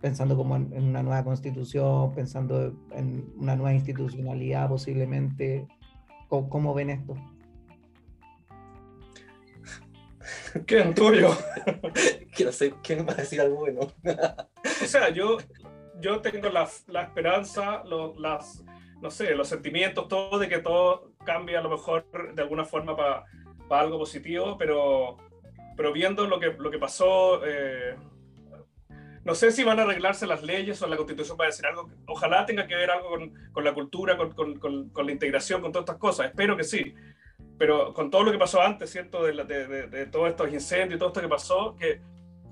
[0.00, 5.66] pensando como en, una nueva constitución, pensando en una nueva institucionalidad posiblemente?
[6.28, 7.14] ¿Cómo, ven esto?
[10.66, 11.30] ¿Qué tuyo?
[12.44, 13.80] no sé quién va a decir algo bueno.
[14.04, 15.38] o sea, yo,
[16.00, 18.64] yo tengo la, la esperanza, lo, las,
[19.00, 22.96] no sé, los sentimientos, todo de que todo cambie a lo mejor de alguna forma
[22.96, 23.24] para
[23.70, 25.16] algo positivo, pero,
[25.76, 27.96] pero viendo lo que, lo que pasó, eh,
[29.24, 32.46] no sé si van a arreglarse las leyes o la constitución para decir algo, ojalá
[32.46, 35.84] tenga que ver algo con, con la cultura, con, con, con, la integración, con todas
[35.84, 36.94] estas cosas, espero que sí,
[37.58, 39.24] pero con todo lo que pasó antes, ¿cierto?
[39.24, 42.00] De, de, de, todos estos incendios todo esto que pasó, que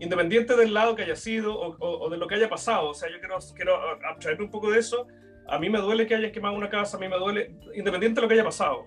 [0.01, 3.11] independiente del lado que haya sido o, o, de lo que haya pasado, o sea,
[3.11, 3.77] yo quiero, quiero
[4.07, 5.07] abstraer un poco de eso,
[5.49, 8.23] a mí me duele que haya quemado una casa, a mí me duele, independiente de
[8.23, 8.87] lo que haya pasado,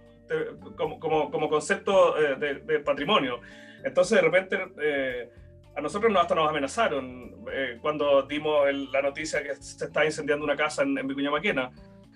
[0.76, 3.42] como, como, como, concepto eh, de, patrimonio.
[3.84, 5.30] Entonces, de repente, eh,
[5.76, 10.56] a nosotros hasta nos amenazaron eh, cuando dimos la noticia que se está incendiando una
[10.56, 11.72] casa en, en Vicuña Maquena.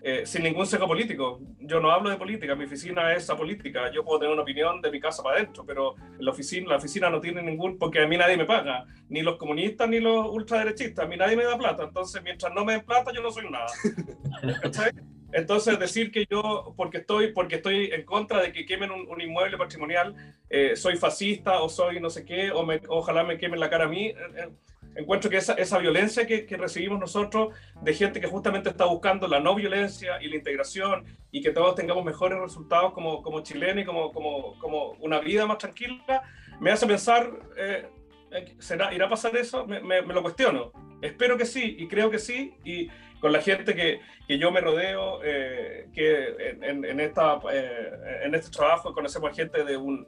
[0.05, 1.39] Eh, sin ningún seco político.
[1.61, 3.89] Yo no hablo de política, mi oficina es apolítica.
[3.89, 7.09] Yo puedo tener una opinión de mi casa para adentro, pero la oficina, la oficina
[7.09, 11.05] no tiene ningún, porque a mí nadie me paga, ni los comunistas ni los ultraderechistas,
[11.05, 11.83] a mí nadie me da plata.
[11.83, 13.67] Entonces, mientras no me den plata, yo no soy nada.
[15.33, 19.57] Entonces, decir que yo, porque estoy, porque estoy en contra de que quemen un, inmueble
[19.57, 20.15] patrimonial,
[20.49, 23.89] eh, soy fascista o soy no sé qué, o ojalá me quemen la cara a
[23.89, 24.07] mí.
[24.07, 24.49] Eh,
[24.95, 29.27] encuentro que esa, esa violencia que, que, recibimos nosotros de gente que justamente está buscando
[29.27, 33.83] la no violencia y la integración y que todos tengamos mejores resultados como, como chilenos
[33.83, 36.21] y como, como, como una vida más tranquila,
[36.59, 37.89] me hace pensar, eh,
[38.59, 39.65] ¿será, ¿irá a pasar eso?
[39.65, 40.71] Me, me, lo cuestiono.
[41.01, 42.87] Espero que sí y creo que sí y
[43.23, 48.35] con la gente que, que yo me rodeo, eh, que en, en, esta, eh, en
[48.35, 50.05] este trabajo conocemos gente de un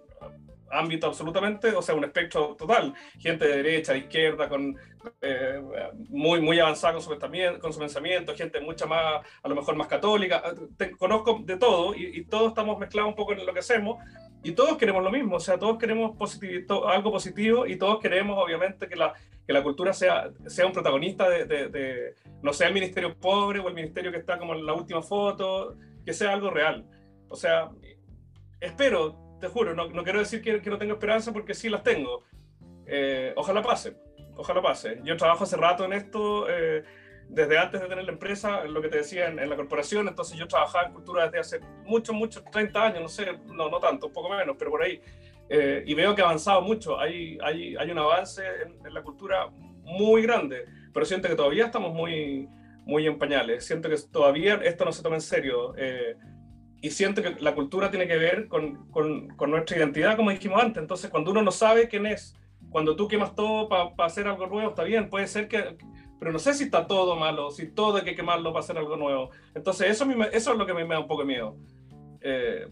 [0.70, 4.76] ámbito absolutamente, o sea, un espectro total, gente de derecha, de izquierda, con,
[5.22, 5.62] eh,
[6.10, 9.78] muy, muy avanzada con su, pensamiento, con su pensamiento, gente mucha más, a lo mejor
[9.78, 10.44] más católica,
[11.00, 14.04] conozco de todo y, todos estamos mezclados un poco en lo que hacemos
[14.44, 16.12] y todos queremos lo mismo, o sea, todos queremos
[16.86, 19.14] algo positivo y todos queremos obviamente que la,
[19.46, 23.60] que la cultura sea, sea un protagonista de, de, de, no sea el ministerio pobre
[23.60, 26.86] o el ministerio que está como en la última foto, que sea algo real.
[27.30, 27.70] O sea,
[28.60, 31.84] espero te juro, no, no quiero decir que, que, no tengo esperanza porque sí las
[31.84, 32.24] tengo.
[32.86, 33.96] Eh, ojalá pase,
[34.36, 35.00] ojalá pase.
[35.04, 36.84] Yo trabajo hace rato en esto, eh,
[37.28, 40.48] desde antes de tener la empresa, lo que te decía en, la corporación, entonces yo
[40.48, 44.14] trabajaba en cultura desde hace muchos, muchos, 30 años, no sé, no, no tanto, un
[44.14, 45.02] poco menos, pero por ahí.
[45.50, 49.04] Eh, y veo que ha avanzado mucho, hay, hay, hay un avance en, en, la
[49.04, 49.48] cultura
[49.84, 52.50] muy grande, pero siento que todavía estamos muy,
[52.84, 55.76] muy en pañales, siento que todavía esto no se toma en serio
[56.86, 60.62] y siento que la cultura tiene que ver con, con, con, nuestra identidad, como dijimos
[60.62, 60.82] antes.
[60.82, 62.36] Entonces, cuando uno no sabe quién es,
[62.70, 65.78] cuando tú quemas todo para hacer algo nuevo, está bien, puede ser que...
[66.20, 68.98] Pero no sé si está todo malo, si todo hay que quemarlo para hacer algo
[68.98, 69.32] nuevo.
[69.56, 71.58] Entonces, eso, eso es lo que me, me da un poco de miedo.
[72.22, 72.68] Eh,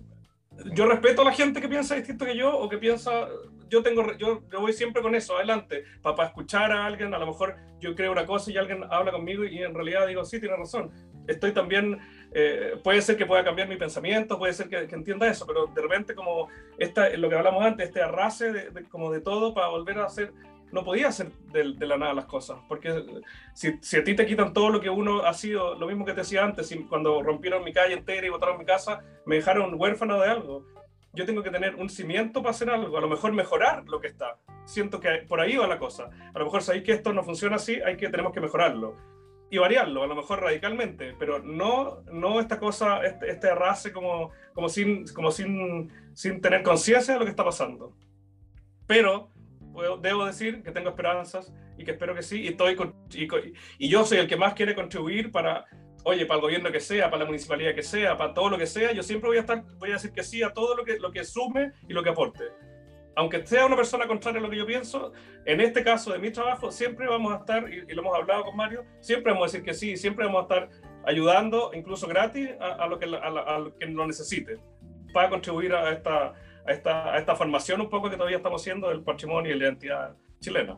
[0.74, 3.28] yo respeto a la gente que piensa distinto que yo o que piensa,
[3.70, 7.28] yo tengo, yo, yo voy siempre con eso, adelante, para, escuchar a alguien, a lo
[7.28, 10.56] mejor yo creo una cosa y alguien habla conmigo y en realidad digo, sí, tiene
[10.56, 10.92] razón,
[11.28, 12.00] estoy también
[12.34, 15.82] eh, puede ser que pueda cambiar mi pensamiento, puede ser que, entienda eso, pero de
[15.82, 16.48] repente como
[16.78, 20.34] esta, lo que hablamos antes, este arrase de, como de todo para volver a hacer,
[20.74, 23.06] no podía hacer de, la nada las cosas, porque
[23.54, 26.14] si, si, a ti te quitan todo lo que uno ha sido, lo mismo que
[26.14, 30.20] te decía antes, cuando rompieron mi calle entera y botaron mi casa, me dejaron huérfano
[30.20, 30.66] de algo.
[31.14, 34.08] Yo tengo que tener un cimiento para hacer algo, a lo mejor mejorar lo que
[34.08, 34.40] está.
[34.66, 36.10] Siento que por ahí va la cosa.
[36.34, 38.98] A lo mejor sabéis que esto no funciona así, hay que tenemos que mejorarlo
[39.52, 44.32] y variarlo, a lo mejor radicalmente, pero no, no esta cosa, este, este arrase como,
[44.54, 47.94] como, sin, como sin, sin tener conciencia de lo que está pasando.
[48.88, 49.30] Pero
[50.02, 52.78] debo decir que tengo esperanzas y que espero que sí, y, estoy
[53.12, 55.66] y, y, yo soy el que más quiere contribuir para,
[56.04, 58.68] oye, para el gobierno que sea, para la municipalidad que sea, para todo lo que
[58.68, 61.00] sea, yo siempre voy a estar, voy a decir que sí a todo lo que,
[61.00, 62.44] lo que sume y lo que aporte.
[63.16, 65.14] Aunque sea una persona contraria a lo que yo pienso,
[65.46, 68.56] en este caso de mi trabajo, siempre vamos a estar, y, lo hemos hablado con
[68.56, 70.70] Mario, siempre vamos a decir que sí, siempre vamos a estar
[71.06, 74.58] ayudando, incluso gratis, a, lo, que, a, lo que lo necesite,
[75.14, 76.34] para contribuir a esta,
[76.66, 79.66] a, esta, a esta formación un poco que todavía estamos haciendo del patrimonio y la
[79.66, 80.78] identidad chilena.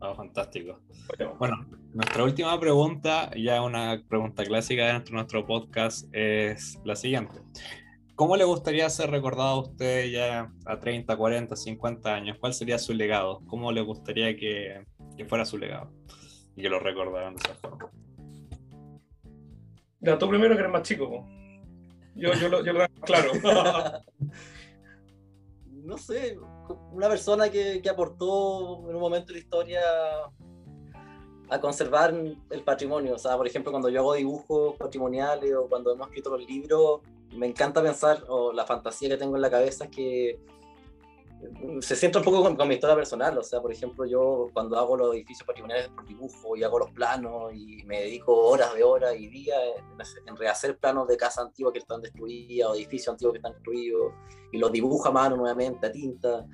[0.00, 0.80] Oh, fantástico.
[1.38, 7.40] Bueno, nuestra última pregunta, ya una pregunta clásica dentro de nuestro podcast, es la siguiente.
[8.16, 12.36] ¿Cómo le gustaría ser recordado a usted ya a 30, 40, 50 años?
[12.40, 13.42] ¿Cuál sería su legado?
[13.46, 14.84] ¿Cómo le gustaría que,
[15.16, 15.92] que fuera su legado?
[16.56, 17.90] Y que lo recordaran de esa forma.
[20.00, 21.28] Ya, tú primero que eres más chico.
[22.14, 22.72] Yo, yo, lo, yo
[23.04, 23.32] claro.
[25.66, 26.38] no sé,
[26.92, 29.80] una persona que, que aportó en un momento de la historia
[31.52, 32.14] a conservar
[32.50, 33.14] el patrimonio.
[33.14, 37.00] O sea, por ejemplo, cuando yo hago dibujos patrimoniales o cuando hemos escrito los libros,
[37.34, 40.40] me encanta pensar, o la fantasía que tengo en la cabeza es que
[41.80, 44.96] se centra un poco con, mi historia personal, o sea, por ejemplo, yo cuando hago
[44.96, 49.14] los edificios patrimoniales por dibujo y hago los planos y me dedico horas de horas
[49.16, 49.58] y días
[50.26, 54.12] en, rehacer planos de casa antigua que están destruidas o edificios antiguos que están destruidos
[54.52, 56.46] y los dibujo a mano nuevamente, a tinta.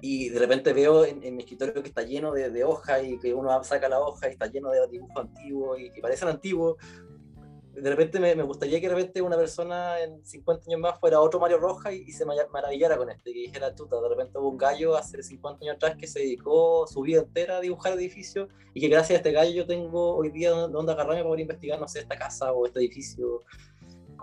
[0.00, 3.34] Y de repente veo en, mi escritorio que está lleno de, de hojas y que
[3.34, 6.76] uno saca la hoja y está lleno de dibujos antiguos y que parecen antiguos,
[7.82, 11.20] de repente me, me, gustaría que de repente una persona en 50 años más fuera
[11.20, 14.58] otro Mario Rojas y, se maravillara con este, que dijera, chuta, de repente hubo un
[14.58, 18.80] gallo hace 50 años atrás que se dedicó su vida entera a dibujar edificios y
[18.80, 22.00] que gracias a este gallo yo tengo hoy día donde agarrarme para investigar, no sé,
[22.00, 23.44] esta casa o este edificio.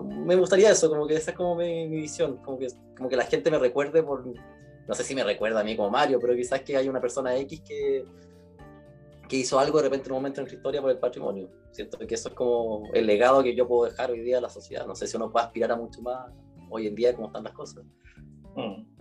[0.02, 2.68] me gustaría eso, como que esa es como mi, mi, visión, como que,
[2.98, 5.90] como que la gente me recuerde por, no sé si me recuerda a mí como
[5.90, 8.06] Mario, pero quizás que hay una persona X que
[9.28, 11.50] que hizo algo de repente en un momento en la historia por el patrimonio.
[11.72, 14.50] Siento que eso es como el legado que yo puedo dejar hoy día a la
[14.50, 14.86] sociedad.
[14.86, 16.32] No sé si uno puede aspirar a mucho más
[16.70, 17.84] hoy en día como están las cosas.
[18.56, 18.96] Mm.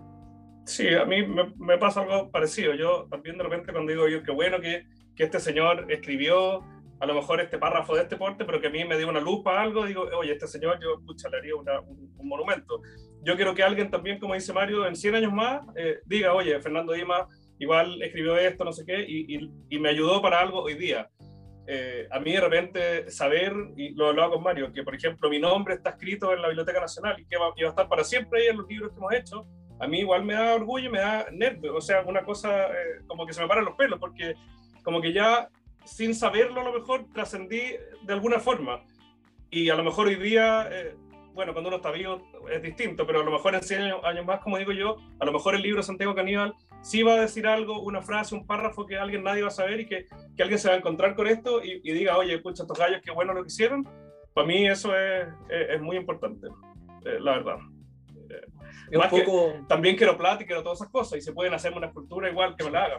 [0.66, 2.74] Sí, a mí me, pasa algo parecido.
[2.74, 6.64] Yo también de repente cuando digo yo, qué bueno que, que este señor escribió
[7.00, 9.20] a lo mejor este párrafo de este porte, pero que a mí me dio una
[9.20, 12.80] luz para algo, digo, oye, este señor yo escucha, le haría un, monumento.
[13.22, 16.58] Yo quiero que alguien también, como dice Mario, en 100 años más, eh, diga, oye,
[16.60, 17.26] Fernando Dimas
[17.58, 21.08] igual escribió esto, no sé qué, y, y, me ayudó para algo hoy día.
[21.66, 25.38] Eh, a mí de repente saber, y lo hablaba con Mario, que por ejemplo mi
[25.38, 28.48] nombre está escrito en la Biblioteca Nacional y que va, a estar para siempre ahí
[28.48, 29.46] en los libros que hemos hecho,
[29.80, 33.02] a mí igual me da orgullo y me da nervio, o sea, una cosa eh,
[33.06, 34.34] como que se me paran los pelos, porque
[34.82, 35.48] como que ya
[35.84, 38.82] sin saberlo a lo mejor trascendí de alguna forma.
[39.50, 40.96] Y a lo mejor hoy día, eh,
[41.34, 44.40] bueno, cuando uno está vivo es distinto, pero a lo mejor en 100 años más,
[44.40, 47.80] como digo yo, a lo mejor el libro Santiago Caníbal sí va a decir algo,
[47.80, 50.06] una frase, un párrafo que alguien nadie va a saber y que,
[50.36, 53.10] que alguien se va a encontrar con esto y, diga, oye, escucha, estos gallos, qué
[53.10, 53.84] bueno lo que hicieron.
[54.32, 56.46] Para mí eso es, es, muy importante,
[57.04, 57.56] eh, la verdad.
[58.90, 59.54] Eh, más poco...
[59.68, 62.54] también quiero plata y quiero todas esas cosas y se pueden hacer una escultura igual
[62.56, 62.98] que me la hagan.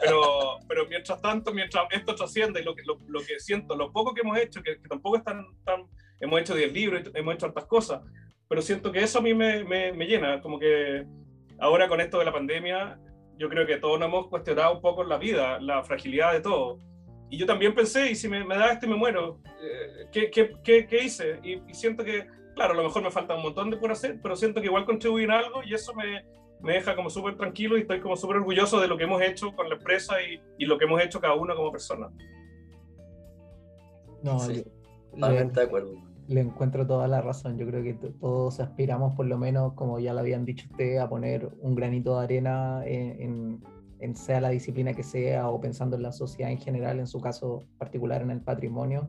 [0.00, 3.92] Pero, pero mientras tanto, mientras esto trasciende y lo que, lo, lo, que siento, lo
[3.92, 5.86] poco que hemos hecho, que, tampoco es tan, tan,
[6.20, 8.02] hemos hecho 10 libros, hemos hecho tantas cosas,
[8.48, 11.06] pero siento que eso a mí me, me, me llena, como que
[11.58, 12.98] ahora con esto de la pandemia
[13.38, 16.78] yo creo que todos nos hemos cuestionado un poco la vida, la fragilidad de todo.
[17.28, 20.86] Y yo también pensé, y si me, da esto y me muero, eh, ¿qué, qué,
[20.86, 21.40] qué, hice?
[21.42, 24.36] Y, siento que, claro, a lo mejor me falta un montón de por hacer, pero
[24.36, 26.24] siento que igual contribuí en algo y eso me,
[26.60, 29.54] me deja como súper tranquilo y estoy como súper orgulloso de lo que hemos hecho
[29.54, 32.08] con la empresa y, y, lo que hemos hecho cada uno como persona.
[34.22, 34.64] No, sí,
[35.10, 37.58] totalmente de acuerdo le encuentro toda la razón.
[37.58, 41.08] Yo creo que todos aspiramos, por lo menos, como ya lo habían dicho ustedes, a
[41.08, 43.62] poner un granito de arena en,
[44.14, 47.64] sea la disciplina que sea o pensando en la sociedad en general, en su caso
[47.78, 49.08] particular en el patrimonio.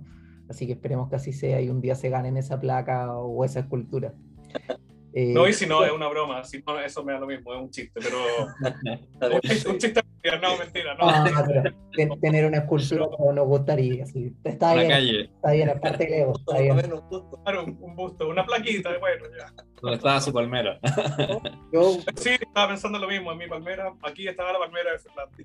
[0.49, 3.59] Así que esperemos que así sea y un día se ganen esa placa o esa
[3.61, 4.13] escultura.
[5.13, 7.53] Eh, no, y si no, es una broma, si no, eso me da lo mismo,
[7.53, 8.17] es un chiste, pero.
[9.71, 10.01] un, chiste,
[10.41, 11.09] no, mentira, no.
[11.09, 11.25] Ah,
[12.21, 14.33] tener una escultura como nos gustaría, sí.
[14.43, 16.93] Está bien, está bien, aparte de Leo, está bien.
[16.93, 17.41] Un busto,
[17.81, 19.53] un, busto, una plaquita, bueno, ya.
[19.81, 20.79] ¿Dónde estaba su palmera?
[21.73, 25.37] Yo, sí, estaba pensando lo mismo, en mi palmera, aquí estaba la palmera de Fernando.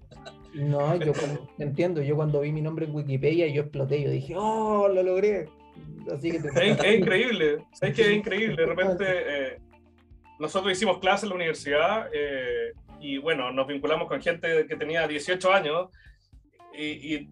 [0.55, 1.13] No, yo
[1.59, 5.49] entiendo, yo cuando vi mi nombre en Wikipedia, yo exploté, yo dije, ¡oh, lo logré!
[6.11, 8.57] es, increíble, es que es increíble.
[8.57, 9.59] De repente, eh,
[10.39, 12.73] nosotros hicimos clases en la universidad eh,
[13.03, 15.91] y bueno, nos vinculamos con gente que tenía 18 años
[16.73, 17.29] y,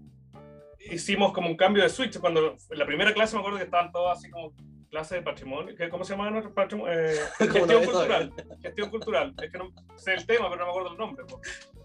[0.91, 2.19] hicimos como un cambio de switch.
[2.19, 4.53] Cuando en la primera clase me acuerdo que estaban todos así como
[4.91, 6.93] clase de patrimonio, ¿cómo se llama nuestro patrimonio?
[6.93, 10.93] Eh, gestión cultural, gestión cultural, es que no sé el tema, pero no me acuerdo
[10.93, 11.25] el nombre.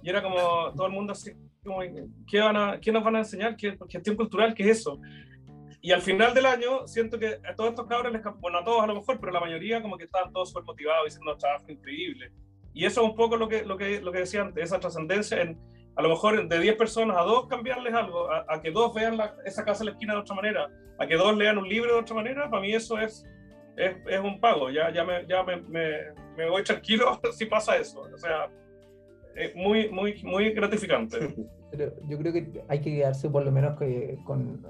[0.01, 0.37] Y era como
[0.73, 1.33] todo el mundo así,
[1.63, 1.81] como,
[2.27, 3.55] ¿qué, van a, ¿qué nos van a enseñar?
[3.55, 4.99] ¿Qué, gestión cultural, ¿qué es eso?
[5.81, 8.81] Y al final del año, siento que a todos estos cabros, les, bueno, a todos
[8.81, 12.31] a lo mejor, pero la mayoría como que estaban todos súper motivados, diciendo trabajo increíble.
[12.75, 15.41] Y eso es un poco lo que, lo que, lo que decía antes, esa trascendencia
[15.41, 15.57] en,
[15.95, 19.63] a lo mejor de 10 personas a dos cambiarles algo, a, que dos vean esa
[19.63, 20.69] casa en la esquina de otra manera,
[20.99, 23.25] a que dos lean un libro de otra manera, para mí eso es,
[23.77, 25.89] es, es un pago, ya, ya, me, ya me, me,
[26.37, 28.49] me, voy tranquilo si pasa eso, o sea,
[29.35, 31.33] es muy, muy, muy gratificante.
[31.71, 34.61] Pero yo creo que hay que quedarse por lo menos que, con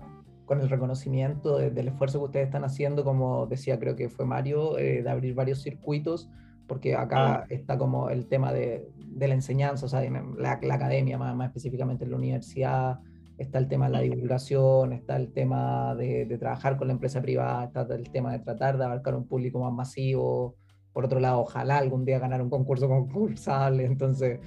[0.45, 4.77] con el reconocimiento del esfuerzo que ustedes están haciendo, como decía, creo que fue Mario,
[4.77, 6.29] eh, de abrir varios circuitos,
[6.67, 7.45] porque acá ah.
[7.49, 11.47] está como el tema de, de la enseñanza, o sea, la, la academia, más, más,
[11.47, 12.99] específicamente en la universidad,
[13.37, 17.21] está el tema de la divulgación, está el tema de, de, trabajar con la empresa
[17.21, 20.55] privada, está el tema de tratar de abarcar un público más masivo.
[20.93, 24.39] Por otro lado, ojalá algún día ganar un concurso concursable, entonces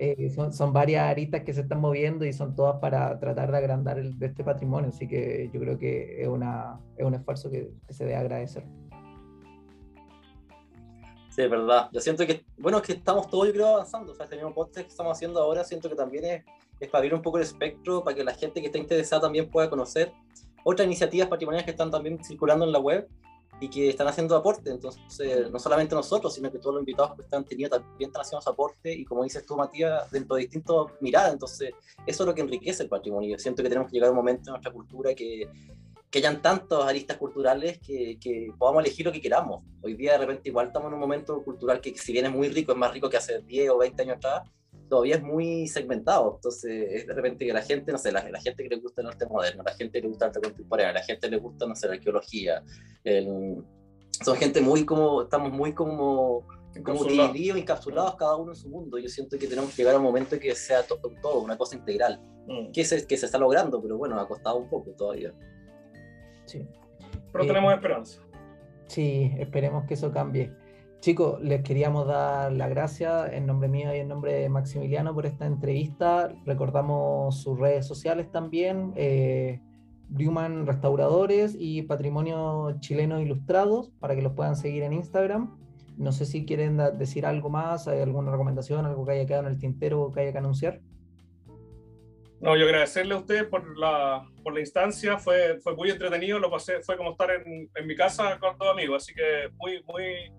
[0.00, 3.56] eh, son, son, varias aristas que se están moviendo y son todas para tratar de
[3.56, 7.50] agrandar el, de este patrimonio, así que yo creo que es, una, es un esfuerzo
[7.50, 8.64] que, se debe agradecer.
[11.38, 11.88] Es verdad.
[11.92, 14.10] Yo siento que, bueno, que estamos todos, yo creo, avanzando.
[14.10, 16.44] O sea, este mismo podcast que estamos haciendo ahora, siento que también es,
[16.80, 19.48] es para abrir un poco el espectro, para que la gente que está interesada también
[19.48, 20.12] pueda conocer
[20.64, 23.08] otras iniciativas patrimoniales que están también circulando en la web
[23.60, 24.70] y que están haciendo aporte.
[24.70, 28.50] Entonces, no solamente nosotros, sino que todos los invitados que están teniendo también están haciendo
[28.50, 31.32] aporte y como dices tú, Matías, dentro de distintas miradas.
[31.32, 31.70] Entonces,
[32.04, 33.30] eso es lo que enriquece el patrimonio.
[33.30, 35.48] Yo siento que tenemos que llegar a un momento en nuestra cultura que,
[36.10, 39.62] que hayan tantas aristas culturales que, que, podamos elegir lo que queramos.
[39.82, 42.48] Hoy día de repente igual estamos en un momento cultural que si bien es muy
[42.48, 44.42] rico, es más rico que hace 10 o 20 años atrás,
[44.88, 46.34] todavía es muy segmentado.
[46.36, 49.02] Entonces, es de repente que la gente, no sé, la, la gente que le gusta
[49.02, 51.40] el arte moderno, la gente que le gusta el arte contemporáneo, la gente que le
[51.40, 52.62] gusta, no sé, la arqueología.
[53.04, 53.62] El,
[54.24, 56.46] son gente muy como, estamos muy como,
[56.84, 58.98] como divididos, encapsulados cada uno en su mundo.
[58.98, 61.56] Yo siento que tenemos que llegar a un momento en que sea todo, todo una
[61.56, 62.72] cosa integral, mm.
[62.72, 65.32] que, se, que se está logrando, pero bueno, ha costado un poco todavía.
[66.48, 66.66] Sí.
[67.32, 68.22] Pero tenemos eh, esperanza.
[68.86, 70.52] Sí, esperemos que eso cambie.
[71.00, 75.26] Chicos, les queríamos dar las gracias en nombre mío y en nombre de Maximiliano por
[75.26, 76.34] esta entrevista.
[76.44, 79.60] Recordamos sus redes sociales también, eh,
[80.10, 85.56] Restauradores y Patrimonio Chileno Ilustrados, para que los puedan seguir en Instagram.
[85.98, 89.52] No sé si quieren decir algo más, hay alguna recomendación, algo que haya quedado en
[89.52, 90.80] el tintero o que haya que anunciar.
[92.40, 96.50] No, yo agradecerle a usted por la, por la instancia, fue, fue muy entretenido, lo
[96.50, 100.32] pasé, fue como estar en, en mi casa con dos amigos, así que muy, muy,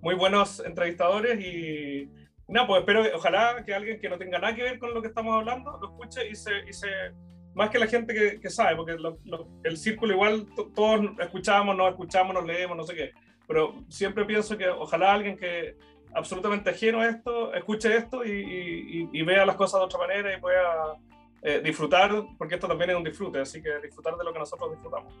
[0.00, 2.08] muy buenos entrevistadores y
[2.46, 5.08] nada, pues espero, ojalá que alguien que no tenga nada que ver con lo que
[5.08, 6.88] estamos hablando lo escuche y se, y se
[7.54, 8.96] más que la gente que, que sabe, porque
[9.64, 13.10] el círculo igual todos escuchamos, nos escuchamos, nos leemos, no sé qué,
[13.48, 15.74] pero siempre pienso que ojalá alguien que
[16.14, 20.32] absolutamente ajeno a esto, escuche esto y, y, y vea las cosas de otra manera
[20.32, 20.96] y pueda
[21.42, 24.72] eh, disfrutar, porque esto también es un disfrute, así que disfrutar de lo que nosotros
[24.72, 25.14] disfrutamos.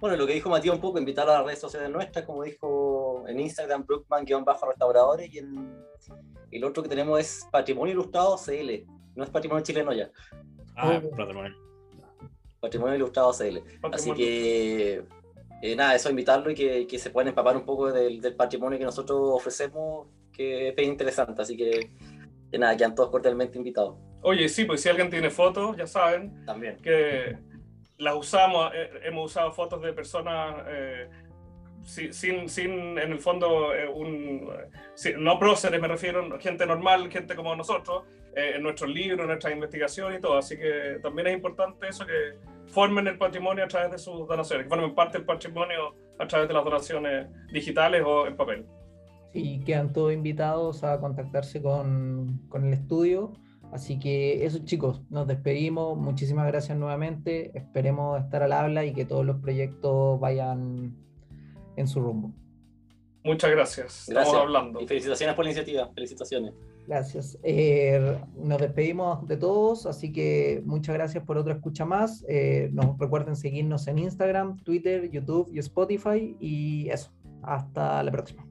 [0.00, 3.24] Bueno, lo que dijo Matías un poco, invitar a las redes sociales nuestras, como dijo
[3.26, 5.74] en Instagram, Brookman-restauradores, y en,
[6.50, 8.84] el otro que tenemos es Patrimonio Ilustrado CL,
[9.14, 10.10] no es Patrimonio Chileno ya.
[10.76, 11.56] Ah, Patrimonio.
[12.60, 13.62] Patrimonio Ilustrado CL.
[13.92, 15.04] Así que,
[15.62, 18.78] eh, nada, eso invitarlo y que, que, se puedan empapar un poco del, del, patrimonio
[18.78, 21.40] que nosotros ofrecemos, que es interesante.
[21.40, 21.92] Así que,
[22.50, 23.96] que nada, quedan todos cordialmente invitados.
[24.24, 26.44] Oye, sí, pues si alguien tiene fotos, ya saben.
[26.46, 26.78] También.
[26.78, 27.36] Que
[27.98, 31.10] las usamos, eh, hemos usado fotos de personas eh,
[31.82, 34.48] sin, sin, en el fondo, eh, un,
[35.18, 40.18] no próceres, me refiero, gente normal, gente como nosotros, en nuestros libros, en nuestras investigaciones
[40.18, 40.38] y todo.
[40.38, 42.38] Así que también es importante eso, que
[42.68, 46.48] formen el patrimonio a través de sus donaciones, que formen parte del patrimonio a través
[46.48, 48.66] de las donaciones digitales o en papel.
[49.34, 53.34] Y quedan todos invitados a contactarse con, con el estudio
[53.74, 55.98] Así que eso chicos, nos despedimos.
[55.98, 57.50] Muchísimas gracias nuevamente.
[57.58, 60.94] Esperemos estar al habla y que todos los proyectos vayan
[61.74, 62.30] en su rumbo.
[63.24, 64.08] Muchas gracias.
[64.08, 64.80] Estamos hablando.
[64.80, 65.90] Y felicitaciones por la iniciativa.
[65.92, 66.54] Felicitaciones.
[66.86, 67.36] Gracias.
[67.42, 72.24] Eh, nos despedimos de todos, así que muchas gracias por otra escucha más.
[72.28, 76.36] Eh, nos recuerden seguirnos en Instagram, Twitter, YouTube y Spotify.
[76.38, 77.10] Y eso.
[77.42, 78.46] Hasta la próxima.